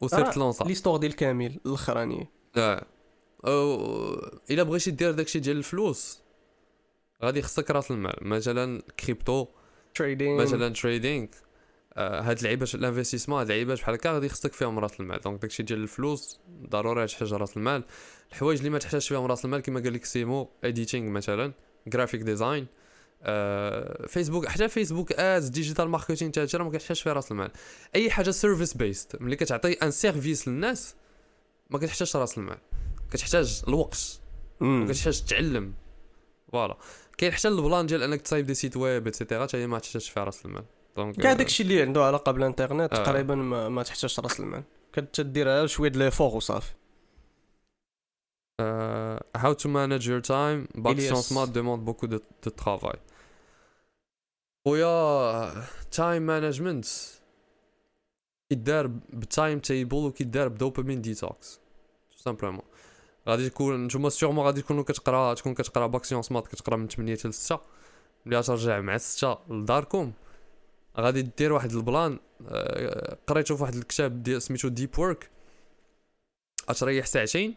وسير 0.00 0.26
آه، 0.26 0.30
تلونسا 0.30 0.64
l'histoire 0.64 0.96
ديال 0.96 1.16
كامل 1.16 1.60
الأخراني. 1.66 2.28
آه 3.44 4.40
إلا 4.50 4.62
بغيتي 4.62 4.90
دير 4.90 5.10
داكشي 5.10 5.38
ديال 5.38 5.56
الفلوس 5.56 6.20
غادي 7.24 7.42
خصك 7.42 7.70
راس 7.70 7.90
المال. 7.90 8.16
مثلا 8.20 8.82
crypto 9.00 9.46
trading 9.94 10.36
مثلا 10.36 10.74
trading 10.74 11.26
آه 11.94 12.20
هاد 12.20 12.38
اللعيبات 12.38 12.74
ال 12.74 12.78
investissement 12.78 13.38
هاد 13.38 13.46
اللعيبات 13.46 13.78
بحال 13.78 13.94
هكا 13.94 14.12
غادي 14.12 14.28
خصك 14.28 14.52
فيهم 14.52 14.78
راس 14.78 15.00
المال. 15.00 15.20
donc 15.20 15.42
داكشي 15.42 15.62
ديال 15.62 15.82
الفلوس 15.82 16.40
ضروري 16.68 17.06
تحتاج 17.06 17.34
راس 17.34 17.56
المال. 17.56 17.84
الحوايج 18.30 18.58
اللي 18.58 18.70
ما 18.70 18.78
تحتاجش 18.78 19.08
فيهم 19.08 19.26
راس 19.26 19.44
المال 19.44 19.60
كما 19.60 19.80
قال 19.80 19.92
لك 19.92 20.04
سيمو 20.04 20.50
editing 20.64 21.10
مثلا 21.10 21.52
graphic 21.86 22.20
design 22.20 22.66
فيسبوك 24.08 24.46
حتى 24.48 24.68
فيسبوك 24.68 25.12
ads 25.12 25.48
digital 25.48 25.88
marketing 25.88 26.30
حتى 26.30 26.40
هادشي 26.40 26.56
راه 26.56 26.64
ما 26.64 26.70
كتحتاجش 26.70 27.02
فيه 27.02 27.12
راس 27.12 27.32
المال. 27.32 27.50
أي 27.94 28.10
حاجة 28.10 28.30
service 28.30 28.74
based 28.74 29.22
ملي 29.22 29.36
كتعطي 29.36 29.72
un 29.72 29.90
service 29.90 30.48
للناس 30.48 30.94
ما 31.70 31.78
كتحتاجش 31.78 32.16
راس 32.16 32.38
المال. 32.38 32.58
كتحتاج 33.10 33.62
الوقت 33.68 34.20
مم. 34.60 34.86
كتحتاج 34.88 35.20
تتعلم 35.20 35.74
voilà. 36.52 36.76
كاين 37.18 37.32
حتى 37.32 37.48
ال 37.48 37.56
plan 37.56 37.86
ديال 37.86 38.02
إنك 38.02 38.22
تصايب 38.22 38.46
des 38.46 38.54
sites 38.54 38.76
web 38.76 39.06
et 39.06 39.16
cetera 39.16 39.46
حتى 39.46 39.56
هي 39.56 39.66
ما 39.66 39.78
تحتاجش 39.78 40.10
فيها 40.10 40.24
راس 40.24 40.46
المال. 40.46 40.64
donc 40.96 41.16
كاع 41.16 41.32
داكشي 41.32 41.62
اللي 41.62 41.82
عنده 41.82 42.04
علاقة 42.04 42.32
بالإنترنت 42.32 42.92
آه. 42.92 43.04
تقريبا 43.04 43.34
ما, 43.34 43.68
ما 43.68 43.82
تحتاجش 43.82 44.20
راس 44.20 44.40
المال. 44.40 44.62
كتدير 44.92 45.66
شوية 45.66 45.90
د 45.90 45.96
l'effort 45.96 46.36
وصافي. 46.36 46.72
Uh, 48.62 49.18
how 49.42 49.52
to 49.62 49.66
manage 49.68 50.06
your 50.06 50.22
time 50.22 50.60
Elias. 50.78 51.00
sciences 51.00 51.32
maths 51.32 51.48
demande 51.48 51.84
beaucoup 51.84 52.06
de, 52.06 52.18
de 52.46 52.50
travail. 52.64 52.96
خويا 54.66 55.64
time 55.90 56.22
management 56.22 56.86
كيدار 58.48 58.86
ب 59.12 59.21
time 59.21 59.58
table 59.58 59.96
وكيدار 59.96 60.48
ب 60.48 60.54
dopamine 60.54 61.02
detox 61.02 61.60
simplement 62.16 62.62
غادي 63.28 63.50
تكون 63.50 63.84
نتوما 63.84 64.08
sûrement 64.08 64.46
غادي 64.46 64.62
تكونوا 64.62 64.82
كتقرا 64.82 65.34
تكون 65.34 65.54
كتقرا 65.54 65.86
bac 65.86 66.04
sciences 66.04 66.32
maths 66.32 66.46
كتقرا 66.46 66.76
من 66.76 66.88
8 66.88 67.16
حتى 67.16 67.32
6 67.32 67.60
ملي 68.26 68.42
ترجع 68.42 68.80
مع 68.80 68.96
6 68.96 69.38
لداركم. 69.50 70.12
غادي 70.98 71.22
دير 71.22 71.52
واحد 71.52 71.72
ال 71.72 71.80
plan. 71.80 72.18
آه، 72.48 73.18
قريتو 73.26 73.56
في 73.56 73.62
واحد 73.62 73.74
الكتاب 73.74 74.22
ديال 74.22 74.42
سميتو 74.42 74.68
Deep 74.68 74.98
Work 74.98 75.30
غتريح 76.70 77.06
ساعتين. 77.06 77.54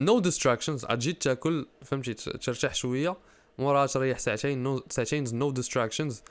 no 0.00 0.18
distractions 0.18 0.84
غتجي 0.84 1.12
تاكل 1.12 1.66
فهمتي 1.84 2.14
ترتاح 2.14 2.74
شوية. 2.74 3.16
موراها 3.60 3.86
تريح 3.86 4.18
ساعتين 4.18 4.62
no 4.62 4.82
ساعتين 4.90 5.24
no 5.38 5.50
distractions 5.50 6.22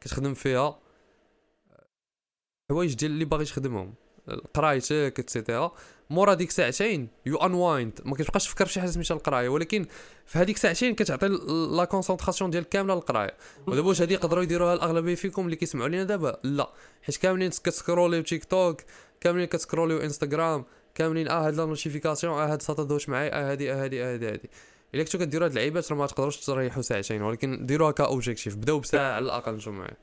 كتخدم 0.00 0.34
فيها. 0.34 0.78
حوايج 2.70 2.94
ديال 2.94 3.10
اللي 3.10 3.24
باغي 3.24 3.44
تخدمهم 3.44 3.94
قرايتك 4.54 5.18
et 5.18 5.32
cetera 5.32 5.72
مورا 6.10 6.34
ديك 6.34 6.50
ساعتين 6.50 7.08
you 7.26 7.36
unwind 7.36 8.00
ما 8.04 8.14
كتبقاش 8.14 8.44
تفكر 8.44 8.66
في 8.66 8.72
شي 8.72 8.80
حاجة 8.80 8.90
سميتها 8.90 9.14
القراية 9.14 9.48
ولكن 9.48 9.86
في 10.26 10.38
هذيك 10.38 10.56
ساعتين 10.56 10.94
كتعطي 10.94 11.28
la 11.76 11.84
concentration 11.84 12.50
ديال 12.50 12.68
كاملة 12.68 12.94
للقراية. 12.94 13.36
ودابا 13.66 13.88
واش 13.88 14.02
هذه 14.02 14.12
يقدروا 14.12 14.42
يديروها 14.42 14.74
الأغلبية 14.74 15.14
فيكم 15.14 15.44
اللي 15.44 15.56
كيسمعوا 15.56 15.88
لينا 15.88 16.04
دابا؟ 16.04 16.40
لا. 16.42 16.72
حيت 17.02 17.16
كاملين 17.16 17.50
كتسكروليو 17.50 18.22
تيك 18.22 18.44
توك 18.44 18.80
كاملين 19.20 19.46
كتسكروليو 19.46 19.98
انستغرام 19.98 20.64
كاملين 20.94 21.28
آه 21.28 21.46
هاد 21.46 21.54
la 21.54 21.64
notification 21.64 22.32
آه 22.34 22.52
هاد 22.52 22.62
ساطا 22.62 22.84
دوش 22.84 23.08
معايا 23.08 23.34
آه 23.34 23.52
هادي 23.52 23.72
آه 23.72 23.84
هادي 23.84 24.04
آه 24.04 24.12
هادي 24.14 24.28
هادي. 24.28 24.50
إلا 24.94 25.02
كنتو 25.02 25.18
كديروا 25.18 25.46
هاد 25.46 25.50
اللعيبات 25.50 25.92
راه 25.92 25.98
ما 25.98 26.06
تقدروش 26.06 26.36
تريحوا 26.36 26.82
ساعتين 26.82 27.22
ولكن 27.22 27.66
ديروها 27.66 27.90
ك 27.90 27.97
objectif 27.97 28.56
بداو 28.56 28.78
بساعة 28.78 29.12
على 29.12 29.24
الأقل 29.24 29.70
معايا. 29.70 29.96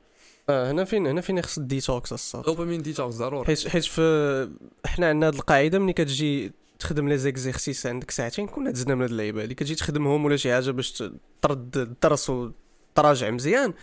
آه 0.48 0.70
هنا 0.70 0.84
فين 0.84 1.06
هنا 1.06 1.20
فين 1.20 1.42
خص 1.42 1.58
الديتوكس 1.58 2.12
الصاد 2.12 2.44
dopamine 2.44 2.82
detox 2.82 3.14
ضروري. 3.14 3.46
حيت 3.46 3.68
حيت 3.68 3.84
في 3.84 4.50
حنا 4.86 5.08
عندنا 5.08 5.26
هاد 5.26 5.34
القاعدة 5.34 5.78
ملي 5.78 5.92
كتجي 5.92 6.52
تخدم 6.78 7.08
les 7.08 7.18
exercices 7.18 7.86
عندك 7.86 8.10
ساعتين 8.10 8.46
كنا 8.46 8.70
دزنا 8.70 8.94
من 8.94 9.02
هاد 9.02 9.10
اللعيبة 9.10 9.42
هادي 9.42 9.54
كتجي 9.54 9.74
تخدمهم 9.74 10.24
ولا 10.24 10.36
شي 10.36 10.54
حاجة 10.54 10.70
باش 10.70 11.02
ترد 11.42 11.76
الدرس 11.76 12.30
وتراجع 12.30 13.30
مزيان. 13.30 13.74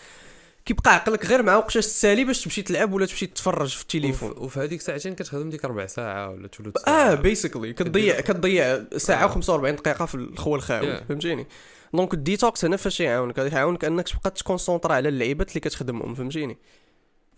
كيبقى 0.68 0.93
عقلك 0.93 1.26
غير 1.26 1.43
مع 1.43 1.55
وقتاش 1.55 1.86
تسالي 1.86 2.24
باش 2.24 2.43
تمشي 2.43 2.61
تلعب 2.61 2.93
ولا 2.93 3.05
تمشي 3.05 3.26
تتفرج 3.26 3.76
في 3.76 3.82
التليفون. 3.82 4.32
وفي 4.38 4.59
هذيك 4.59 4.82
ساعتين 4.82 5.15
كتخدم 5.15 5.49
ديك 5.49 5.65
ربع 5.65 5.86
ساعة 5.86 6.30
ولا 6.30 6.47
ثلث 6.47 6.78
ساعة. 6.78 7.11
آه 7.11 7.15
basically 7.15 7.73
كتضيع 7.74 8.22
كتضيع 8.22 8.84
ساعة 8.97 9.41
و45 9.41 9.49
دقيقة 9.49 10.05
في 10.05 10.15
الخوى 10.15 10.55
الخاوي 10.55 10.97
فهمتيني؟ 11.09 11.47
donc 11.93 12.13
ال 12.13 12.22
detox 12.22 12.65
هنا 12.65 12.78
فاش 12.78 12.99
يعاونك. 12.99 13.38
يعاونك 13.38 13.86
أنك 13.86 14.09
تبقى 14.09 14.32
تكونسونطرا 14.32 14.93
على 14.93 15.09
اللعيبات 15.09 15.49
اللي 15.49 15.59
كتخدمهم 15.59 16.15
فهمتيني؟ 16.15 16.57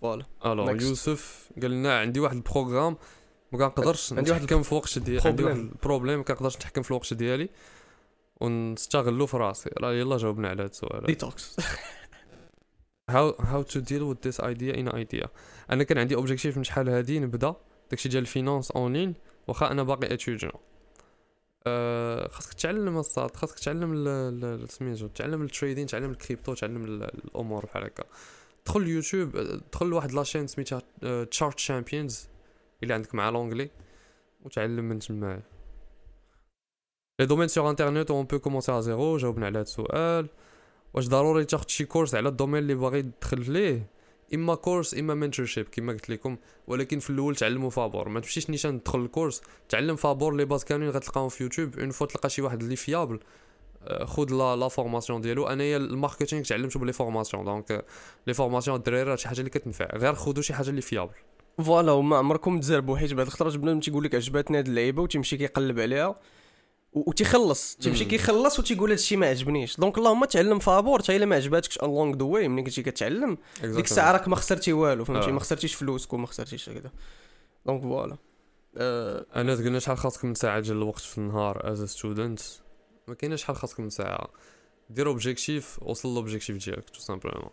فوالا 0.01 0.25
الوغ 0.45 0.81
يوسف 0.81 1.49
قال 1.61 1.71
لنا 1.71 1.99
عندي 1.99 2.19
واحد 2.19 2.35
ال 2.35 2.41
programme 2.41 2.97
ما 3.51 3.57
كنقدرش 3.59 4.13
نتحكم 4.13 4.63
في 4.63 4.71
الوقت 4.71 4.99
ديالي. 4.99 5.21
عندي 5.25 5.43
واحد 5.43 5.57
ال 5.57 5.64
problème 5.64 6.17
ما 6.17 6.23
كنقدرش 6.23 6.55
نتحكم 6.55 6.81
في 6.81 6.91
الوقت 6.91 7.13
ديالي. 7.13 7.49
ونستغلو 8.41 9.25
في 9.25 9.37
راسي. 9.37 9.69
راه 9.77 9.93
يلا 9.93 10.17
جاوبنا 10.17 10.49
على 10.49 10.61
هذا 10.61 10.69
السؤال. 10.69 11.05
ديتوكس 11.05 11.57
how 13.09 13.25
how 13.51 13.61
to 13.73 13.79
deal 13.81 14.05
with 14.11 14.19
this 14.27 14.39
idea 14.39 14.73
in 14.73 14.95
idea. 14.95 15.27
أنا 15.71 15.83
كان 15.83 15.97
عندي 15.97 16.15
اوبجيكتيف 16.15 16.57
من 16.57 16.63
شحال 16.63 16.89
هادي 16.89 17.19
نبدأ. 17.19 17.55
داكشي 17.89 18.09
ديال 18.09 18.21
الفينانس 18.21 18.71
اون 18.71 18.93
لين 18.93 19.13
واخا 19.47 19.71
أنا 19.71 19.83
باقي 19.83 20.13
اتيديون 20.13 20.51
أه 21.67 22.27
خاصك 22.27 22.53
تعلم 22.53 22.97
الصاد 22.97 23.35
خاصك 23.35 23.59
تعلم 23.59 24.65
سميتو 24.69 25.07
تعلم 25.07 25.41
التريدين 25.41 25.87
تعلم 25.87 26.11
الكريبتو 26.11 26.53
تعلم 26.53 26.83
الأمور 26.85 27.65
بحال 27.65 27.83
هكا. 27.83 28.03
دخل 28.65 28.81
اليوتيوب 28.81 29.37
دخل 29.71 29.85
لواحد 29.85 30.11
لاشين 30.11 30.47
سميتها 30.47 30.81
تشارت 31.23 31.59
شامبيونز 31.59 32.27
الا 32.83 32.95
عندك 32.95 33.15
مع 33.15 33.29
لونجلي 33.29 33.69
وتعلم 34.43 34.89
من 34.89 34.99
تما. 34.99 35.41
les 37.19 37.25
domaines 37.25 37.47
sur 37.47 37.69
internet 37.69 38.11
on 38.11 38.25
peut 38.25 38.39
commencer 38.39 38.71
à 38.71 38.81
zéro 38.81 39.17
جاوبنا 39.17 39.45
على 39.45 39.57
هذا 39.57 39.61
السؤال. 39.61 40.27
واش 40.93 41.07
ضروري 41.07 41.45
تاخد 41.45 41.69
شي 41.69 41.85
course 41.85 42.15
على 42.15 42.29
الـ 42.29 42.33
domaine 42.33 42.61
اللي 42.61 42.75
باغي 42.75 43.01
تدخل 43.01 43.51
ليه 43.51 43.87
إما 44.33 44.55
course 44.55 44.93
إما 44.93 45.13
mentorship 45.13 45.67
كما 45.71 45.93
قلت 45.93 46.09
لكم. 46.09 46.37
ولكن 46.67 46.99
في 46.99 47.09
الأول 47.09 47.35
تعلموا 47.35 47.69
فابور 47.69 48.09
ما 48.09 48.19
تمشيش 48.19 48.49
نيشان 48.49 48.83
تدخل 48.83 48.99
ال 48.99 49.05
course 49.05 49.41
تعلم 49.69 49.95
فابور 49.95 50.35
les 50.35 50.45
bases 50.45 50.63
كاملين 50.63 50.89
غتلقاهم 50.89 51.29
في 51.29 51.43
يوتيوب 51.43 51.79
une 51.79 51.91
fois 51.91 52.07
تلقى 52.07 52.29
شي 52.29 52.41
واحد 52.41 52.61
اللي 52.61 52.75
fiable 52.75 53.19
خذ 54.03 54.33
la 54.33 54.55
la 54.55 54.67
formation 54.67 55.21
ديالو. 55.21 55.47
أنايا 55.47 55.77
ال 55.77 55.84
marketing 55.84 56.43
تعلمته 56.43 56.79
ب 56.79 56.83
les 56.83 56.93
formations 56.93 57.45
donc 57.45 57.85
les 58.27 58.33
formations 58.33 58.77
الدراري 58.77 59.17
شي 59.17 59.27
حاجة 59.27 59.39
اللي 59.39 59.49
كتنفع. 59.49 59.87
غير 59.95 60.13
خذوا 60.13 60.41
شي 60.41 60.53
حاجة 60.53 60.69
اللي 60.69 60.81
fiable 60.81 61.13
voilà 61.63 61.91
وما 61.91 62.17
عمركم 62.17 62.59
تزربوا 62.59 62.97
حيت 62.97 63.13
بعد 63.13 63.25
الخطرة 63.25 63.57
بنادم 63.57 63.79
تيقول 63.79 64.03
لك 64.03 64.15
عجباتني 64.15 64.57
هاد 64.57 64.67
اللعيبة 64.67 65.01
وتمشي 65.01 65.37
كيقلب 65.37 65.79
عليها. 65.79 66.15
وتيخلص 66.93 67.75
تيمشي 67.75 68.05
كيخلص 68.05 68.59
وتيقول 68.59 68.89
هادشي 68.89 69.15
ما 69.15 69.27
عجبنيش. 69.27 69.77
donc 69.77 69.97
اللهم 69.97 70.25
تعلم 70.25 70.59
فابور 70.59 71.01
حتى 71.01 71.15
إلا 71.15 71.25
ما 71.25 71.35
عجباتكش 71.35 71.77
along 71.77 72.15
the 72.15 72.29
way 72.29 72.47
ملي 72.47 72.63
كنتي 72.63 72.83
كتعلم 72.83 73.37
ديك 73.63 73.85
الساعة 73.85 74.11
راك 74.11 74.27
ما 74.27 74.35
خسرتي 74.35 74.73
والو 74.73 75.05
فهمتي؟ 75.05 75.29
آه. 75.29 75.31
ما 75.31 75.39
خسرتيش 75.39 75.75
فلوسك 75.75 76.13
وما 76.13 76.27
خسرتيش 76.27 76.69
هكذا 76.69 76.91
donc 77.65 77.81
voilà. 77.81 78.17
أه 78.77 79.25
أنا 79.35 79.53
قلنا 79.53 79.79
شحال 79.79 79.97
خاصك 79.97 80.25
من 80.25 80.35
ساعة 80.35 80.59
ديال 80.59 80.77
الوقت 80.77 80.99
في 80.99 81.17
النهار 81.17 81.71
as 81.71 81.83
student 81.89 82.39
ما 83.07 83.13
كاينش 83.13 83.41
شحال 83.41 83.55
خاصك 83.55 83.79
من 83.79 83.89
ساعة. 83.89 84.29
دير 84.89 85.07
objectif 85.07 85.79
وصل 85.81 86.15
ل 86.15 86.21
objectif 86.21 86.65
ديالك 86.65 86.89
tout 86.89 86.99
simplement 86.99 87.49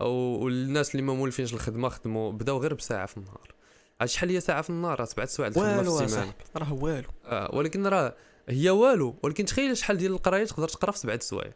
أو 0.00 0.48
الناس 0.48 0.94
اللي 0.94 1.02
ما 1.02 1.14
مولفينش 1.14 1.54
الخدمة 1.54 1.88
خدموا 1.88 2.32
بداو 2.32 2.58
غير 2.58 2.74
بساعة 2.74 3.06
في 3.06 3.16
النهار. 3.16 3.54
شحال 4.04 4.30
هي 4.30 4.40
ساعة 4.40 4.62
في 4.62 4.70
النهار؟ 4.70 5.00
راه 5.00 5.04
سبعة 5.04 5.26
سوايع 5.26 5.50
الخدمة 5.50 5.82
في 5.82 6.04
السيمانة. 6.04 6.32
راه 6.56 6.72
والو. 6.72 7.08
آه 7.24 7.54
ولكن 7.54 7.86
راه 7.86 8.16
هي 8.48 8.70
والو 8.70 9.18
ولكن 9.22 9.44
تخيل 9.44 9.76
شحال 9.76 9.96
ديال 9.96 10.12
القراية 10.12 10.44
تقدر 10.44 10.68
تقرا 10.68 10.90
في 10.90 10.98
سبعة 10.98 11.18
سوايع. 11.18 11.52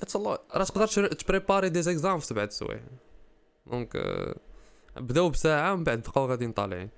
that's 0.00 0.16
راه 0.16 0.64
تقدر 0.64 1.06
تـ 1.06 1.13
préparer 1.13 1.68
des 1.68 1.82
examens 1.82 2.18
في 2.18 2.26
سبعة 2.26 2.48
سوايع. 2.48 2.82
donc 3.66 3.96
آه 3.96 4.36
بداو 4.96 5.30
بساعة 5.30 5.74
من 5.74 5.84
بعد 5.84 6.02
بقاو 6.02 6.26
غاديين 6.26 6.52
طالعين. 6.52 6.90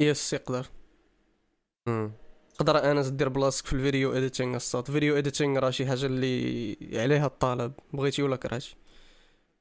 yes 0.00 0.32
يقدر. 0.32 0.66
تقدر 2.54 2.90
أنا 2.90 3.08
دير 3.08 3.28
بلاصتك 3.28 3.66
في 3.66 3.72
ال 3.72 3.79
video 3.79 4.12
editing 4.12 4.56
الصوت. 4.56 4.90
video 4.90 5.18
editing 5.18 5.58
راه 5.58 5.70
شي 5.70 5.86
حاجة 5.86 6.06
اللي 6.06 6.76
عليها 7.00 7.26
الطلب 7.26 7.72
بغيتي 7.92 8.22
ولا 8.22 8.36
كرهتي؟ 8.36 8.76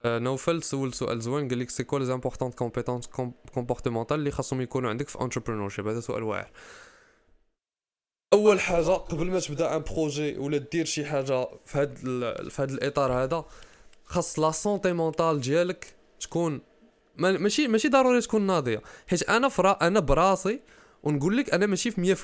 nouvelle 0.05 0.63
سول 0.63 0.93
سؤال 0.93 1.21
زوين 1.21 1.47
قال 1.47 1.59
لك 1.59 1.69
c'est 1.69 1.83
quoi 1.83 1.99
les 1.99 2.05
importantes 2.05 2.51
compétences 2.51 3.07
comportementales 3.53 4.19
اللي 4.19 4.31
خاصهم 4.31 4.61
يكونوا 4.61 4.89
عندك 4.89 5.09
في 5.09 5.21
entrepreneurship 5.21 5.87
هذا 5.87 5.99
سؤال 5.99 6.23
واعر. 6.23 6.51
أول 8.33 8.59
حاجة 8.59 8.91
قبل 8.91 9.31
ما 9.31 9.39
تبدأ 9.39 9.75
un 9.75 9.83
projet 9.91 10.37
ولا 10.37 10.57
دير 10.57 10.85
شي 10.85 11.05
حاجة 11.05 11.47
في 11.65 11.77
هذا 11.77 12.49
في 12.49 12.61
هذا 12.61 12.73
الإطار 12.73 13.11
هذا 13.11 13.45
خاص 14.05 14.39
la 14.39 14.51
santé 14.51 14.93
mentale 14.93 15.41
ديالك 15.41 15.95
تكون 16.19 16.61
ماشي 17.17 17.67
ماشي 17.67 17.89
ضروري 17.89 18.21
تكون 18.21 18.41
ناضية. 18.41 18.81
حيت 19.07 19.29
أنا 19.29 19.49
frère 19.49 19.71
أنا 19.71 19.99
براسي 19.99 20.59
ونقول 21.03 21.37
لك 21.37 21.53
أنا 21.53 21.65
ماشي 21.65 21.91
في 21.91 22.15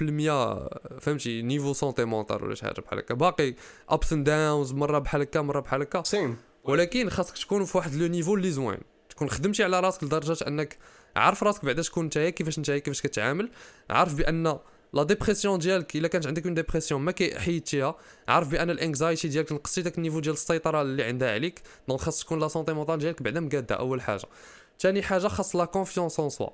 100% 0.98 1.00
فهمتي 1.00 1.42
niveau 1.42 1.74
santé 1.74 2.06
mentale 2.06 2.44
ولا 2.44 2.56
شي 2.56 2.66
حاجة 2.66 2.82
بحال 2.82 3.00
هكا. 3.00 3.14
باقي 3.14 3.56
ups 3.90 4.14
and 4.14 4.26
downs 4.26 4.74
مرة 4.74 5.00
بحال 5.00 5.22
هكا 5.22 5.42
مرة 5.42 5.60
بحال 5.60 5.82
هكا. 5.82 6.04
same 6.04 6.38
ولكن 6.64 7.10
خاصك 7.10 7.38
تكون 7.38 7.66
في 7.66 7.78
واحد 7.78 7.96
le 7.96 8.08
niveau 8.08 8.36
اللي 8.36 8.52
زوين. 8.52 8.80
تكون 9.10 9.30
خدمتي 9.30 9.64
على 9.64 9.80
راسك 9.80 10.04
لدرجة 10.04 10.48
أنك 10.48 10.78
عارف 11.16 11.44
راسك 11.44 11.66
بعدا 11.66 11.82
شكون 11.82 12.06
نتايا 12.06 12.30
كيفاش 12.30 12.60
نتايا 12.60 12.78
كيفاش 12.78 13.02
كتعامل. 13.02 13.52
عارف 13.90 14.16
بأن 14.16 14.58
la 14.94 15.04
dépression 15.04 15.60
ديالك 15.60 15.96
إلا 15.96 16.08
كانت 16.08 16.28
عندك 16.28 16.46
une 16.46 16.54
dépression 16.54 17.02
ما 17.02 17.14
حيدتيها 17.38 17.96
عارف 18.28 18.48
بأن 18.48 18.70
ال 18.70 18.77
anxiety 18.77 19.28
ديالك 19.28 19.52
نقصتي 19.52 19.82
داك 19.82 19.98
ال 19.98 20.01
niveau 20.01 20.20
ديال 20.20 20.34
السيطرة 20.34 20.82
اللي 20.82 21.04
عندها 21.04 21.32
عليك. 21.34 21.62
donc 21.88 22.02
خاص 22.02 22.20
تكون 22.20 22.40
la 22.40 22.48
santé 22.48 22.74
mentale 22.74 23.00
ديالك 23.00 23.22
بعدا 23.22 23.40
مقادة 23.40 23.76
أول 23.76 24.02
حاجة. 24.02 24.26
ثاني 24.80 25.02
حاجة 25.02 25.28
خاص 25.28 25.56
la 25.56 25.66
confiance 25.66 26.20
en 26.20 26.30
soi 26.30 26.50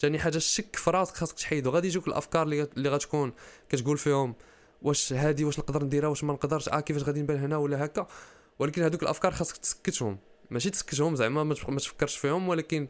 ثاني 0.00 0.18
حاجة 0.18 0.36
الشك 0.36 0.76
في 0.76 0.90
راسك 0.90 1.16
خاصك 1.16 1.38
تحيدو 1.38 1.70
غادي 1.70 1.88
يجوك 1.88 2.08
الأفكار 2.08 2.42
اللي 2.42 2.88
غتكون 2.88 3.32
كتقول 3.68 3.98
فيهم 3.98 4.34
واش 4.82 5.12
هادي 5.12 5.44
واش 5.44 5.58
نقدر 5.58 5.84
نديرها 5.84 6.08
واش 6.08 6.24
ما 6.24 6.32
نقدرش 6.32 6.68
آه 6.68 6.80
كيفاش 6.80 7.02
غادي 7.02 7.22
نبان 7.22 7.36
هنا 7.38 7.56
ولا 7.56 7.84
هكا. 7.84 8.06
ولكن 8.62 8.82
هذوك 8.82 9.02
الأفكار 9.02 9.32
خاصك 9.32 9.56
تسكتهم. 9.56 10.18
ماشي 10.50 10.70
تسكتهم 10.70 11.16
زعما 11.16 11.44
ما 11.44 11.54
تفكرش 11.54 12.16
فيهم 12.16 12.48
ولكن 12.48 12.88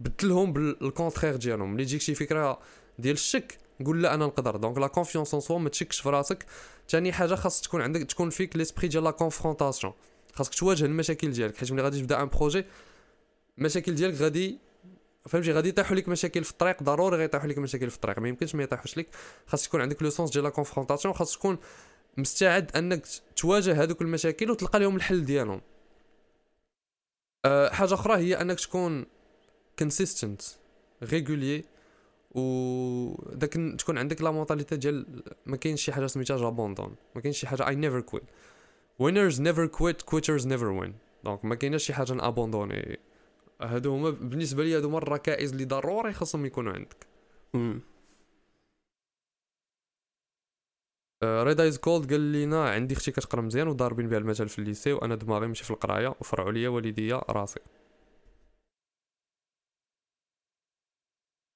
بدلهم 0.00 0.52
بال 0.52 0.67
contraire 0.67 1.36
ديالهم. 1.36 1.74
ملي 1.74 1.84
تجيك 1.84 2.00
شي 2.00 2.14
فكرة 2.14 2.58
ديال 2.98 3.14
الشك 3.14 3.58
قول 3.84 4.02
لا 4.02 4.14
أنا 4.14 4.26
نقدر. 4.26 4.56
donc 4.56 4.78
la 4.78 4.86
confiance 4.86 5.34
en 5.34 5.40
soi 5.40 5.58
ما 5.58 5.68
تشكش 5.68 6.00
في 6.00 6.08
راسك. 6.08 6.46
ثاني 6.88 7.12
حاجة 7.12 7.34
خاص 7.34 7.60
تكون 7.60 7.80
عندك 7.80 8.02
تكون 8.02 8.30
فيك 8.30 8.56
l'esprit 8.56 8.88
ديال 8.88 9.04
la 9.04 9.10
confrontation 9.10 9.92
خاصك 10.34 10.54
تواجه 10.54 10.84
المشاكل 10.84 11.30
ديالك. 11.32 11.56
حيت 11.56 11.72
ملي 11.72 11.82
غادي 11.82 12.00
تبدأ 12.00 12.22
un 12.22 12.28
projet 12.28 12.64
المشاكل 13.58 13.94
ديالك 13.94 14.14
غادي 14.14 14.58
فهمتي؟ 15.28 15.52
غادي 15.52 15.68
يطيحوا 15.68 15.96
لك 15.96 16.08
مشاكل 16.08 16.44
في 16.44 16.50
الطريق. 16.50 16.82
ضروري 16.82 17.16
غيطيحوا 17.16 17.48
لك 17.48 17.58
مشاكل 17.58 17.90
في 17.90 17.96
الطريق. 17.96 18.18
ما 18.18 18.28
يمكنش 18.28 18.54
ما 18.54 18.62
يطيحوش 18.62 18.98
لك. 18.98 19.06
خاص 19.46 19.64
تكون 19.64 19.80
عندك 19.80 20.02
le 20.02 20.10
sens 20.10 20.30
ديال 20.30 20.44
la 20.44 20.50
confrontation 20.50 21.14
خاص 21.14 21.32
تكون 21.32 21.58
مستعد 22.16 22.76
أنك 22.76 23.06
تواجه 23.36 23.82
هذوك 23.82 24.02
المشاكل 24.02 24.50
وتلقى 24.50 24.78
لهم 24.78 24.96
الحل 24.96 25.24
ديالهم. 25.24 25.60
أه 27.44 27.68
حاجة 27.70 27.94
أخرى 27.94 28.16
هي 28.16 28.40
أنك 28.40 28.60
تكون 28.60 29.06
consistent 29.78 30.42
régulier 31.02 31.64
و 32.34 33.14
داك 33.32 33.52
تكون 33.78 33.98
عندك 33.98 34.22
la 34.22 34.30
mentalité 34.30 34.76
ديال 34.76 35.22
ما 35.46 35.56
كاينش 35.56 35.82
شي 35.82 35.92
حاجة 35.92 36.06
سميتها 36.06 36.36
j'abandonne 36.36 36.96
ما 37.14 37.20
كاينش 37.20 37.38
شي 37.38 37.46
حاجة 37.46 37.68
I 37.68 37.74
never 37.74 38.00
quit 38.00 38.22
winners 39.02 39.36
never 39.38 39.68
quit 39.78 40.04
quitters 40.10 40.44
never 40.44 40.82
win. 40.82 40.92
دونك 41.24 41.44
ما 41.44 41.54
كايناش 41.54 41.84
شي 41.84 41.94
حاجة 41.94 42.12
ن 42.12 42.20
abandonner 42.20 42.98
هادو 43.60 43.94
هما 43.94 44.10
بالنسبة 44.10 44.64
لي 44.64 44.76
هادو 44.76 44.88
هما 44.88 44.98
الركائز 44.98 45.52
اللي 45.52 45.64
ضروري 45.64 46.12
خاصهم 46.12 46.46
يكونوا 46.46 46.72
عندك. 46.72 47.06
رضا 51.24 51.68
is 51.68 51.78
cold 51.78 52.10
قال 52.10 52.20
لينا 52.20 52.70
عندي 52.70 52.94
أختي 52.94 53.10
كتقرا 53.10 53.40
مزيان 53.40 53.68
وضاربين 53.68 54.08
بها 54.08 54.18
المثل 54.18 54.48
في 54.48 54.58
ال 54.58 54.64
lycée 54.64 54.92
وأنا 54.92 55.14
دماغي 55.14 55.46
ماشي 55.46 55.64
في 55.64 55.70
القراية 55.70 56.08
وفرعوا 56.20 56.52
ليا 56.52 56.68
والديا 56.68 57.16
راسي. 57.30 57.60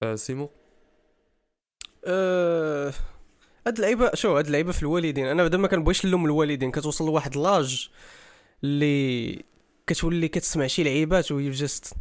أه 0.03 0.15
سيمو. 0.15 0.51
أه 2.05 2.93
هاد 3.67 3.77
اللعيبه 3.77 4.11
شو 4.15 4.37
هاد 4.37 4.47
اللعيبه 4.47 4.73
في 4.73 4.83
الوالدين. 4.83 5.27
أنا 5.27 5.43
بعدا 5.43 5.59
ما 5.59 5.69
كنبغيش 5.69 6.07
نلوم 6.07 6.25
الوالدين 6.25 6.71
كتوصل 6.71 7.07
لواحد 7.07 7.37
l'âge 7.37 7.91
اللي 8.65 9.45
كتولي 9.87 10.29
كتسمع 10.29 10.67
شي 10.67 10.85
لعيبات 10.85 11.33
وهي 11.33 11.51
juste 11.51 11.95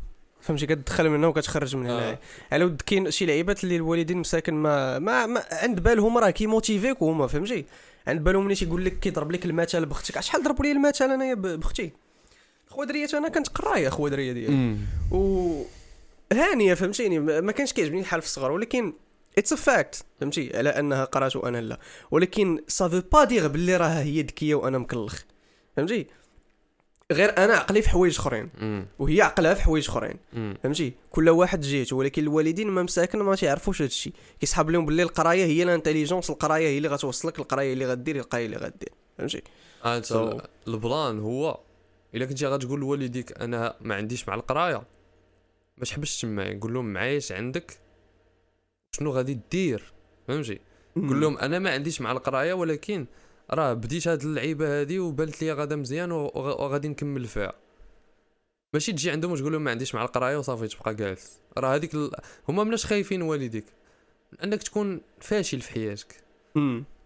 فهمتي 0.46 0.66
كتدخل 0.66 1.10
من 1.10 1.16
هنا 1.16 1.28
وكتخرج 1.28 1.76
من 1.76 1.86
هنا 1.86 2.10
آه. 2.10 2.20
على 2.52 2.64
ود 2.64 2.82
كاين 2.86 3.12
شي 3.12 3.26
لعيبات 3.26 3.64
اللي 3.64 3.76
الوالدين 3.76 4.18
مساكن 4.18 4.54
ما, 4.54 5.00
ما, 5.00 5.26
ما 5.26 5.43
عند 5.52 5.80
بالهم 5.80 6.18
راه 6.18 6.30
كي 6.30 6.44
motiver 6.44 6.96
ك 6.96 7.03
هما 7.04 7.28
فهمتي؟ 7.28 7.66
عند 8.08 8.24
بالهم 8.24 8.46
ملي 8.46 8.56
تيقول 8.56 8.86
لك 8.86 9.00
كيضرب 9.00 9.32
لك 9.32 9.46
المثل 9.46 9.86
بختك. 9.86 10.20
شحال 10.20 10.43
ضربوا 10.43 10.66
لي 10.66 10.72
المثل 10.72 11.12
أنايا 11.12 11.34
بختي؟ 11.34 11.91
خوادريات 12.68 13.14
أنا 13.14 13.30
كنت 13.30 13.48
قرايه 13.48 13.89
خوادريه 13.89 14.32
ديالي. 14.32 14.78
و 15.12 15.62
هانية 16.34 16.74
فهمتيني 16.74 17.20
ما 17.20 17.52
كانش 17.52 17.74
كيعجبني 17.74 18.00
الحال 18.00 18.22
في 18.22 18.28
الصغر. 18.28 18.52
ولكن 18.52 18.93
it's 19.38 19.53
a 19.53 19.56
fact 19.56 20.06
فهمتي؟ 20.20 20.58
على 20.58 20.70
أنها 20.70 21.06
قرات 21.06 21.36
وأنا 21.36 21.62
لا. 21.62 21.80
ولكن 22.12 22.64
ça 22.68 22.79
veut 22.79 23.01
pas 23.12 23.24
dire 23.24 23.47
باللي 23.48 23.78
راها 23.78 24.04
هي 24.04 24.22
ذكية 24.22 24.56
وأنا 24.56 24.78
مكلخ 24.78 25.22
فهمتي؟ 25.78 26.08
غير 27.12 27.38
أنا 27.38 27.53
عقلي 27.53 27.82
في 27.82 27.89
حوايج 27.89 28.20
أخرين 28.20 28.49
وهي 28.99 29.22
عقلها 29.22 29.53
في 29.53 29.62
حوايج 29.62 29.89
أخرين. 29.89 30.20
فهمتي؟ 30.64 30.93
كل 31.10 31.30
واحد 31.30 31.62
جهته 31.62 31.95
ولكن 31.95 32.22
الوالدين 32.24 32.68
ما 32.68 32.84
مساكن 32.84 33.20
ما 33.20 33.36
تيعرفوش 33.36 33.82
هذا 33.82 33.88
الشيء. 33.88 34.14
كيسحب 34.39 34.70
لهم 34.70 34.86
باللي 34.86 35.03
القراية 35.03 35.45
هي 35.45 35.64
ال 35.64 35.69
intelligence 35.69 36.30
القراية 36.30 36.68
هي 36.68 36.78
اللي 36.78 36.88
غتوصلك 36.88 37.39
القراية 37.39 37.74
اللي 37.74 37.86
غدير 37.86 38.16
القراية 38.16 38.45
اللي 38.45 38.58
غدير. 38.58 38.89
فهمتي؟ 39.18 39.41
آه 39.86 40.01
so. 40.01 40.41
البلان 40.68 41.20
هو 41.20 41.60
إلا 42.16 42.26
كنتي 42.26 42.45
غتقول 42.45 42.80
لوالديك 42.80 43.41
أنا 43.41 43.76
ما 43.82 43.95
عنديش 43.95 44.28
مع 44.28 44.36
القراية 44.36 44.84
ما 45.78 45.86
تحبش 45.86 46.22
تما 46.22 46.60
قول 46.62 46.74
لهم 46.74 46.93
معايش 46.93 47.32
عندك 47.32 47.80
شنو 48.91 49.12
غادي 49.12 49.39
دير؟ 49.51 49.93
فهمتي؟ 50.28 50.60
قول 50.95 51.22
لهم 51.22 51.38
أنا 51.38 51.60
ما 51.60 51.72
عنديش 51.72 52.01
مع 52.01 52.12
القراية 52.12 52.53
ولكن 52.53 53.06
راه 53.52 53.74
بديت 53.74 54.08
هاد 54.08 54.22
اللعيبة 54.22 54.82
هادي 54.82 55.00
وبانت 55.00 55.41
لي 55.41 55.52
غادا 55.52 55.76
مزيان 55.76 56.12
وغادي 56.12 56.88
نكمل 56.88 57.26
فيها. 57.26 57.54
ماشي 58.74 58.91
تجي 58.91 59.12
عندهم 59.12 59.32
وتقول 59.32 59.52
لهم 59.52 59.64
ما 59.64 59.72
عنديش 59.72 59.96
مع 59.96 60.04
القرايه 60.04 60.38
وصافي 60.38 60.68
تبقى 60.68 60.96
جالس. 60.96 61.39
راه 61.58 61.76
هذيك 61.76 61.93
ال... 61.93 62.12
هما 62.50 62.64
مناش 62.64 62.86
خايفين 62.86 63.22
والديك. 63.22 63.66
انك 64.43 64.64
تكون 64.64 65.02
فاشل 65.20 65.62
في 65.62 65.72
حياتك. 65.72 66.16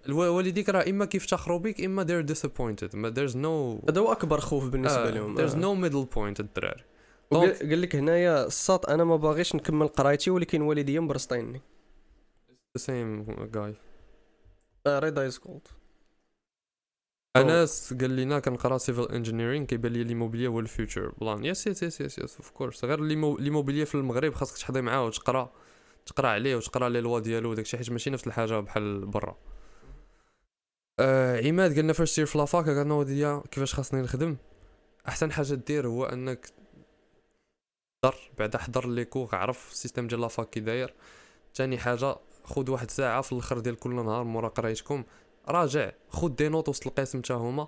والديك 0.09 0.69
راه 0.69 0.89
إما 0.89 1.05
كيفتخروا 1.05 1.59
بك 1.59 1.81
إما 1.81 2.03
they're 2.03 2.25
disappointed. 2.35 2.95
ما 2.95 3.13
there's 3.13 3.33
no 3.33 3.89
هذا 3.89 4.01
هو 4.01 4.11
أكبر 4.11 4.39
خوف 4.39 4.69
بالنسبة 4.69 5.07
آه. 5.07 5.11
لهم. 5.11 5.37
there's 5.37 5.55
آه. 5.55 5.61
no 5.61 5.89
middle 5.89 6.15
point 6.15 6.39
الدراري 6.39 6.83
قال 7.31 7.81
لك 7.81 7.95
هنايا 7.95 8.45
الساط 8.45 8.89
أنا 8.89 9.03
ما 9.03 9.15
باغيش 9.15 9.55
نكمل 9.55 9.87
قرايتي 9.87 10.29
ولكن 10.29 10.61
والديا 10.61 10.99
م 10.99 11.06
pressé 11.06 11.43
يني 11.43 11.61
the 12.77 12.81
same 12.81 13.31
guy. 13.55 13.73
رضا 14.87 15.25
is 15.25 15.37
cold 15.37 15.67
انس 17.37 17.93
قال 17.93 18.15
لنا 18.15 18.39
كنقرا 18.39 18.77
civil 18.77 19.03
engineering 19.03 19.65
كيبان 19.65 19.93
لي 19.93 20.03
l'immobilier 20.03 20.49
هو 20.49 20.59
ال 20.59 20.67
future 20.67 21.13
plan. 21.17 21.45
yes 21.45 21.67
yes 21.67 21.83
yes 21.83 22.01
yes 22.01 22.19
yes 22.19 22.37
of 22.37 22.51
course 22.51 22.85
غير 22.85 23.01
l'immobilier 23.39 23.85
في 23.85 23.95
المغرب 23.95 24.33
خاصك 24.33 24.57
تحضي 24.57 24.81
معاه 24.81 25.05
وتقرأ 25.05 25.51
تقرأ 26.05 26.27
عليه 26.27 26.55
وتقرأ 26.55 26.89
لي 26.89 27.01
لوا 27.01 27.19
ديالو 27.19 27.51
وداكشي 27.51 27.77
حيت 27.77 27.91
ماشي 27.91 28.09
نفس 28.09 28.27
الحاجة 28.27 28.59
بحال 28.59 29.05
برا. 29.05 29.37
آه 30.99 31.47
عماد 31.47 31.75
قالنا 31.75 31.93
فاش 31.93 32.09
سير 32.09 32.25
في 32.25 32.37
la 32.37 32.50
fac 32.50 32.69
قالنا 32.69 32.93
وديا 32.93 33.43
كيفاش 33.51 33.73
خاصني 33.73 34.01
نخدم؟ 34.01 34.37
أحسن 35.07 35.31
حاجة 35.31 35.53
دير 35.53 35.87
هو 35.87 36.05
أنك 36.05 36.53
حضر 38.05 38.15
بعدا 38.39 38.57
حضر 38.57 38.87
les 38.87 39.05
cours 39.05 39.29
عرف 39.35 39.71
ال 39.71 39.76
système 39.76 40.07
ديال 40.07 40.21
la 40.21 40.33
fac 40.33 40.49
كي 40.49 40.59
داير. 40.59 40.93
ثاني 41.55 41.77
حاجة 41.77 42.15
خذ 42.43 42.71
واحد 42.71 42.91
ساعة 42.91 43.21
في 43.21 43.31
الأخر 43.31 43.59
ديال 43.59 43.75
كل 43.75 43.95
نهار 43.95 44.23
مورا 44.23 44.47
قرايتكم. 44.47 45.03
راجع 45.51 45.91
خذ 46.09 46.29
des 46.29 46.49
notes 46.49 46.69
وسط 46.69 46.87
القسم 46.87 47.19
حتى 47.19 47.33
هما 47.33 47.67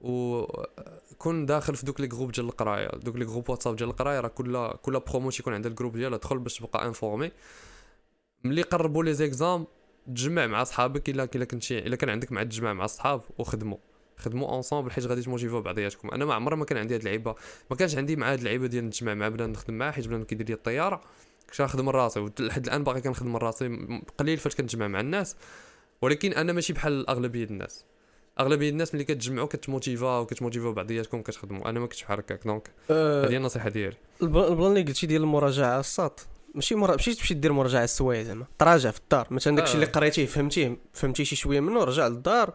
وكون 0.00 1.46
داخل 1.46 1.76
في 1.76 1.86
دوك 1.86 2.00
les 2.00 2.06
groupes 2.06 2.32
ديال 2.32 2.46
القراية. 2.46 2.88
دوك 2.88 3.16
les 3.16 3.24
groupes 3.24 3.50
واتساب 3.50 3.76
ديال 3.76 3.88
القراية 3.88 4.20
راه 4.20 4.28
كل 4.28 4.70
كل 4.82 5.00
برومو 5.00 5.30
تيكون 5.30 5.54
عندها 5.54 5.70
ال 5.70 5.74
groupe 5.74 5.96
ديالها 5.96 6.18
دخل 6.18 6.38
باش 6.38 6.58
تبقى 6.58 6.86
informé 6.86 7.32
ملي 8.44 8.62
قربوا 8.62 9.04
les 9.04 9.14
exams 9.14 9.66
تجمع 10.06 10.46
مع 10.46 10.64
صحابك 10.64 11.08
إلا 11.08 11.28
إلا 11.34 11.44
كنتي 11.44 11.78
إلا 11.78 11.96
كان 11.96 12.10
عندك 12.10 12.32
مع 12.32 12.42
تجمع 12.42 12.72
مع 12.72 12.84
الصحاب 12.84 13.20
وخدموا. 13.38 13.78
خدموا 14.16 14.48
ensemble 14.48 14.90
حيت 14.90 15.06
غادي 15.06 15.22
تموتيفيو 15.22 15.62
بعضياتكم. 15.62 16.10
أنا 16.10 16.24
ما 16.24 16.34
عمري 16.34 16.56
ما 16.56 16.64
كان 16.64 16.78
عندي 16.78 16.94
هاد 16.94 17.00
اللعيبه 17.00 17.34
ما 17.70 17.76
كانش 17.76 17.96
عندي 17.96 18.16
مع 18.16 18.32
هاد 18.32 18.38
اللعيبه 18.38 18.66
ديال 18.66 18.86
نتجمع 18.86 19.14
مع 19.14 19.28
بنادم 19.28 19.52
نخدم 19.52 19.74
معاه 19.74 19.90
حيت 19.90 20.06
بنادم 20.08 20.24
كيدير 20.24 20.46
لي 20.46 20.54
الطيارة. 20.54 21.00
كنت 21.50 21.62
نخدم 21.62 21.88
راسي 21.88 22.20
ولحد 22.20 22.66
الآن 22.66 22.84
باقي 22.84 23.00
كنخدم 23.00 23.36
راسي 23.36 24.00
قليل 24.18 24.38
فاش 24.38 24.54
كنتجمع 24.54 24.88
مع 24.88 25.00
الناس. 25.00 25.36
ولكن 26.02 26.32
أنا 26.32 26.52
ماشي 26.52 26.72
بحال 26.72 27.10
أغلبية 27.10 27.44
الناس. 27.44 27.84
أغلبية 28.40 28.70
الناس 28.70 28.94
ملي 28.94 29.04
كتجمعوا 29.04 29.46
كتموتيفا 29.46 30.18
وكتموتيفاو 30.18 30.72
بعضياتكم 30.72 31.22
كتخدموا 31.22 31.68
أنا 31.68 31.80
ما 31.80 31.86
كنتش 31.86 32.04
بحال 32.04 32.18
هكاك 32.18 32.40
donc 32.44 32.70
أه 32.90 33.24
هذه 33.24 33.32
هي 33.32 33.36
النصيحة 33.36 33.68
ديالي. 33.68 33.96
ال 34.22 34.32
plan 34.32 34.70
اللي 34.70 34.82
قلتي 34.82 35.06
ديال 35.06 35.22
المراجعة 35.22 35.80
الساط 35.80 36.26
ماشي 36.54 36.74
مرا 36.74 36.90
ماشي 36.90 37.14
تمشي 37.14 37.34
دير 37.34 37.52
مراجعة 37.52 37.84
السوايع 37.84 38.22
زعما. 38.22 38.46
تراجع 38.58 38.90
في 38.90 38.98
الدار. 38.98 39.26
مثلا 39.30 39.56
داكشي 39.56 39.74
اللي 39.74 39.86
قريتيه 39.86 40.26
فهمتيه 40.26 40.76
فهمتي 40.92 41.24
شي 41.24 41.36
شوية 41.36 41.60
منه 41.60 41.84
رجع 41.84 42.06
للدار 42.06 42.54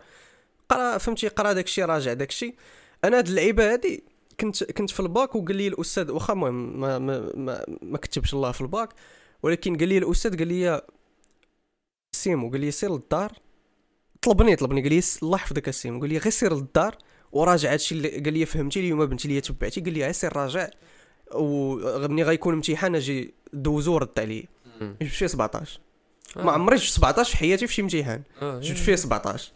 قرا 0.70 0.98
فهمتي 0.98 1.28
قرا 1.28 1.54
داكشي 1.54 1.84
راجع 1.84 2.14
داكشي. 2.14 2.56
أنا 3.04 3.18
هاد 3.18 3.28
اللعيبة 3.28 3.74
هادي 3.74 4.04
كنت 4.40 4.64
كنت 4.64 4.90
في 4.90 5.00
الباك 5.00 5.36
وقال 5.36 5.56
لي 5.56 5.68
الأستاذ 5.68 6.12
واخا 6.12 6.34
المهم 6.34 6.80
ما 6.80 7.00
ما, 7.00 7.32
ما, 7.36 7.66
ما 7.82 7.98
كتبش 7.98 8.34
الله 8.34 8.52
في 8.52 8.62
الباك 8.62 8.90
ولكن 9.44 9.78
قال 9.78 9.88
لي 9.88 9.98
الأستاذ 9.98 10.38
قال 10.38 10.48
لي 10.48 10.82
سيمو 12.12 12.50
قال 12.52 12.62
لي 12.62 12.72
سير 12.72 12.92
للدار. 12.92 13.32
طلبني 14.22 14.56
طلبني 14.56 14.82
قال 14.82 14.94
لي 14.94 15.02
الله 15.24 15.38
يحفظك 15.38 15.68
السيمو 15.68 16.00
قال 16.00 16.10
لي 16.10 16.18
غير 16.18 16.30
سير 16.30 16.54
للدار 16.54 16.98
وراجع 17.32 17.72
هادشي 17.74 17.96
اللي 17.96 18.10
قال 18.10 18.34
لي 18.34 18.46
فهمتي 18.46 18.80
اليوم 18.80 19.06
بنتي 19.06 19.28
لي 19.28 19.42
تبعتي 19.42 19.82
قال 19.82 19.94
لي 19.94 20.04
غير 20.04 20.12
سير 20.12 20.38
راجع. 20.38 20.70
ومني 21.34 22.24
غيكون 22.24 22.54
امتحان 22.54 22.96
أجي 22.96 23.34
دوزو 23.54 23.94
ورد 23.94 24.20
عليه 24.20 24.46
جبت 24.82 25.04
فيه 25.12 25.28
17 25.28 25.80
آه. 26.38 26.44
ما 26.44 26.52
عمري 26.52 26.76
جبت 26.76 26.86
17 26.88 27.32
في 27.32 27.38
حياتي 27.38 27.68
في 27.68 27.74
شي 27.74 27.82
امتحان. 27.82 28.22
آه. 28.42 28.60
جبت 28.60 28.78
فيه 28.78 28.96
17 28.96 29.52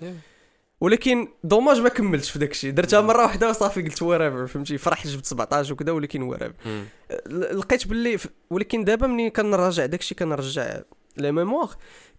ولكن 0.82 1.28
dommage 1.44 1.80
ما 1.80 1.90
كملتش 1.90 2.32
في 2.32 2.40
داكشي. 2.40 2.72
درتها 2.72 3.02
مرة 3.02 3.24
واحدة 3.24 3.50
وصافي 3.50 3.82
قلت 3.82 4.02
whatever 4.02 4.48
فهمتي. 4.48 4.78
فرحت 4.78 5.08
جبت 5.08 5.26
17 5.26 5.74
وكذا 5.74 5.92
ولكن 5.92 6.22
whatever 6.22 6.84
لقيت 7.30 7.88
باللي 7.88 8.18
ولكن 8.50 8.84
دابا 8.84 9.08
ملي 9.08 9.30
كنراجع 9.30 9.86
داكشي 9.86 10.16
كنرجع 10.16 10.82
les 11.18 11.32
mémoires. 11.32 11.70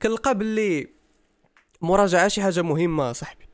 كنلقى 0.02 0.38
باللي 0.38 0.88
مراجعة 1.80 2.28
شي 2.28 2.42
حاجة 2.42 2.62
مهمة 2.62 3.12
صاحبي. 3.12 3.44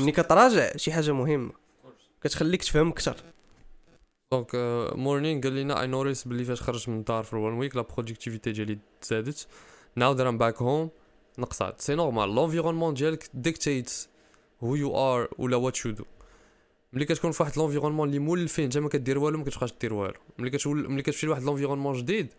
ملي 0.00 0.12
كتراجع 0.12 0.76
شي 0.76 0.92
حاجة 0.92 1.12
مهمة 1.12 1.52
كتخليك 2.22 2.62
تفهم 2.62 2.88
أكثر. 2.88 3.16
donc 4.32 4.50
مورنين 4.94 5.40
قال 5.40 5.54
لنا 5.54 5.80
I 5.80 5.86
noticed 5.86 6.28
بلي 6.28 6.44
فاش 6.44 6.62
خرجت 6.62 6.88
من 6.88 6.98
الدار 6.98 7.24
في 7.24 7.36
one 7.36 7.52
week 7.52 7.76
la 7.76 7.82
productivité 7.82 8.52
ديالي 8.52 8.78
تزادت 9.00 9.46
now 9.96 10.12
that 10.12 10.26
I'm 10.26 10.38
back 10.38 10.62
home 10.62 10.90
نقصات. 11.38 11.80
c'est 11.80 11.94
normal 11.94 12.34
l'environnement 12.34 12.94
ديالك 12.94 13.30
dictate 13.34 14.06
who 14.62 14.74
you 14.74 14.96
are 14.96 15.28
ولا 15.38 15.56
what 15.56 15.86
you 15.86 15.92
do 15.92 16.04
ملي 16.92 17.04
كتكون 17.04 17.30
في 17.30 17.42
واحد 17.42 17.58
l'environnement 17.58 18.08
اللي 18.08 18.18
مولفين 18.18 18.64
انت 18.64 18.78
ما 18.78 18.88
كدير 18.88 19.18
والو 19.18 19.38
ما 19.38 19.44
كتبقاش 19.44 19.74
دير 19.80 19.94
والو. 19.94 20.20
ملي 20.38 20.50
كتول 20.50 20.90
ملي 20.90 21.02
كتمشي 21.02 21.26
لواحد 21.26 21.42
l'environnement 21.42 21.94
جديد 21.94 22.32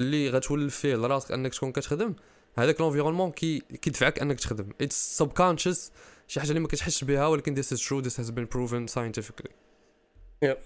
اللي 0.00 0.30
غتولف 0.30 0.76
فيه 0.76 0.94
لراسك 0.94 1.32
انك 1.32 1.54
تكون 1.54 1.72
كتخدم 1.72 2.14
هذاك 2.58 2.80
l'environnement 2.80 3.30
كي 3.30 3.58
كيدفعك 3.58 4.18
انك 4.18 4.40
تخدم. 4.40 4.68
it's 4.80 5.16
subconscious 5.18 5.92
شي 6.28 6.40
حاجة 6.40 6.48
اللي 6.48 6.60
ما 6.60 6.68
كتحسش 6.68 7.04
بها 7.04 7.26
ولكن 7.26 7.62
this 7.62 7.66
is 7.66 7.80
true 7.80 8.04
this 8.04 8.16
has 8.16 8.30
been 8.30 8.46
proven 8.46 8.88
scientifically. 8.94 9.52
Yep. 10.44 10.58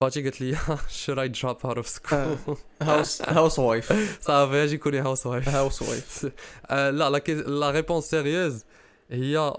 فاتي 0.00 0.22
قالت 0.22 0.40
لي 0.40 0.56
should 1.04 1.18
I 1.18 1.40
drop 1.40 1.70
out 1.70 1.78
of 1.78 1.86
school? 1.86 2.56
house 2.82 3.22
housewife 3.22 3.92
صافي 4.22 4.64
أجي 4.64 4.78
كوني 4.78 5.00
housewife 5.00 5.48
housewife 5.48 6.32
لا 6.70 7.10
لا 7.10 7.18
لا 7.46 7.70
réponse 7.70 8.04
sérieuse 8.04 9.54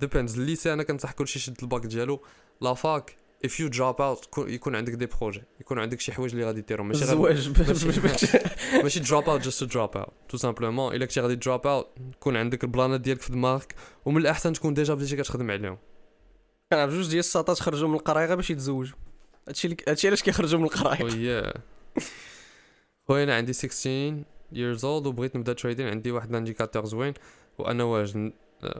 it 0.00 0.08
depends 0.08 0.38
ال 0.38 0.44
lycée 0.44 0.72
أنا 0.72 0.82
كنصح 0.82 1.12
كلشي 1.12 1.38
يشد 1.38 1.56
الباك 1.62 1.86
ديالو. 1.86 2.22
la 2.60 2.74
fac 2.74 3.16
if 3.46 3.50
you 3.50 3.70
drop 3.70 3.96
out 4.00 4.38
يكون 4.38 4.76
عندك 4.76 4.92
des 4.92 5.06
projets 5.06 5.42
يكون 5.60 5.78
عندك 5.78 6.00
شي 6.00 6.12
حوايج 6.12 6.32
اللي 6.32 6.46
غادي 6.46 6.60
ديرهم 6.60 6.88
ماشي 6.88 7.02
الزواج 7.02 7.48
ماشي 8.82 9.00
out 9.04 9.42
just 9.42 9.58
to 9.58 9.66
drop 9.72 9.96
out. 9.96 10.10
tout 10.28 10.36
simplement 10.36 10.94
إلا 10.94 11.06
كنتي 11.06 11.20
غادي 11.20 11.36
drop 11.36 11.62
out 11.62 12.00
يكون 12.16 12.36
عندك 12.36 12.64
البلانات 12.64 13.00
ديالك 13.00 13.20
في 13.20 13.32
دماغك 13.32 13.74
ومن 14.04 14.20
الأحسن 14.20 14.52
تكون 14.52 14.74
déjà 14.74 14.94
بديتي 14.94 15.16
كتخدم 15.16 15.50
عليهم. 15.50 15.78
كنعرف 16.72 16.92
جوج 16.92 17.08
ديال 17.08 17.18
الساطات 17.18 17.60
خرجوا 17.60 17.88
من 17.88 17.94
القرايه 17.94 18.26
غير 18.26 18.36
باش 18.36 18.50
يتزوجوا. 18.50 18.96
هادشي 19.48 19.76
هادشي 19.88 20.06
علاش 20.08 20.22
كيخرجوا 20.22 20.58
من 20.58 20.64
القرايه 20.64 21.04
وياه 21.04 21.54
خويا 23.08 23.24
أنا 23.24 23.36
عندي 23.36 23.52
16 23.52 24.22
years 24.54 24.80
old 24.80 25.06
وبغيت 25.06 25.36
نبدأ 25.36 25.52
trading 25.52 25.88
عندي 25.88 26.10
واحد 26.10 26.30
ال 26.30 26.35
indicateur 26.35 26.84
زوين 26.84 27.14
وأنا 27.58 27.84
واجد 27.84 28.32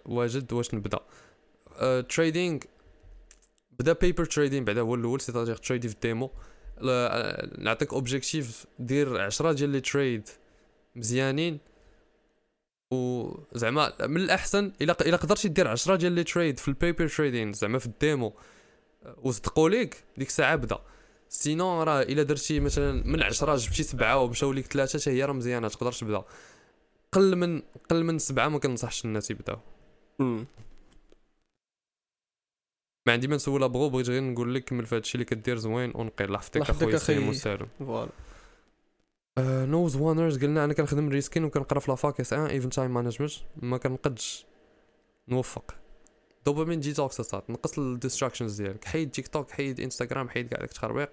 واجد 0.07 0.53
واش 0.53 0.75
نبدأ. 0.75 1.01
trading 2.09 2.59
بدا 3.81 3.93
paper 3.93 4.25
trading 4.25 4.65
بعدا 4.65 4.81
هو 4.81 4.95
الأول 4.95 5.21
c'est-à-dire 5.21 5.57
تريدي 5.57 5.89
في 5.89 5.95
ال 5.95 6.01
demo. 6.01 6.31
نعطيك 7.59 7.93
objectif 7.93 8.67
دير 8.79 9.21
10 9.21 9.53
ديال 9.53 9.71
les 9.71 9.81
trades 9.81 10.29
مزيانين. 10.97 11.59
وزعما 12.93 14.07
من 14.07 14.17
الأحسن 14.17 14.73
إلا 14.83 14.97
إلا 15.01 15.17
قدرتي 15.17 15.49
دير 15.49 15.69
10 15.69 15.97
ديال 15.97 16.13
les 16.13 16.25
trades 16.25 16.59
في 16.59 16.69
ال 16.69 16.75
paper 16.75 17.09
trading 17.09 17.53
زعما 17.53 17.79
في 17.79 17.87
ال 17.87 17.95
demo. 17.95 18.35
وصدقوا 19.23 19.69
ليك 19.69 20.05
ديك 20.17 20.29
الساعة 20.29 20.57
بدا. 20.57 20.79
sinon 21.29 21.83
راه 21.83 22.03
إلا 22.03 22.23
درتي 22.23 22.61
مثلا 22.61 23.07
من 23.07 23.23
10 23.23 23.57
جبتي 23.57 23.83
سبعة 23.83 24.19
ومشاو 24.19 24.53
ليك 24.53 24.67
ثلاثة 24.67 24.99
حتى 24.99 25.11
هي 25.11 25.25
راه 25.25 25.33
مزيانة 25.33 25.69
تقدر 25.69 25.93
تبدا. 25.93 26.25
قل 27.13 27.37
من 27.37 27.63
قل 27.91 28.05
من 28.05 28.19
سبعة 28.19 28.49
ما 28.49 28.59
كنصحش 28.59 29.05
الناس 29.05 29.31
يبداو. 29.31 29.59
ما 33.11 33.15
عندي 33.15 33.29
ما 33.29 33.37
نسول 33.37 33.69
بغو 33.69 33.89
بغيت 33.89 34.09
غير 34.09 34.23
نقول 34.23 34.55
لك 34.55 34.65
كمل 34.65 34.87
في 34.87 34.97
هادشي 34.97 35.15
اللي 35.15 35.25
كدير 35.25 35.59
زوين 35.59 35.93
ونقي 35.95 36.25
الله 36.25 36.37
يحفظك 36.37 36.71
أخويا. 36.71 36.97
سليم 36.97 37.29
وسالم 37.29 37.69
فوالا. 37.79 38.11
نوز 39.39 39.97
وانرز 39.97 40.45
قلنا 40.45 40.65
أنا 40.65 40.73
كنخدم 40.73 41.09
ريسكين 41.09 41.45
وكنقرا 41.45 41.81
في 41.81 41.91
لافاك 41.91 42.21
اس 42.21 42.33
ان 42.33 42.47
ايفن 42.47 42.71
تايم 42.71 42.95
مانجمنت 42.95 43.33
ما 43.57 43.79
كنقدش. 43.79 44.47
نوفق. 45.29 45.75
دوبامين 46.47 46.81
ديتوكس 46.81 47.21
اصاط 47.21 47.51
نقص 47.51 47.79
الديستراكشنز 47.79 48.63
ديالك. 48.63 48.85
حيد 48.85 49.11
تيك 49.11 49.29
توك 49.29 49.51
حيد 49.51 49.81
انستغرام 49.81 50.29
حيد 50.29 50.49
كاع 50.49 50.61
داك 50.61 50.69
التخربيق. 50.69 51.11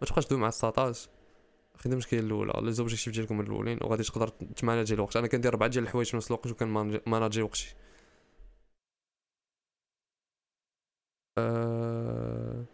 ما 0.00 0.06
تبقاش 0.06 0.26
تدوي 0.26 0.38
مع 0.38 0.48
الساطاج 0.48 1.06
خدم 1.76 1.92
المشكلة 1.92 2.20
الأولى. 2.20 2.52
les 2.62 2.72
objectifs 2.72 3.14
ديالكم 3.14 3.40
الأولين 3.40 3.78
وغادي 3.82 4.02
تقدر 4.02 4.28
تماناجي 4.28 4.94
الوقت. 4.94 5.16
أنا 5.16 5.26
كندير 5.26 5.52
أربعة 5.52 5.68
ديال 5.68 5.84
الحوايج 5.84 6.06
في 6.06 6.16
نفس 6.16 6.26
الوقت 6.26 6.46
وكنماناجي 6.46 7.42
وقتي. 7.42 7.74
أه... 11.38 12.64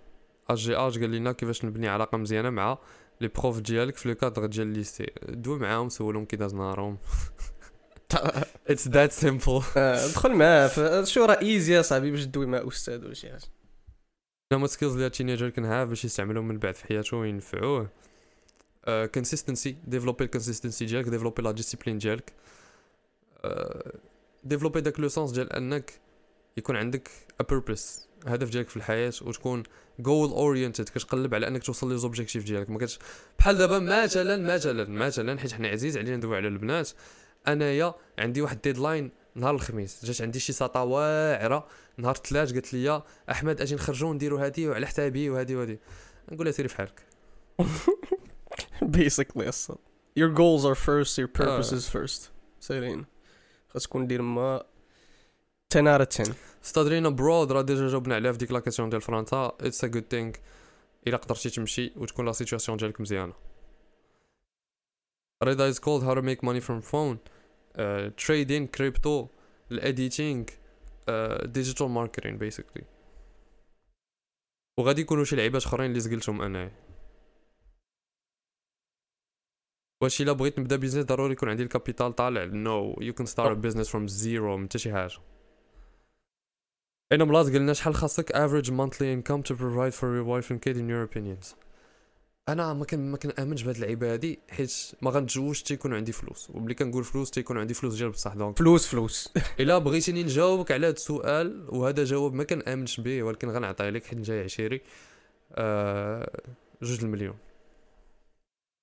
أجي 0.51 0.77
اج 0.77 1.01
قال 1.01 1.11
لنا 1.11 1.33
كيفاش 1.33 1.65
نبني 1.65 1.89
علاقة 1.89 2.19
مزيانة 2.19 2.51
مع 2.51 2.79
les 3.21 3.29
profs 3.29 3.61
ديالك 3.61 3.97
في 3.97 4.09
le 4.09 4.15
cadre 4.15 4.47
ديال 4.47 4.67
ال 4.67 4.73
lycée 4.73 5.07
دوي 5.29 5.59
معاهم 5.59 5.89
سولهم 5.89 6.25
كي 6.25 6.37
داز 6.37 6.55
نهارهم. 6.55 6.99
it's 8.67 8.89
that 8.89 9.13
simple 9.13 9.63
آه، 9.77 10.07
دخل 10.07 10.35
معاه 10.35 11.05
شو 11.05 11.25
راه 11.25 11.39
easy 11.43 11.83
صاحبي 11.83 12.11
باش 12.11 12.25
تدوي 12.25 12.47
مع 12.47 12.69
أستاذ 12.69 13.05
ولا 13.05 13.15
شي 13.15 13.31
حاجة. 13.31 13.43
هما 14.53 14.67
skills 14.67 14.93
اللي 14.93 15.07
ال 15.07 15.12
teenager 15.12 15.51
كنها 15.51 15.85
باش 15.85 16.05
يستعملهم 16.05 16.49
من 16.49 16.59
بعد 16.59 16.75
في 16.75 16.87
حياته 16.87 17.17
وينفعوه. 17.17 17.89
consistency 18.87 19.77
ديفلوبي 19.87 20.25
ال 20.25 20.30
consistency 20.30 20.85
ديالك 20.85 21.09
ديفلوبي 21.09 21.43
la 21.43 21.51
discipline 21.51 21.99
ديالك. 21.99 22.33
ديفلوبي 24.45 24.81
داك 24.81 25.01
le 25.01 25.09
sens 25.09 25.31
ديال 25.31 25.53
أنك 25.53 25.93
يكون 26.57 26.77
عندك 26.77 27.11
a 27.41 27.43
purpose 27.43 28.06
هدف 28.27 28.51
ديالك 28.51 28.69
في 28.69 28.77
الحياة 28.77 29.13
وتكون 29.23 29.63
goal 29.99 30.29
oriented 30.29 30.89
كتقلب 30.89 31.35
على 31.35 31.49
أنك 31.49 31.63
توصل 31.63 31.89
les 31.89 31.99
objectifs 31.99 32.45
ديالك. 32.45 32.71
ما 32.71 32.79
كتش 32.79 32.99
بحال 33.39 33.59
دابا 33.59 33.79
مثلا 33.79 34.55
مثلا 34.55 34.89
مثلا 34.89 35.39
حيت 35.39 35.53
حنا 35.53 35.69
عزيز 35.69 35.99
علينا 35.99 36.17
ندوي 36.17 36.37
على 36.37 36.49
البنات 36.49 36.91
أنايا 37.49 37.95
عندي 38.19 38.43
واحد 38.43 38.61
deadline 38.61 39.11
نهار 39.35 39.55
الخميس. 39.55 40.05
جات 40.05 40.23
عندي 40.23 40.41
شي 40.41 40.53
ساطا 40.53 40.81
واعرة 40.81 41.67
نهار 41.97 42.15
الثلاث 42.15 42.53
قالت 42.53 42.75
لي 42.75 43.03
أحمد 43.31 43.61
أجي 43.61 43.75
نخرجوا 43.75 44.15
نديروا 44.15 44.45
هادي 44.45 44.69
وعلى 44.69 44.87
حسابي 44.87 45.31
وهادي 45.31 45.57
وهادي. 45.57 45.79
نقول 46.33 46.47
لها 46.47 46.53
سيري 46.53 46.69
في 46.69 46.77
حالك 46.77 47.03
بيسكلي 48.83 49.49
أصلا 49.49 49.77
your 50.19 50.33
goals 50.35 50.65
are 50.65 50.79
first 50.79 51.19
your 51.19 51.41
آه. 51.41 51.61
purposes 51.61 51.89
first. 51.89 52.21
سيرين. 52.61 53.05
خاص 53.69 53.87
تكون 53.87 54.07
دير 54.07 54.23
ما 54.23 54.63
10 55.71 55.99
out 55.99 56.01
of 56.01 56.09
10 56.09 56.35
ستادرينا 56.67 57.09
برود 57.09 57.53
راه 57.53 57.63
ديجا 57.63 57.89
جاوبنا 57.89 58.15
عليها 58.15 58.33
في 58.33 58.39
ديك 58.39 58.53
لا 58.53 58.61
كيسيون 58.61 58.89
ديال 58.89 59.01
فرنسا. 59.01 59.57
اتس 59.61 59.85
ا 59.85 59.87
جود 59.87 60.05
ثينغ 60.11 60.33
إلا 61.07 61.17
قدرتي 61.17 61.51
تمشي 61.51 61.93
وتكون 61.97 62.27
لا 62.27 62.33
سيتوياسيون 62.33 62.79
ديالك 62.79 63.01
مزيانة. 63.01 63.35
رضا 65.43 65.69
از 65.69 65.81
كولد 65.81 66.05
هاو 66.05 66.15
تو 66.15 66.21
ميك 66.21 66.45
ماني 66.45 66.61
فروم 66.61 66.81
فون 66.81 67.19
trading 68.17 68.67
crypto 68.67 69.29
ال 69.71 69.80
editing 69.80 70.45
digital 71.45 71.89
marketing 71.89 72.39
basically 72.39 72.85
وغادي 74.79 75.01
يكونوا 75.01 75.25
شي 75.25 75.37
لعيبات 75.37 75.65
آخرين 75.65 75.91
اللي 75.91 76.01
سقلتهم 76.01 76.43
انايا 76.43 76.73
واش 80.03 80.21
إلا 80.21 80.33
بغيت 80.33 80.59
نبدأ 80.59 80.77
business 80.77 81.05
ضروري 81.05 81.33
يكون 81.33 81.49
عندي 81.49 81.63
ال 81.63 81.69
capital 81.69 82.13
طالع. 82.17 82.45
no 82.45 82.97
you 83.01 83.13
can 83.13 83.27
start 83.27 83.57
business 83.57 83.89
from 83.89 84.09
zero 84.09 84.57
من 84.57 84.65
حتى 84.65 84.79
شي 84.79 84.93
حاجة. 84.93 85.19
أنا 87.13 87.25
بلاص 87.25 87.51
قلنا 87.51 87.73
شحال 87.73 87.95
خاصك 87.95 88.33
average 88.33 88.71
monthly 88.71 89.07
income 89.17 89.43
to 89.43 89.55
provide 89.57 89.95
for 89.95 90.09
your 90.17 90.25
wife 90.25 90.51
and 90.51 90.61
kid 90.61 90.77
in 90.77 90.89
your 90.89 91.03
opinions. 91.05 91.55
أنا 92.49 92.73
ما 92.73 92.85
كان 92.85 93.11
ما 93.11 93.17
كنامنش 93.17 93.63
بهاد 93.63 93.75
اللعيبه 93.75 94.13
هادي 94.13 94.39
حيت 94.51 94.73
ما 95.03 95.11
غنتزوجش 95.11 95.63
تيكون 95.63 95.95
عندي 95.95 96.13
فلوس. 96.13 96.51
وملي 96.51 96.75
كنقول 96.75 97.05
فلوس 97.05 97.31
تيكون 97.31 97.59
عندي 97.59 97.75
فلوس 97.75 97.95
ديال 97.95 98.11
بصح 98.11 98.35
donc 98.35 98.59
فلوس 98.59 98.87
فلوس. 98.87 99.33
إلا 99.61 99.79
بغيتيني 99.79 100.23
نجاوبك 100.23 100.73
على 100.73 100.87
هذا 100.87 100.95
السؤال 100.95 101.67
وهذا 101.69 102.05
جواب 102.05 102.35
ما 102.35 102.45
كنامنش 102.45 103.01
به 103.01 103.23
ولكن 103.23 103.51
غنعطيه 103.51 103.91
لك 103.91 104.07
حيت 104.07 104.19
جاي 104.19 104.45
عشيري. 104.45 104.81
آه 105.53 106.43
جوج 106.83 107.05
المليون. 107.05 107.37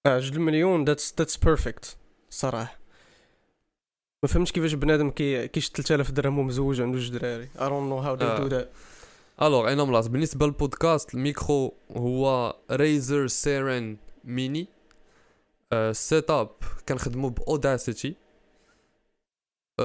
آه 0.06 0.20
جوج 0.20 0.36
المليون 0.36 0.86
that's 0.86 1.14
that's 1.20 1.38
perfect 1.38 1.98
صراحة. 2.30 2.83
ما 4.24 4.30
فهمتش 4.30 4.52
كيفاش 4.52 4.74
بنادم 4.74 5.10
كي 5.10 5.48
كيش 5.48 5.70
3000 5.70 6.12
درهم 6.12 6.40
ومزوج 6.40 6.82
عنده 6.82 6.98
جوج 6.98 7.18
دراري. 7.18 7.50
Know 7.56 8.04
how 8.06 8.20
they 8.20 8.24
آه. 8.24 8.48
do 8.48 8.52
that. 8.52 8.68
alors 9.42 9.74
أنا 9.74 9.84
ملاص 9.84 10.08
بالنسبة 10.08 10.46
للبودكاست 10.46 11.14
الميكرو 11.14 11.74
هو 11.98 12.56
Razer 12.72 13.28
Seiren 13.28 13.98
mini 14.24 14.68
ال 15.74 16.30
setup 16.30 16.50
كنخدمو 16.90 17.30
ب 17.30 18.16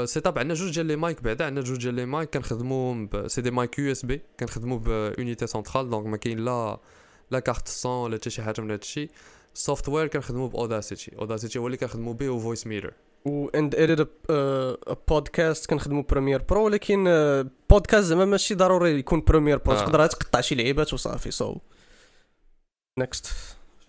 Audacity 0.04 0.26
setup 0.26 0.38
عندنا 0.38 0.54
جوج 0.54 0.74
ديال 0.74 0.86
les 0.86 0.96
mics 0.96 1.22
بعدا 1.22 1.44
عندنا 1.44 1.64
جوج 1.64 1.78
ديال 1.78 1.94
les 1.94 2.06
mics 2.06 2.30
كنخدمو 2.30 3.06
ب 3.06 3.28
c 3.28 3.40
des 3.40 3.50
mics 3.50 4.06
USB 4.06 4.20
كنخدمو 4.40 4.78
ب 4.78 4.89
unité 4.89 5.46
centrale 5.46 5.90
donc 5.90 6.06
ما 6.06 6.16
كاين 6.16 6.38
لا 6.38 6.78
la 7.30 7.38
carte 7.38 7.68
son 7.68 7.92
ولا 8.04 8.16
حتى 8.16 8.30
شي 8.30 8.42
حاجة 8.42 8.60
من 8.60 8.70
هادشي. 8.70 9.08
ال 9.54 9.88
software 9.88 10.06
كنخدمو 10.06 10.48
ب 10.48 10.56
Audacity 10.56 11.16
Audacity 11.18 11.58
هو 11.58 11.66
اللي 11.66 11.76
كنخدمو 11.76 12.12
به 12.12 12.28
و 12.28 13.48
Voicemeeter 13.54 13.74
و 13.74 13.78
and 13.78 13.91
edit 13.91 14.08
podcast 15.08 15.66
كنخدمو 15.70 16.02
Premiere 16.02 16.42
Pro 16.42 16.64
ولكن 16.64 17.04
بودكاست 17.70 18.04
زعما 18.06 18.24
ماشي 18.24 18.54
ضروري 18.54 18.98
يكون 18.98 19.20
Premiere 19.26 19.58
Pro 19.58 19.76
آه. 19.76 19.80
تقدر 19.84 20.06
تقطع 20.06 20.40
شي 20.40 20.54
لعيبات 20.54 20.92
وصافي. 20.94 21.30
so 21.30 21.56
next 22.98 23.26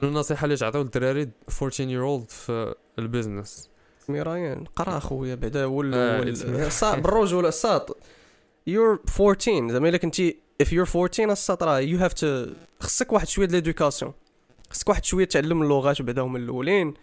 شنو 0.02 0.10
النصيحة 0.10 0.46
اللي 0.46 0.56
تعطيو 0.56 0.82
للدراري 0.82 1.30
14 1.62 1.84
year 1.86 2.24
old 2.28 2.32
في 2.32 2.76
ال 3.00 3.08
business 3.08 3.70
ميرايان 4.10 4.64
قرأ 4.76 4.98
أخويا 4.98 5.36
بعدا 5.36 5.64
هو 5.64 5.82
ال- 5.82 5.94
آه، 5.94 6.96
بالرجوله 6.96 7.48
الساط 7.48 7.98
you're 8.70 9.00
14 9.22 9.70
زعما 9.72 9.90
إلا 9.90 9.98
كنتي 9.98 10.38
if 10.64 10.68
you're 10.68 10.96
14 10.96 11.32
الساط 11.32 11.64
راه 11.64 11.82
you 11.82 12.00
have 12.10 12.14
to 12.14 12.26
خصك 12.80 13.14
واحد 13.14 13.28
شوية 13.28 13.46
د 13.48 13.52
l'éducation 13.52 14.14
خصك 14.70 14.90
واحد 14.90 15.06
شوية 15.06 15.26
تعلم 15.26 15.62
اللغات 15.62 16.02
بعدا 16.02 16.22
هما 16.22 16.38
الأولين. 16.38 16.94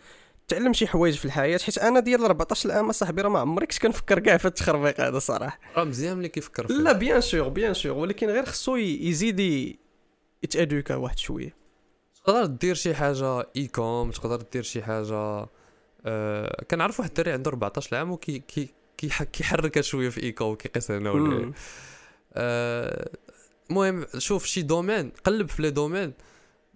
تعلم 0.48 0.72
شي 0.72 0.86
حوايج 0.86 1.14
في 1.14 1.24
الحياة 1.24 1.58
حيت 1.58 1.78
أنا 1.78 2.00
ديال 2.00 2.24
14 2.24 2.72
عام 2.72 2.88
أصاحبي 2.88 3.22
راه 3.22 3.28
ما 3.28 3.38
عمري 3.38 3.66
كنت 3.66 3.78
كنفكر 3.78 4.18
كاع 4.18 4.36
في 4.36 4.44
التخربيق 4.44 5.00
هذا 5.00 5.18
صراحة. 5.18 5.58
راه 5.76 5.84
مزيان 5.84 6.16
ملي 6.16 6.28
كيفكر 6.28 6.72
لا 6.72 6.92
bien 6.92 7.20
sûr 7.20 7.48
bien 7.48 7.74
sûr 7.74 7.92
ولكن 7.92 8.26
غير 8.30 8.44
خصو 8.44 8.76
يزيد 8.76 9.40
يت 10.42 10.55
éduqua 10.55 10.94
واحد 10.94 11.18
شوية. 11.18 11.54
تقدر 12.24 12.46
دير 12.46 12.74
شي 12.74 12.94
حاجة 12.94 13.46
e-com 13.56 14.10
تقدر 14.10 14.42
دير 14.52 14.62
شي 14.62 14.82
حاجة 14.82 15.46
آه 16.06 16.64
كنعرف 16.70 17.00
واحد 17.00 17.10
الدري 17.10 17.32
عنده 17.32 17.50
14 17.50 17.96
عام 17.96 18.10
وكي 18.10 18.38
كي 18.38 18.68
كي 18.98 19.08
كيحركها 19.32 19.80
شوية 19.80 20.08
في 20.08 20.22
e-com 20.22 20.54
كيقيس 20.54 20.90
هنا 20.90 21.10
ولا. 21.10 21.52
آه، 22.34 23.10
المهم 23.70 24.06
شوف 24.18 24.44
شي 24.46 24.62
domaine 24.62 25.12
قلب 25.24 25.48
في 25.48 25.62
les 25.62 25.70
domaines 25.70 26.12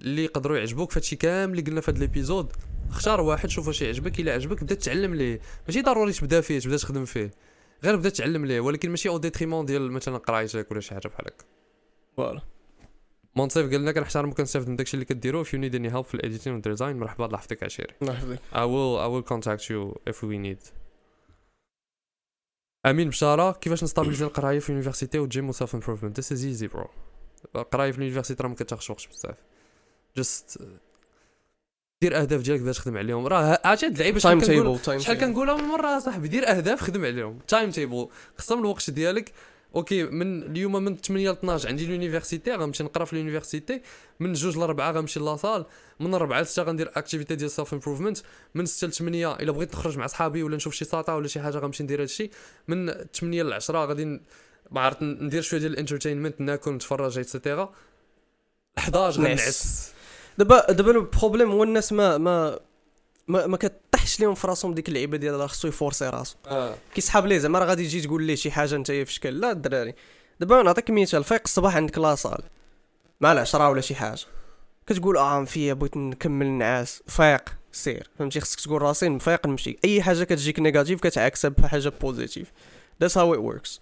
اللي 0.01 0.25
يقدروا 0.25 0.59
يعجبوك 0.59 0.93
فهادشي 0.93 1.17
كامل 1.17 1.59
اللي 1.59 1.71
قلنا 1.71 1.81
في 1.81 1.91
هاد 1.91 1.99
l'épisode 1.99 2.53
اختار 2.91 3.21
واحد 3.21 3.49
شوف 3.49 3.67
واش 3.67 3.83
يعجبك. 3.83 4.21
إلا 4.21 4.33
عجبك 4.33 4.65
بدا 4.65 4.75
تعلم 4.75 5.15
ليه. 5.15 5.41
ماشي 5.67 5.83
ضروري 5.83 6.13
تبدا 6.13 6.41
فيه 6.41 6.59
تبدا 6.59 6.77
تخدم 6.77 7.05
فيه. 7.05 7.31
غير 7.85 7.97
بدا 7.97 8.09
تعلم 8.09 8.47
ليه 8.47 8.61
ولكن 8.61 8.91
ماشي 8.91 9.09
au 9.09 9.19
détriment 9.19 9.67
ديال 9.67 9.93
مثلا 9.93 10.19
قرايتك 10.19 10.71
ولا 10.71 10.81
شي 10.81 10.95
حاجة 10.95 11.09
بحال 11.09 11.27
هكا. 11.27 11.45
voilà. 12.17 12.43
مونسيف 13.37 13.71
قال 13.71 13.81
لنا 13.81 13.93
كنحترم 13.93 14.29
وكنستافد 14.29 14.69
من 14.69 14.77
داكشي 14.77 14.95
اللي 14.95 15.05
كديرو 15.05 15.45
if 15.45 15.47
you 15.47 15.51
need 15.51 15.75
any 15.75 15.95
help 15.95 16.07
في 16.07 16.15
ال 16.15 16.19
editing 16.19 16.53
وال 16.53 16.64
design 16.64 16.97
مرحبا 16.97 17.27
الله 17.27 17.39
يحفظك 17.39 17.63
عشيري. 17.63 17.95
الله 18.03 18.13
يحفظك. 18.13 18.39
I 18.53 18.67
will 18.67 18.99
I 19.05 19.09
will 19.13 19.33
contact 19.33 19.65
you 19.65 20.13
if 20.13 20.17
we 20.23 20.37
need. 20.47 20.73
أمين 22.87 23.09
بشارة 23.09 23.53
كيفاش 23.53 23.85
ن 23.85 23.88
stabiliser 23.88 24.25
القراية 24.25 24.59
في 24.59 24.69
ال 24.69 24.73
university 24.73 25.19
وال 25.19 25.31
gym 25.31 25.49
و 25.49 25.54
self 25.54 25.75
improvement 25.75 26.21
this 26.21 26.33
is 26.33 26.45
easy 26.45 26.67
bro 26.67 26.89
القراية 27.57 27.93
في 27.93 27.99
ال 27.99 28.03
university 28.03 28.43
راه 28.43 28.49
ما 28.49 28.55
كتاخذش 28.55 28.91
وقت 28.91 29.09
بزاف. 29.09 29.37
just 30.17 30.59
دير 32.03 32.21
اهداف 32.21 32.41
ديالك 32.41 32.61
بدا 32.61 32.73
تخدم 32.73 32.97
عليهم. 32.97 33.27
راه 33.27 33.61
عرفتي 33.65 33.87
هاد 33.87 33.93
اللعيبة 33.93 34.19
شحال 34.19 34.41
كنقول 34.41 35.03
شحال 35.03 35.19
كنقولها 35.19 35.57
من 35.57 35.65
مرة 35.65 35.99
صاحبي 35.99 36.29
دير 36.29 36.49
اهداف 36.51 36.81
خدم 36.81 37.05
عليهم. 37.05 37.39
timetable 37.49 38.09
قسم 38.39 38.59
الوقت 38.59 38.91
ديالك. 38.91 39.33
okay 39.75 40.05
من 40.05 40.43
اليوم 40.43 40.73
من 40.73 40.97
8 40.97 41.31
ل 41.31 41.33
12 41.33 41.69
عندي 41.69 41.85
ال 41.85 41.91
university 41.91 42.55
غنمشي 42.55 42.83
نقرا 42.83 43.05
في 43.05 43.13
ال 43.13 43.18
university. 43.18 43.83
من 44.21 44.33
2 44.33 44.55
ل 44.55 44.63
4 44.63 44.93
غنمشي 44.93 45.21
la 45.21 45.34
salle 45.34 45.67
من 46.01 46.15
4 46.15 46.41
ل 46.41 46.47
6 46.47 46.63
غندير 46.63 46.91
activité 46.97 47.35
ديال 47.35 47.51
self 47.51 47.73
improvement 47.73 48.19
من 48.55 48.67
6 48.67 48.89
ل 48.89 48.93
8 48.93 49.35
الا 49.35 49.53
بغيت 49.53 49.75
نخرج 49.75 49.99
مع 49.99 50.07
صحابي 50.07 50.43
ولا 50.43 50.57
نشوف 50.57 50.75
شي 50.75 50.85
ساطا 50.85 51.13
ولا 51.15 51.29
شي 51.29 51.41
حاجة 51.41 51.59
غنمشي 51.59 51.83
ندير 51.83 52.03
هادشي. 52.03 52.31
من 52.69 52.93
8 53.13 53.43
ل 53.43 53.53
10 53.53 53.85
غادي 53.85 54.05
ما 54.71 54.81
عرفت 54.81 55.03
ندير 55.03 55.43
شوية 55.43 55.61
ديال 55.61 55.73
ال 55.73 55.78
entertainment 55.78 56.41
ناكل 56.41 56.71
نتفرج 56.71 57.19
et 57.19 57.32
cetera 57.32 57.73
11 58.79 59.21
نعس. 59.21 59.41
غنعس. 59.41 59.93
دابا 60.41 60.73
دابا 60.73 60.91
ال 60.91 60.97
problème 60.97 61.51
هو 61.51 61.65
الناس 61.65 61.93
ما 61.93 62.19
ما 62.19 62.59
ما, 63.29 63.47
ما 63.47 63.57
كطيحش 63.57 64.21
لهم 64.21 64.35
في 64.35 64.47
راسهم 64.47 64.75
ديك 64.75 64.89
اللعيبة 64.89 65.17
ديال 65.17 65.35
راه 65.35 65.47
خصو 65.47 65.69
ي 65.69 65.74
forcer 65.74 66.09
راسو. 66.09 66.37
آه. 66.47 66.75
كيسحاب 66.95 67.27
ليه 67.27 67.39
زعما؟ 67.39 67.59
راه 67.59 67.67
غادي 67.67 67.85
تجي 67.87 68.01
تقول 68.01 68.23
ليه 68.23 68.35
شي 68.35 68.51
حاجة 68.51 68.77
انت 68.77 68.93
في 68.93 69.13
شكل؟ 69.13 69.41
لا 69.41 69.51
الدراري. 69.51 69.95
دابا 70.41 70.63
نعطيك 70.63 70.91
مثال 70.91 71.25
فايق 71.25 71.43
الصباح 71.45 71.77
عندك 71.77 71.99
la 71.99 72.10
salle. 72.10 72.43
مع 73.21 73.33
العشرة 73.33 73.71
ولا 73.71 73.81
شي 73.81 73.95
حاجة. 73.95 74.21
كتقول 74.87 75.17
آه 75.17 75.45
فيا 75.45 75.73
بغيت 75.75 75.97
نكمل 75.97 76.47
نعاس 76.47 77.03
فايق 77.07 77.49
سير. 77.73 78.11
فهمتي؟ 78.19 78.41
خصك 78.41 78.61
تقول 78.61 78.83
راسي 78.83 79.09
مفيق 79.09 79.47
نمشي. 79.47 79.79
أي 79.85 80.03
حاجة 80.03 80.25
كتجيك 80.25 80.61
négative 80.61 81.01
كتعكسها 81.01 81.49
بحاجة 81.49 81.93
positive 82.01 82.53
that's 83.01 83.19
how 83.19 83.35
it 83.35 83.39
works 83.39 83.81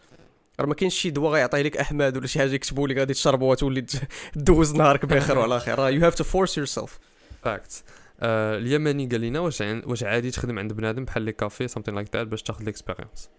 راه 0.60 0.66
ما 0.66 0.74
كاينش 0.74 0.94
شي 0.94 1.10
دواء 1.10 1.32
غيعطيه 1.32 1.62
لك 1.62 1.76
أحمد 1.76 2.16
ولا 2.16 2.26
شي 2.26 2.38
حاجة 2.38 2.52
يكتبوا 2.52 2.88
لك 2.88 2.98
غادي 2.98 3.14
تشربوا 3.14 3.50
وتولي 3.50 3.86
دوز 4.36 4.74
نهارك 4.74 5.06
بخير 5.06 5.38
وعلى 5.38 5.60
خير 5.60 5.78
راه 5.78 5.90
you 5.90 6.04
have 6.04 6.14
to 6.14 6.24
force 6.24 6.58
yourself 6.58 6.98
fact 7.42 7.84
اليمني 8.22 9.06
قال 9.06 9.20
لنا 9.20 9.40
واش 9.40 9.60
واش 9.60 10.02
عادي 10.02 10.30
تخدم 10.30 10.58
عند 10.58 10.72
بنادم 10.72 11.04
بحال 11.04 11.22
les 11.22 11.32
cafés 11.32 11.68
something 11.68 11.94
like 11.94 12.16
that 12.16 12.26
باش 12.26 12.42
تاخذ 12.42 12.64
l'expérience 12.64 13.30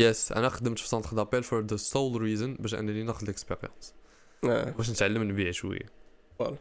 yes 0.00 0.32
أنا 0.32 0.48
خدمت 0.48 0.78
في 0.78 0.88
centre 0.88 1.16
d'appel 1.16 1.42
for 1.42 1.66
the 1.66 1.76
sole 1.76 2.22
reason 2.22 2.54
باش 2.54 2.74
أنني 2.74 3.02
ناخذ 3.02 3.26
l'expérience 3.26 3.94
باش 4.76 4.90
نتعلم 4.90 5.22
نبيع 5.22 5.50
شوية. 5.50 5.90
voilà. 6.38 6.56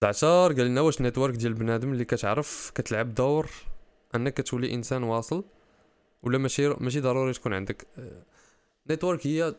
19 0.00 0.56
قال 0.56 0.66
لنا 0.66 0.80
واش 0.80 1.00
network 1.00 1.34
ديال 1.34 1.54
بنادم 1.54 1.92
اللي 1.92 2.04
كتعرف 2.04 2.72
كتلعب 2.74 3.14
دور 3.14 3.50
أنك 4.14 4.40
تولي 4.40 4.74
إنسان 4.74 5.02
واصل. 5.02 5.44
ولا 6.22 6.38
ماشي 6.38 6.68
ماشي 6.68 7.00
ضروري 7.00 7.32
تكون 7.32 7.52
عندك. 7.52 7.86
network 8.90 9.26
هي 9.26 9.54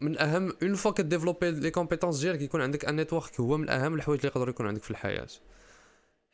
من 0.00 0.18
أهم 0.18 0.52
une 0.62 0.74
fois 0.74 0.90
ك 0.90 0.95
développer 0.95 1.50
les 1.50 1.70
compétences 1.70 2.18
ديالك 2.18 2.42
يكون 2.42 2.60
عندك 2.60 2.84
un 2.84 2.96
network 2.96 3.40
هو 3.40 3.56
من 3.56 3.70
أهم 3.70 3.94
الحوايج 3.94 4.20
اللي 4.20 4.28
يقدروا 4.28 4.50
يكون 4.50 4.66
عندك 4.66 4.82
في 4.82 4.90
الحياة. 4.90 5.26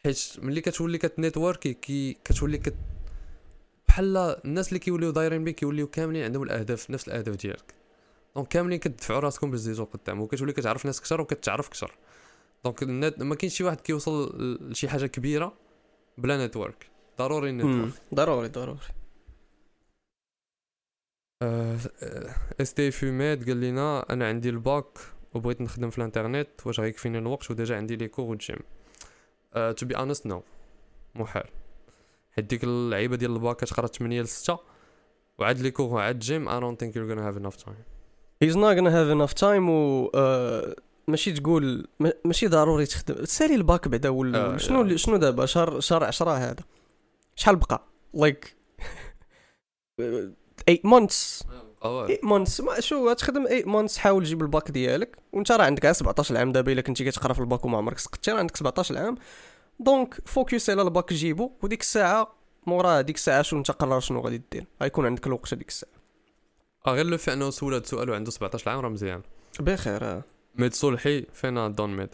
حيت 0.05 0.33
ملي 0.43 0.61
كتولي 0.61 0.99
كت 0.99 1.12
networker 1.12 1.75
كي 1.75 2.17
كتولي 2.25 2.59
كت 2.59 2.75
بحال 3.89 4.17
الناس 4.17 4.69
اللي 4.69 4.79
كيوليو 4.79 5.11
دايرين 5.11 5.45
بك 5.45 5.55
كيوليو 5.55 5.87
كاملين 5.87 6.25
عندهم 6.25 6.43
الأهداف 6.43 6.91
نفس 6.91 7.09
الأهداف 7.09 7.37
ديالك. 7.37 7.75
donc 8.37 8.49
كاملين 8.49 8.79
كتدفعوا 8.79 9.21
راسكم 9.21 9.51
باش 9.51 9.61
تزيدوا 9.61 9.85
قدام 9.85 10.21
وكتولي 10.21 10.53
كتعرف 10.53 10.87
ناس 10.87 11.01
كثر 11.01 11.21
وكتعرف 11.21 11.69
كثر 11.69 11.95
donc 12.65 12.83
ما 13.19 13.35
كاينش 13.35 13.55
شي 13.57 13.65
واحد 13.65 13.81
كيوصل 13.81 14.35
لشي 14.71 14.89
حاجة 14.89 15.07
كبيرة 15.07 15.53
بلا 16.19 16.47
network 16.47 16.87
ضروري 17.19 17.51
ال 17.51 17.56
network 17.56 17.93
ضروري 18.15 18.49
ضروري. 18.49 18.79
اس 21.43 22.75
تي 22.75 22.91
فيميد 22.91 23.49
قال 23.49 23.61
لنا 23.61 24.13
أنا 24.13 24.29
عندي 24.29 24.49
الباك 24.49 24.99
وبغيت 25.35 25.61
نخدم 25.61 25.91
في 25.91 25.99
الانترنت 25.99 26.49
واش 26.67 26.81
غيكفيني 26.81 27.19
الوقت؟ 27.19 27.51
و 27.51 27.56
déjà 27.56 27.77
عندي 27.77 27.97
les 27.97 28.09
cours 28.09 28.25
وال 28.25 28.38
gym 28.38 28.59
to 29.55 29.87
be 29.87 29.97
honest 29.97 30.27
no 30.27 30.43
محال 31.15 31.45
حيت 32.31 32.45
ديك 32.45 32.65
اللعيبة 32.65 33.17
ديال 33.17 33.31
الباك 33.33 33.57
كتقرا 33.57 33.87
8 33.87 34.23
ل 34.23 34.29
6 34.29 34.59
وعاد 35.39 35.61
les 35.61 35.71
cours 35.71 35.95
وعاد 35.95 36.19
gym 36.19 36.49
I 36.49 36.61
don't 36.61 36.81
think 36.81 36.97
you 36.97 37.09
gonna 37.09 37.29
have 37.29 37.37
enough 37.37 37.57
time 37.57 37.77
he's 38.43 38.57
not 38.57 38.77
gonna 38.77 39.01
have 39.01 39.09
enough 39.09 39.33
time 39.33 39.71
و 39.71 40.11
ماشي 41.09 41.33
تقول 41.33 41.89
ماشي 42.25 42.47
ضروري 42.47 42.87
تخدم. 42.87 43.25
سالي 43.25 43.55
الباك 43.55 43.89
بعدا 43.89 44.09
ولا 44.09 44.57
uh, 44.57 44.61
شنو 44.61 44.89
yeah. 44.89 44.95
شنو 44.95 45.17
دابا؟ 45.17 45.47
شهر 45.47 45.81
شهر 45.81 46.05
10 46.05 46.31
هذا. 46.31 46.65
شحال 47.37 47.57
بقى؟ 47.57 47.85
like 48.15 48.57
8 50.67 50.81
months 50.85 51.45
8 51.83 52.19
months 52.23 52.63
شو 52.81 53.13
تخدم 53.13 53.47
8 53.47 53.65
months 53.65 53.99
حاول 53.99 54.25
تجيب 54.25 54.43
الباك 54.43 54.71
ديالك. 54.71 55.17
وانت 55.33 55.53
راه 55.53 55.65
عندك 55.65 55.93
17 55.93 56.37
عام 56.37 56.53
دابا 56.53 56.73
إلا 56.73 56.81
كنتي 56.81 57.05
كتقرا 57.05 57.33
في 57.33 57.41
الباك 57.41 57.65
وما 57.65 57.79
عمرك 57.79 57.99
سقطتي 57.99 58.31
راه 58.31 58.39
عندك 58.39 58.57
17 58.57 58.99
عام 58.99 59.17
donc 59.81 60.21
focus 60.27 60.71
على 60.71 60.83
الباك 60.83 61.13
جيبو. 61.13 61.51
وديك 61.63 61.81
الساعة 61.81 62.35
مورا 62.67 62.99
هذيك 62.99 63.17
الساعة 63.17 63.43
شنو 63.43 63.59
أنت 63.59 63.71
قرر 63.71 64.01
شنو 64.01 64.21
غادي 64.21 64.43
دير. 64.53 64.67
غيكون 64.83 65.07
عندك 65.07 65.27
الوقت 65.27 65.55
هذيك 65.55 65.69
الساعة. 65.69 65.93
آه 66.87 66.91
غير 66.95 67.07
لو 67.07 67.17
في 67.17 67.33
أنه 67.33 67.51
سول 67.51 67.75
هذا 67.75 67.83
السؤال 67.83 68.11
وعنده 68.11 68.31
17 68.31 68.71
عام 68.71 68.81
راه 68.81 68.89
مزيان. 68.89 69.23
بخير 69.61 70.05
آه. 70.05 70.23
ميد 70.55 70.75
صلحي 70.75 71.27
فينا 71.33 71.69
دون 71.69 71.97
ميد 71.97 72.09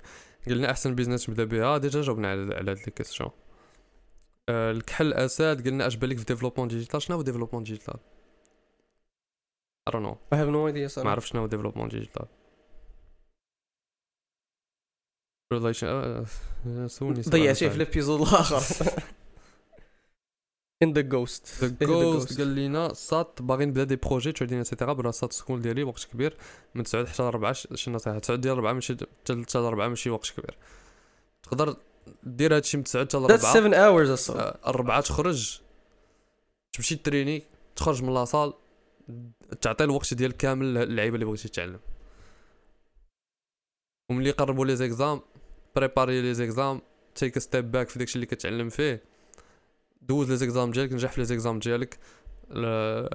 قلنا 0.47 0.71
أحسن 0.71 0.95
business 0.95 1.31
نبدا 1.31 1.45
بها. 1.45 1.79
déjà 1.79 2.03
جاوبنا 2.03 2.31
على 2.31 2.55
على 2.55 2.71
هاد 2.71 2.79
les 2.79 2.93
questions 2.97 3.31
آه 4.49 4.71
الكحل 4.71 5.13
اساد 5.13 5.69
قلنا 5.69 5.87
اش 5.87 5.97
بالك 5.97 6.19
في 6.19 6.25
développement 6.25 6.69
digital 6.69 7.03
شنو 7.03 7.17
هو 7.17 7.23
développement 7.23 7.63
digital 7.65 7.95
I 9.87 9.91
don't 9.91 10.03
know. 10.03 10.19
I 10.33 10.37
have 10.37 10.49
no 10.49 10.67
idea 10.67 10.87
صراحة 10.87 11.05
ما 11.05 11.11
عرف 11.11 11.27
شنو 11.27 11.47
développement 11.47 11.89
digital 11.89 12.27
ريليشن 15.53 16.25
سولني 16.87 17.23
ضيعتيه 17.23 17.69
في 17.69 17.77
الابيزود 17.77 18.21
الآخر 18.21 18.63
ان 20.83 20.93
ذا 20.93 21.01
جوست 21.01 21.65
ذا 21.65 21.87
جوست 21.87 22.39
قال 22.39 22.49
لينا 22.49 22.95
سات 22.95 23.43
باغي 23.43 23.67
نبدا 23.67 23.85
دي 23.85 23.97
بروجي 23.97 24.33
تشادين 24.33 24.61
اتسيتيرا 24.61 24.93
بلا 24.93 25.11
سات 25.11 25.33
سكول 25.33 25.63
ديالي 25.63 25.83
وقت 25.83 26.05
كبير 26.05 26.37
من 26.75 26.85
9 26.85 27.07
حتى 27.07 27.23
4 27.23 27.53
شي 27.53 27.91
نصيحه 27.91 28.19
9 28.19 28.37
ديال 28.37 28.55
4 28.55 28.73
ماشي 28.73 28.97
3 29.25 29.69
4 29.69 29.89
ماشي 29.89 30.11
وقت 30.11 30.31
كبير 30.31 30.57
تقدر 31.43 31.77
دير 32.23 32.57
هادشي 32.57 32.77
من 32.77 32.85
9 32.85 33.05
حتى 33.05 33.17
4 33.17 33.39
That's 33.39 33.47
7 33.47 33.73
hours 33.73 34.11
أصلا 34.11 34.59
4 34.67 35.01
تخرج 35.01 35.61
تمشي 36.73 36.97
تريني 36.97 37.43
تخرج 37.77 38.03
من 38.03 38.15
لاصال 38.15 38.53
تعطي 39.61 39.85
الوقت 39.85 40.15
ديال 40.15 40.33
كامل 40.37 40.75
للعيبه 40.75 41.15
اللي 41.15 41.27
بغيتي 41.27 41.49
تتعلم. 41.49 41.81
وملي 44.11 44.29
يقربوا 44.29 44.67
les 44.67 44.77
examens 44.77 45.21
préparer 45.77 46.23
les 46.23 46.35
examens 46.35 46.81
take 47.15 47.39
step 47.39 47.71
back 47.71 47.89
في 47.89 47.99
داكشي 47.99 48.15
اللي 48.15 48.27
كتعلم 48.27 48.69
فيه 48.69 49.03
دوز 50.03 50.31
les 50.31 50.37
examens 50.37 50.71
ديالك 50.71 50.93
نجح 50.93 51.13
في 51.13 51.21
les 51.21 51.25
examens 51.25 51.59
ديالك. 51.59 51.99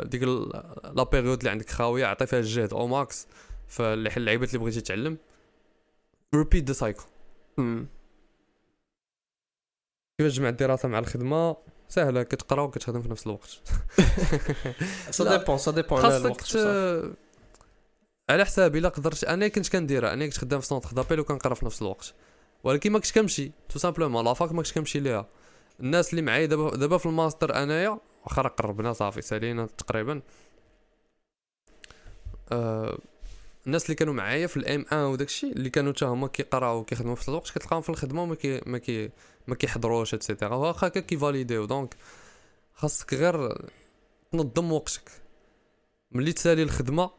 ديك 0.04 0.24
la 0.24 1.04
période 1.12 1.38
اللي 1.38 1.50
عندك 1.50 1.70
خاوية 1.70 2.06
عطي 2.06 2.26
فيها 2.26 2.40
الجهد 2.40 2.74
au 2.74 2.88
max 2.88 3.28
فاللعيبات 3.68 4.50
اللي 4.50 4.60
بغيتي 4.60 4.82
تعلم 4.82 5.18
repeat 6.36 6.68
the 6.68 6.74
cycle 6.74 7.04
كيفاش 10.20 10.36
تجمع 10.36 10.50
الدراسة 10.50 10.90
مع 10.90 11.00
الخدمة؟ 11.00 11.58
سهلة 11.90 12.24
كتقرا 12.24 12.62
وكتخدم 12.62 13.02
في 13.02 13.10
نفس 13.10 13.28
الوقت. 13.28 13.62
ça 15.10 15.38
dépend 15.38 15.58
ça 15.58 15.72
dépend 15.72 16.06
على 16.06 16.18
الوقت 16.18 16.58
على 18.30 18.46
حسابي 18.46 18.80
الا 18.80 18.90
قدرت 18.90 19.24
أنا 19.24 19.48
كنت 19.48 19.70
كنديرها 19.70 20.14
أنا 20.14 20.26
كنت 20.26 20.38
خدام 20.38 20.60
في 20.60 20.68
centre 20.68 20.90
d'appel 20.92 21.20
وكنقرا 21.20 21.54
في 21.54 21.66
نفس 21.66 21.82
الوقت. 21.82 22.14
ولكن 22.64 22.92
ما 22.92 23.00
كنتش 23.00 23.12
كنمشي 23.12 23.52
tout 23.70 23.80
simplement 23.80 24.26
la 24.26 24.36
fac 24.36 24.52
ما 24.52 24.58
كنتش 24.58 24.74
كنمشي 24.74 25.00
ليها. 25.00 25.26
الناس 25.80 26.10
اللي 26.10 26.22
معايا 26.22 26.46
دابا 26.46 26.76
دابا 26.76 26.98
في 26.98 27.06
الماستر 27.06 27.64
أنايا 27.64 28.00
واخا 28.24 28.42
قربنا 28.42 28.94
صافي 28.94 29.22
سالينا 29.22 29.66
تقريبا. 29.66 30.22
آه 32.52 32.98
الناس 33.70 33.86
اللي 33.86 33.96
كانوا 33.96 34.14
معايا 34.14 34.48
في 34.48 34.58
ال 34.58 34.86
M1 34.92 34.98
وداكشي 34.98 35.52
اللي 35.52 35.70
كانوا 35.70 35.94
حتى 35.94 36.06
هما 36.06 36.28
كيقراو 36.28 36.80
وكيخدموا 36.80 37.16
في 37.16 37.30
الوقت 37.30 37.50
كتلقاهم 37.50 37.82
في 37.82 37.90
الخدمة 37.90 38.24
وما 38.24 38.36
كي 38.36 38.62
ما 38.66 38.78
كي 38.78 39.10
ما 39.48 39.56
كيحضروش 39.56 40.14
et 40.14 40.24
cetera 40.24 40.56
واخا 40.56 40.88
كي 40.88 41.05
valider 41.05 41.66
و 41.66 41.72
donc 41.72 41.96
خاصك 42.74 43.14
غير 43.14 43.68
تنظم 44.32 44.72
وقتك. 44.72 45.12
ملي 46.12 46.34
تسالي 46.34 46.64
الخدمة 46.64 47.12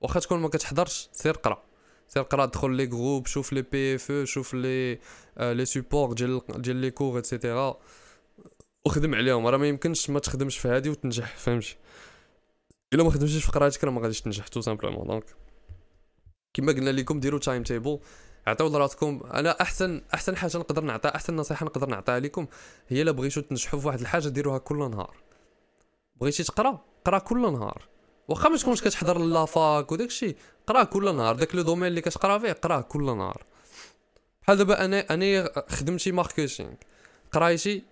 واخا 0.00 0.20
تكون 0.20 0.40
ما 0.40 0.48
كتحضرش 0.48 1.08
سير 1.12 1.34
قرا 1.34 1.62
سير 2.08 2.22
قرا 2.22 2.46
دخل 2.46 2.70
les 2.70 2.86
groupes 2.86 3.26
شوف 3.26 3.52
les 3.52 3.62
PDF 3.62 4.12
شوف 4.24 4.54
لي 4.54 4.98
آه 5.38 5.52
les 5.52 5.64
supports 5.64 6.12
ديال 6.12 6.40
ديال 6.48 6.76
les 6.76 6.90
cours 6.90 7.18
et 7.18 7.33
cetera 7.33 7.78
وخدم 8.86 9.14
عليهم. 9.14 9.46
راه 9.46 9.56
ما 9.56 9.68
يمكنش 9.68 10.10
ما 10.10 10.18
تخدمش 10.18 10.58
في 10.58 10.68
هذه 10.68 10.88
وتنجح 10.88 11.36
فهمتي؟ 11.36 11.76
إلا 12.92 13.04
ما 13.04 13.10
خدمتيش 13.10 13.44
في 13.44 13.52
قرايتك 13.52 13.84
راه 13.84 13.90
ما 13.90 14.00
غاديش 14.00 14.20
تنجح 14.20 14.48
tout 14.48 14.60
simplement 14.60 15.06
donc 15.06 15.24
كما 16.54 16.72
قلنا 16.72 16.90
لكم 16.90 17.20
ديروا 17.20 17.40
timetable 17.40 17.98
عطيو 18.46 18.68
لراسكم 18.68 19.20
أنا 19.34 19.60
أحسن 19.60 20.02
أحسن 20.14 20.36
حاجة 20.36 20.58
نقدر 20.58 20.82
نعطيها 20.82 21.16
أحسن 21.16 21.36
نصيحة 21.36 21.66
نقدر 21.66 21.88
نعطيها 21.88 22.20
لكم 22.20 22.46
هي 22.88 23.02
الا 23.02 23.10
بغيتو 23.10 23.40
تنجحوا 23.40 23.80
في 23.80 23.86
واحد 23.86 24.00
الحاجة 24.00 24.28
ديروها 24.28 24.58
كل 24.58 24.90
نهار. 24.90 25.16
بغيتي 26.16 26.42
تقرا؟ 26.42 26.84
قرا 27.04 27.18
كل 27.18 27.52
نهار. 27.52 27.88
واخا 28.28 28.48
ما 28.48 28.56
تكونش 28.56 28.80
كتحضر 28.82 29.18
la 29.18 29.48
fac 29.48 29.92
وداك 29.92 30.08
الشيء 30.08 30.36
قرا 30.66 30.84
كل 30.84 31.16
نهار. 31.16 31.36
داك 31.36 31.54
le 31.54 31.62
domaine 31.62 31.86
اللي 31.86 32.00
كتقرا 32.00 32.38
فيه 32.38 32.52
قراه 32.52 32.80
كل 32.80 33.04
نهار. 33.04 33.44
بحال 34.42 34.56
دابا 34.56 34.84
أنا 34.84 35.14
أنا 35.14 35.52
خدمتي 35.68 36.12
marketing 36.12 36.72
قرايتي 37.32 37.82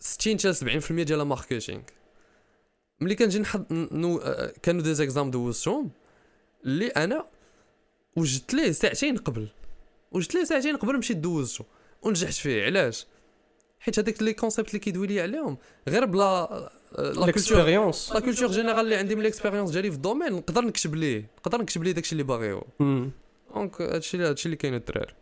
60 0.00 0.38
حتى 0.38 0.80
70% 0.80 0.92
ديال 0.92 1.22
marketing 1.22 1.82
ملي 3.00 3.14
كنجي 3.14 3.38
نحض 3.38 3.64
نو... 3.70 4.18
كانوا 4.62 4.82
des 4.82 4.94
examens 4.94 5.30
دوزتهم 5.30 5.90
اللي 6.64 6.86
أنا 6.86 7.26
وجدت 8.16 8.54
ليه 8.54 8.72
ساعتين 8.72 9.16
قبل. 9.16 9.48
وجدت 10.12 10.34
ليه 10.34 10.44
ساعتين 10.44 10.76
قبل 10.76 10.98
مشيت 10.98 11.16
دوزته 11.16 11.64
ونجحت 12.02 12.34
فيه 12.34 12.64
علاش؟ 12.64 13.06
حيت 13.80 13.98
هذاك 13.98 14.22
les 14.22 14.34
concepts 14.34 14.68
اللي 14.68 14.78
كيدوي 14.78 15.06
لي 15.06 15.20
عليهم. 15.20 15.58
غير 15.88 16.04
بلا 16.04 16.70
la 16.98 17.32
culture 17.32 17.58
la 18.14 18.20
culture 18.20 18.50
générale 18.50 18.80
اللي 18.80 18.96
عندي 18.96 19.14
من 19.14 19.22
l'expérience 19.22 19.70
ديالي 19.70 19.90
في 19.90 19.96
ال 19.96 20.00
domaine 20.00 20.32
نقدر 20.32 20.64
نكتب 20.64 20.94
ليه. 20.94 21.30
نقدر 21.38 21.62
نكتب 21.62 21.82
ليه 21.82 21.92
داكشي 21.92 22.12
اللي 22.12 22.22
باغي 22.22 22.52
هو 22.52 22.64
donc 23.54 23.80
هادشي 23.80 24.18
هادشي 24.18 24.46
اللي 24.46 24.56
كاين 24.56 24.74
الدراري. 24.74 25.14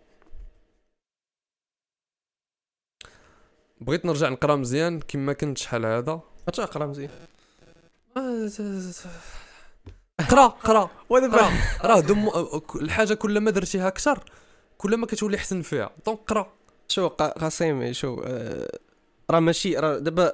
بغيت 3.80 4.06
نرجع 4.06 4.28
نقرا 4.28 4.56
مزيان 4.56 5.00
كما 5.00 5.32
كنت 5.32 5.58
شحال 5.58 5.86
هذا. 5.86 6.20
تقرا 6.46 6.86
مزيان. 6.86 7.10
قرا 10.20 10.46
قرا 10.46 10.90
ودابا 11.10 11.50
راه 11.84 12.00
دم 12.00 12.28
الحاجة 12.76 13.14
كل 13.14 13.38
ما 13.40 13.50
درتيها 13.50 13.88
أكثر 13.88 14.24
كل 14.78 14.96
ما 14.96 15.06
كتولي 15.06 15.36
احسن 15.36 15.62
فيها. 15.62 15.90
donc 16.06 16.18
قرا. 16.28 16.46
شو 16.88 17.08
قا- 17.08 17.38
قاسم 17.38 17.92
شو 17.92 18.22
آه، 18.26 18.78
راه 19.30 19.40
ماشي 19.40 19.76
راه 19.76 19.98
دابا 19.98 20.32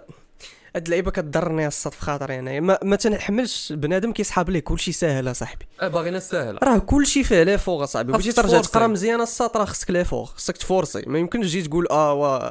هاد 0.77 0.85
اللعيبة 0.85 1.11
كضرني 1.11 1.67
الصاط 1.67 1.93
في 1.93 2.01
خاطري 2.01 2.39
انايا 2.39 2.61
ما, 2.61 2.79
ما 2.83 2.97
تنحملش 2.97 3.73
بنادم 3.73 4.13
كيسحاب 4.13 4.51
ليه 4.51 4.61
كلشي 4.61 4.93
ساهل 4.93 5.31
أصاحبي. 5.31 5.67
آه 5.81 5.89
باغينا 5.89 6.19
ساهلة. 6.19 6.59
راه 6.63 6.79
كلشي 6.79 7.25
فيه 7.25 7.43
l'effort 7.43 7.85
أصاحبي. 7.85 8.13
بغيتي 8.13 8.33
ترجع. 8.33 8.61
تقرا 8.61 8.87
مزيان 8.87 9.21
الساط 9.21 9.57
راه 9.57 9.65
خصك 9.65 9.91
l'effort 9.91 10.25
خصك 10.27 10.57
ت 10.57 10.62
forcer. 10.62 11.03
ما 11.07 11.19
يمكنش 11.19 11.47
تجي 11.47 11.63
تقول 11.63 11.87
آه 11.91 12.13
وا 12.15 12.51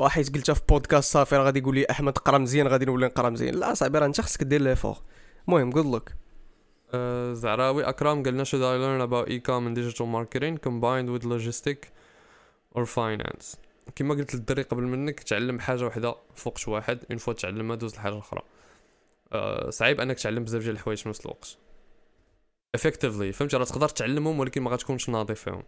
وا 0.00 0.08
حيت 0.08 0.34
قلتها 0.34 0.54
في 0.54 0.60
بودكاست 0.68 1.12
صافي 1.12 1.36
راه 1.36 1.44
غادي 1.44 1.58
يقول 1.58 1.74
لي 1.74 1.86
أحمد 1.90 2.18
قرا 2.18 2.38
مزيان 2.38 2.68
غادي 2.68 2.84
نولي 2.84 3.06
نقرا 3.06 3.30
مزيان. 3.30 3.54
لا 3.54 3.74
صاحبي 3.74 3.98
راه 3.98 4.06
أنت 4.06 4.20
خصك 4.20 4.42
دير 4.42 4.60
l'effort 4.62 4.98
المهم 5.48 5.70
good 5.70 5.86
luck. 5.94 6.14
زعراوي 7.32 7.84
اكرم 7.84 8.22
قالنا 8.22 8.44
should 8.44 8.48
I 8.48 8.76
learn 8.82 9.10
about 9.10 9.30
e-com 9.30 9.66
and 9.68 9.76
digital 9.76 10.06
marketing 10.06 10.58
combined 10.68 11.08
with 11.14 11.24
logistic 11.24 11.76
or 12.76 12.84
finance. 12.86 13.56
كما 13.94 14.14
قلت 14.14 14.34
للدري 14.34 14.62
قبل 14.62 14.82
منك 14.82 15.20
تعلم 15.20 15.60
حاجة 15.60 15.84
واحدة 15.84 16.16
فوق 16.34 16.58
واحد 16.66 17.04
une 17.10 17.18
fois 17.18 17.32
تعلمها 17.32 17.76
دوز 17.76 17.94
لحاجة 17.94 18.18
أخرى. 18.18 18.42
أه 19.32 19.70
صعيب 19.70 20.00
أنك 20.00 20.18
تعلم 20.18 20.44
بزاف 20.44 20.62
ديال 20.62 20.74
الحوايج 20.74 20.98
في 20.98 21.08
نفس 21.08 21.20
الوقت. 21.20 21.56
Effectively 22.76 23.34
فهمتي؟ 23.34 23.56
راه 23.56 23.64
تقدر 23.64 23.88
تعلمهم 23.88 24.40
ولكن 24.40 24.62
ما 24.62 24.70
غتكونش 24.70 25.08
ناضي 25.08 25.34
فيهم. 25.34 25.62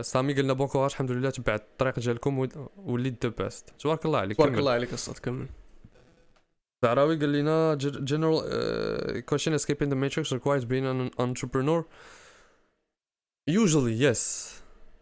سامي 0.00 0.34
قلنا 0.34 0.52
bon 0.52 0.66
courage 0.66 0.90
الحمد 0.90 1.10
لله 1.10 1.30
تبعت 1.30 1.60
الطريق 1.60 2.00
ديالكم 2.00 2.38
ول- 2.38 2.68
وليت 2.76 3.26
the 3.26 3.32
best 3.44 3.70
تبارك 3.78 4.06
الله 4.06 4.18
عليك 4.18 4.36
تبارك. 4.36 4.58
الله 4.58 4.72
عليك 4.72 4.92
الصاط 4.92 5.18
كمل. 5.18 5.46
زعراوي 6.82 7.16
قال 7.18 7.32
لنا 7.32 7.78
"Ge- 7.78 8.04
general 8.04 8.40
uh, 8.42 9.22
question 9.30 9.52
escaping 9.54 9.88
the 9.90 9.96
matrix 9.96 10.32
requires 10.32 10.64
being 10.64 10.86
an 10.86 11.10
entrepreneur. 11.18 11.84
Usually 13.50 13.92
yes. 13.92 14.50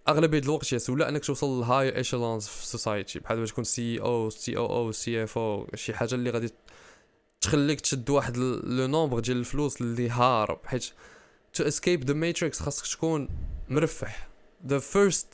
أغلبية 0.09 0.39
الوقت 0.39 0.73
yes 0.73 0.91
ولا 0.91 1.09
إنك 1.09 1.25
توصل 1.25 1.61
ل 1.61 1.97
high 1.97 2.14
echelons 2.14 2.47
في 2.47 2.67
society 2.67 3.19
بحال 3.19 3.39
باش 3.41 3.51
تكون 3.51 3.65
سي 3.65 4.01
أو 4.01 4.31
سي 4.31 4.57
أو 4.57 4.67
أو 4.67 4.93
سي 4.93 5.25
اف 5.25 5.39
أو 5.39 5.69
شي 5.75 5.95
حاجة 5.95 6.15
اللي 6.15 6.31
غادي 6.31 6.51
تخليك 7.41 7.81
تشد 7.81 8.11
واحد 8.11 8.37
le 8.37 8.87
nombre 8.87 9.19
ديال 9.21 9.37
الفلوس 9.37 9.81
اللي 9.81 10.11
هارب 10.11 10.59
حيت 10.65 10.85
to 11.59 11.65
escape 11.65 12.05
the 12.05 12.15
matrix 12.15 12.53
خاصك 12.63 12.87
تكون 12.87 13.29
مرفح 13.69 14.29
the 14.69 14.81
first 14.81 15.27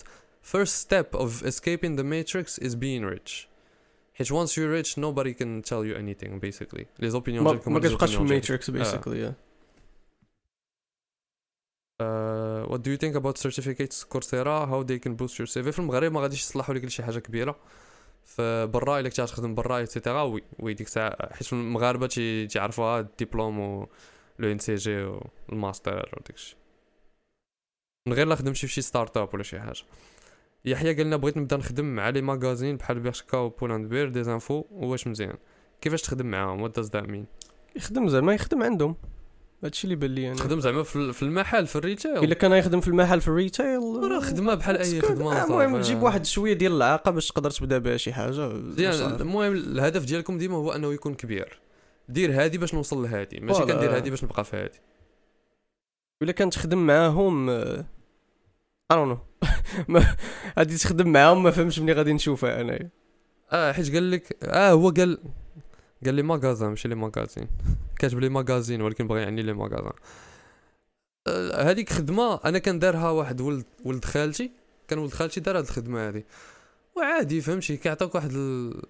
first 0.54 0.74
step 0.86 1.18
of 1.20 1.30
escaping 1.46 1.96
the 1.96 2.04
matrix 2.04 2.58
is 2.58 2.74
being 2.74 3.04
rich. 3.14 3.48
حيت 4.14 4.32
once 4.32 4.50
you're 4.50 4.82
rich 4.84 4.90
nobody 4.98 5.34
can 5.34 5.62
tell 5.70 5.84
you 5.84 5.94
anything 5.96 6.40
basically. 6.40 6.84
Opinions 7.02 7.42
ما, 7.42 7.50
ديالكم 7.50 7.72
ما 7.72 7.80
كتبقاش 7.80 8.14
في. 8.14 8.20
ال 8.22 8.29
matrix 8.29 8.70
basically 8.70 9.34
Uh, 12.02 12.66
what 12.70 12.80
do 12.84 12.88
you 12.92 12.98
think 13.04 13.14
about 13.20 13.36
certificates 13.46 13.96
Coursera? 14.12 14.56
How 14.72 14.82
they 14.90 14.98
can 15.04 15.14
boost 15.20 15.38
your 15.38 15.46
CV 15.46 15.70
في 15.70 15.78
المغرب 15.78 16.12
ما 16.12 16.20
غاديش 16.20 16.40
يصلحوا 16.40 16.74
لك 16.74 16.84
لشي 16.84 17.02
حاجة 17.02 17.18
كبيرة. 17.18 17.56
فبرا 18.24 19.00
إلا 19.00 19.08
كنت 19.08 19.20
تخدم 19.20 19.54
برا 19.54 19.76
et 19.78 19.89
cetera 19.89 20.22
oui 20.22 20.42
oui 20.58 20.74
ديك 20.74 20.86
الساعة 20.86 21.34
حيت 21.34 21.52
المغاربة 21.52 22.06
تي- 22.06 22.46
تيعرفوها 22.46 23.00
الدبلوم 23.00 23.60
و 23.60 23.88
l'ENCG 24.38 25.04
وال 25.48 25.64
master 25.64 26.10
وداكشي 26.20 26.56
من 28.08 28.12
غير 28.14 28.26
لا 28.26 28.34
خدمتي 28.34 28.66
في 28.66 28.72
شي 28.72 28.80
startup 28.82 29.34
ولا 29.34 29.42
شي 29.42 29.60
حاجة. 29.60 29.82
يحيى 30.64 30.94
قالنا 30.94 31.16
بغيت 31.16 31.36
نبدا 31.36 31.56
نخدم 31.56 31.84
مع 31.84 32.08
les 32.08 32.20
magasins 32.20 32.76
بحال 32.76 33.00
بيرشكا 33.00 33.38
و 33.38 33.48
Pull 33.48 33.71
and 33.71 33.88
Bear 33.88 34.08
des 34.08 34.24
infos 34.24 34.64
واش 34.70 35.06
مزيان؟ 35.06 35.36
كيفاش 35.80 36.02
تخدم 36.02 36.26
معاهم؟ 36.26 36.62
what 36.62 36.76
does 36.76 36.90
that 36.90 37.08
mean 37.08 37.26
يخدم 37.76 38.08
زعما 38.08 38.34
يخدم 38.34 38.62
عندهم. 38.62 38.96
هادشي 39.64 39.84
اللي 39.84 39.96
بان 39.96 40.10
لي 40.10 40.28
أنا. 40.28 40.36
تخدم 40.36 40.60
زعما 40.60 40.82
في 40.82 41.22
المحل 41.22 41.66
في 41.66 41.76
ال 41.76 41.81
retail. 41.81 42.16
إلا 42.24 42.34
كان 42.34 42.52
يخدم 42.52 42.80
في 42.80 42.88
المحل 42.88 43.20
في 43.20 43.28
ال 43.28 43.36
retail 43.36 43.80
راه 44.10 44.20
خدمة 44.20 44.54
بحال 44.54 44.76
أي 44.76 45.00
خدمة 45.00 45.40
آه، 45.40 45.44
المهم. 45.44 45.82
تجيب 45.82 46.02
واحد 46.02 46.26
شوية 46.26 46.52
ديال 46.52 46.72
اللعاقة 46.72 47.10
باش 47.10 47.28
تقدر 47.28 47.50
تبدا 47.50 47.78
بها 47.78 47.96
شي 47.96 48.12
حاجة. 48.12 48.48
وصافي. 48.48 49.22
المهم 49.22 49.52
الهدف 49.52 50.04
ديالكم 50.04 50.38
ديما 50.38 50.56
هو 50.56 50.72
أنه 50.72 50.92
يكون 50.92 51.14
كبير. 51.14 51.60
دير 52.08 52.32
هادي 52.32 52.58
باش 52.58 52.74
نوصل 52.74 53.02
لهادي. 53.02 53.40
ماشي. 53.40 53.60
كندير 53.60 53.96
هادي 53.96 54.10
باش 54.10 54.24
نبقى 54.24 54.44
في 54.44 54.56
هادي. 54.56 54.80
إلا 56.22 56.32
كان 56.32 56.50
تخدم 56.50 56.86
معاهم 56.86 57.50
I 57.50 57.84
don't 58.90 59.08
know 59.08 59.18
غادي 60.58 60.76
تخدم 60.76 61.12
معاهم 61.12 61.42
ما 61.42 61.50
فهمتش 61.50 61.78
ملي 61.78 61.92
غادي 61.92 62.12
نشوفها 62.12 62.60
انايا 62.60 62.90
آه 63.52 63.72
حيت 63.72 63.94
قال 63.94 64.10
لك 64.10 64.44
آه 64.44 64.70
هو 64.70 64.90
قال 64.90 65.18
قال 66.04 66.14
les 66.14 66.22
magasins 66.22 66.68
ماشي 66.68 66.88
les 66.88 66.94
magazines. 66.94 67.48
كاتب 67.98 68.18
les 68.18 68.28
magazines 68.28 68.82
ولكن 68.82 69.06
بغى 69.06 69.20
يعني 69.20 69.42
les 69.42 69.52
magasins 69.52 69.92
آه، 71.26 71.70
هذيك 71.70 71.90
خدمة 71.92 72.40
أنا 72.44 72.58
كان 72.58 72.78
دارها 72.78 73.10
واحد 73.10 73.40
ولد 73.40 73.64
ولد 73.84 74.04
خالتي. 74.04 74.52
كان 74.88 74.98
ولد 74.98 75.12
خالتي 75.12 75.40
دار 75.40 75.58
هاد 75.58 75.64
الخدمة 75.64 76.08
هادي 76.08 76.24
وعادي 76.96 77.40
فهمتي؟ 77.40 77.76
كيعطوك 77.76 78.14
واحد 78.14 78.30
ال... 78.32 78.82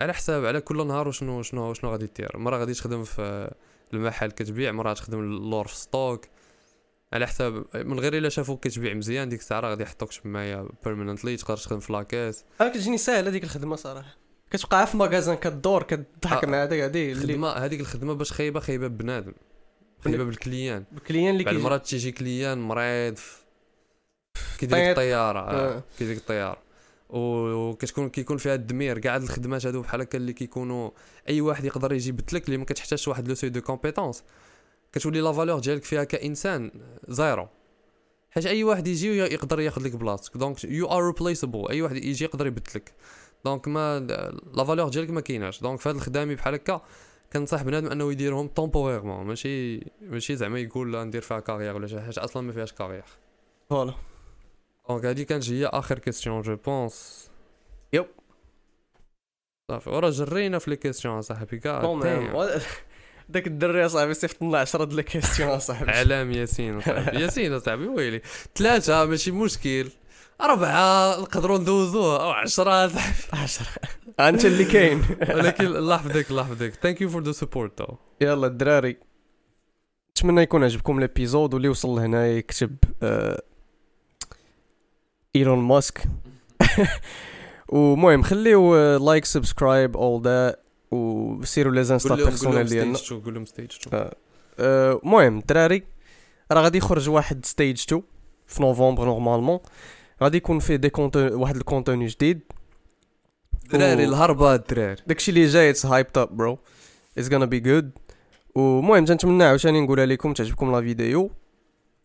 على 0.00 0.14
حساب 0.14 0.44
على 0.44 0.60
كل 0.60 0.86
نهار 0.86 1.08
وشنو 1.08 1.42
شنو 1.42 1.74
شنو 1.74 1.90
غادي 1.90 2.10
دير. 2.16 2.38
مرة 2.38 2.58
غادي 2.58 2.74
تخدم 2.74 3.04
في 3.04 3.54
المحل 3.92 4.30
كتبيع 4.30 4.72
مرة 4.72 4.92
تخدم 4.92 5.18
اللور 5.18 5.66
في 5.66 5.76
stock. 5.76 6.24
على 7.14 7.26
حساب 7.26 7.64
من 7.74 8.00
غير 8.00 8.18
إلا 8.18 8.28
شافوك 8.28 8.64
كتبيع 8.64 8.94
مزيان 8.94 9.28
ديك 9.28 9.40
الساعة 9.40 9.60
غادي 9.60 9.82
يحطوك 9.82 10.12
تمايا 10.12 10.68
permanently 10.84 11.36
تقدر 11.36 11.56
تخدم 11.56 11.80
في 11.80 11.92
la 11.92 12.05
caisse 12.05 12.44
أنا 12.60 12.68
كتجيني 12.68 12.98
ساهله 12.98 13.28
هذيك 13.30 13.44
الخدمة 13.44 13.76
صراحة. 13.76 14.16
كتبقى 14.50 14.86
في 14.86 14.96
magasin 14.96 15.36
كدور 15.36 15.82
كتضحك 15.82 16.44
آه، 16.44 16.48
مع 16.48 16.62
هذاك 16.62 16.80
هذه 16.80 17.12
اللي 17.12 17.12
الخدمه 17.12 17.48
هذيك 17.48 17.80
الخدمة 17.80 18.12
باش 18.12 18.32
خايبة 18.32 18.60
خايبة 18.60 18.86
بنادم 18.86 19.32
خايبة 20.04 20.24
بال 20.24 20.37
client. 20.37 20.84
ال 20.96 21.01
client 21.01 21.32
اللي 21.32 21.44
كيجي. 21.44 21.56
المرات 21.56 21.86
تيجي 21.86 22.12
client 22.12 22.58
مريض 22.58 23.18
طير. 24.60 24.70
لك 24.70 24.74
الطيارة. 24.74 25.40
آه. 25.40 25.76
آه. 25.76 25.82
كيدير 25.98 26.14
لك 26.14 26.20
الطياره 26.20 26.58
وكتكون 27.10 28.08
كيكون 28.08 28.36
فيها 28.36 28.54
الدمير. 28.54 28.98
كاع 28.98 29.14
هاد 29.14 29.22
الخدمات 29.22 29.66
هادو 29.66 29.82
بحال 29.82 30.00
هكا 30.00 30.18
اللي 30.18 30.32
كيكونوا 30.32 30.90
أي 31.28 31.40
واحد 31.40 31.64
يقدر 31.64 31.92
يجي 31.92 32.08
يبدلك 32.08 32.46
اللي 32.46 32.56
ما 32.56 32.64
كتحتاجش 32.64 33.08
واحد 33.08 33.28
le 33.28 33.34
seuil 33.34 33.50
de 33.50 33.60
compétence. 33.60 34.22
كتولي 34.94 35.20
la 35.20 35.32
valeur 35.32 35.58
ديالك 35.58 35.84
فيها 35.84 36.04
كإنسان 36.04 36.70
zéro. 37.08 37.48
حيت 38.30 38.46
أي 38.46 38.64
واحد 38.64 38.86
يجي 38.86 39.18
يقدر 39.18 39.60
ياخذ 39.60 39.82
لك 39.82 39.96
بلاصتك. 39.96 40.36
donc 40.36 40.64
you 40.64 40.86
are 40.86 41.06
replaceable 41.06 41.68
أي 41.70 41.82
واحد 41.82 41.96
يجي 41.96 42.24
يقدر 42.24 42.46
يبدلك. 42.46 42.92
donc 43.44 43.68
ما 43.68 44.00
la 44.54 44.64
valeur 44.64 44.88
ديالك 44.88 45.10
ما 45.10 45.20
كايناش. 45.20 45.60
donc 45.60 45.80
في 45.80 45.88
هاد 45.88 45.94
الخدامي 45.94 46.34
بحال 46.34 46.54
هكا 46.54 46.82
كنصح 47.32 47.62
بنادم 47.62 47.86
أنه 47.86 48.12
يديرهم 48.12 48.48
temporairement 48.48 49.26
ماشي 49.26 49.80
ماشي 50.00 50.36
زعما 50.36 50.58
يقول 50.58 50.92
لا 50.92 51.04
ندير 51.04 51.22
فيها 51.22 51.40
carrière 51.40 51.74
ولا 51.74 51.86
شي 51.86 52.00
حاجة. 52.00 52.24
أصلا 52.24 52.42
ما 52.42 52.52
فيهاش 52.52 52.72
carrière 52.72 53.04
voilà. 53.70 53.94
donc 54.88 55.04
هادي 55.04 55.24
كانت 55.24 55.50
هي 55.50 55.66
آخر 55.66 55.98
question 55.98 56.42
je 56.42 56.56
pense 56.56 57.30
yep. 57.92 58.06
صافي 59.70 59.90
ورا 59.90 60.10
جرينا 60.10 60.58
في 60.58 60.70
les 60.70 60.76
questions 60.76 61.22
صاحبي. 61.22 61.58
كاع 61.58 61.80
داك 63.28 63.46
الدري 63.46 63.86
اصاحبي 63.86 64.14
صيفط 64.14 64.42
لنا 64.42 64.58
10 64.58 64.84
د 64.84 64.92
les 64.92 65.02
questions 65.02 65.48
اصاحبي. 65.48 65.90
علام 65.90 66.32
ياسين 66.32 66.80
صاحبي 66.80 67.20
ياسين 67.20 67.60
صاحبي 67.60 67.86
ويلي. 67.86 68.20
ثلاثة 68.56 69.04
ماشي 69.04 69.30
مشكل. 69.30 69.88
أربعة 70.40 71.20
نقدروا 71.20 71.58
ندوزوها 71.58 72.22
أو 72.22 72.30
عشرة. 72.30 72.90
10 73.32 73.66
أنت 74.20 74.44
اللي 74.44 74.64
كاين. 74.64 75.02
ولكن 75.36 75.66
الله 75.66 75.94
يحفظك 75.94 76.30
الله 76.30 76.42
يحفظك. 76.42 76.72
thank 76.82 77.00
you 77.00 77.08
for 77.08 77.22
the 77.22 77.32
support 77.32 77.78
too 77.78 77.94
يلا 78.20 78.46
الدراري. 78.46 78.96
نتمنى 80.10 80.42
يكون 80.42 80.64
عجبكم 80.64 81.00
l'épisode 81.00 81.54
واللي 81.54 81.68
وصل 81.68 81.88
لهنا 81.88 82.26
يكتب 82.26 82.76
آه 83.02 83.42
إيلون 85.36 85.58
ماسك. 85.58 86.02
ومهم 87.68 88.22
خليو 88.22 88.76
like 88.96 89.24
subscribe 89.24 89.96
all 89.96 90.22
that 90.22 90.63
وسيروا 90.94 91.72
les 91.72 91.84
Insta 91.84 92.14
personnels 92.14 92.66
ديالنا 92.66 92.98
قول 93.24 93.34
لهم 93.34 93.44
stage 93.44 93.70
2 93.86 94.02
آه. 94.02 94.14
آه، 94.58 95.00
المهم 95.04 95.38
الدراري 95.38 95.82
راه 96.52 96.62
غادي 96.62 96.78
يخرج 96.78 97.08
واحد 97.08 97.46
stage 97.46 97.82
2 97.88 98.02
في 98.46 98.62
نوفمبر 98.62 99.04
normalement 99.04 99.58
غادي 100.22 100.36
يكون 100.36 100.58
فيه 100.58 100.76
du 100.76 100.90
contenu 100.90 101.32
واحد 101.32 101.56
ال 101.56 101.62
contenu 101.62 102.06
جديد 102.06 102.40
دراري 103.72 104.04
الهربة 104.04 104.54
الدراري 104.54 105.02
داكشي 105.06 105.30
اللي 105.30 105.46
جاي 105.46 105.70
it's 105.70 105.86
hyped 105.86 106.18
up 106.18 106.36
bro 106.36 106.58
it's 107.18 107.32
gonna 107.32 107.44
be 107.44 107.60
good 107.60 107.90
ومهم 108.54 109.04
تنتمنى 109.04 109.44
عاوتاني 109.44 109.80
نقولها 109.80 110.06
لكم 110.06 110.32
تعجبكم 110.32 110.72
لا 110.72 110.80
فيديو 110.80 111.30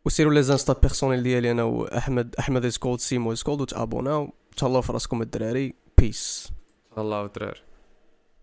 وسيروا 0.06 0.34
لي 0.34 0.44
زانستا 0.44 0.74
بيرسونيل 0.74 1.24
ديالي 1.24 1.52
أنا 1.52 1.64
واحمد 1.64 2.36
احمد 2.40 2.66
از 2.66 2.78
كولد 2.78 3.00
سيمو 3.00 3.32
از 3.32 3.44
كولد 3.44 3.62
وتابوناو 3.62 4.34
تهلاو 4.58 4.82
في 4.82 4.94
راسكم 4.94 5.22
الدراري 5.22 5.74
بيس 5.98 6.52
الله 6.98 7.26
الدراري 7.26 7.69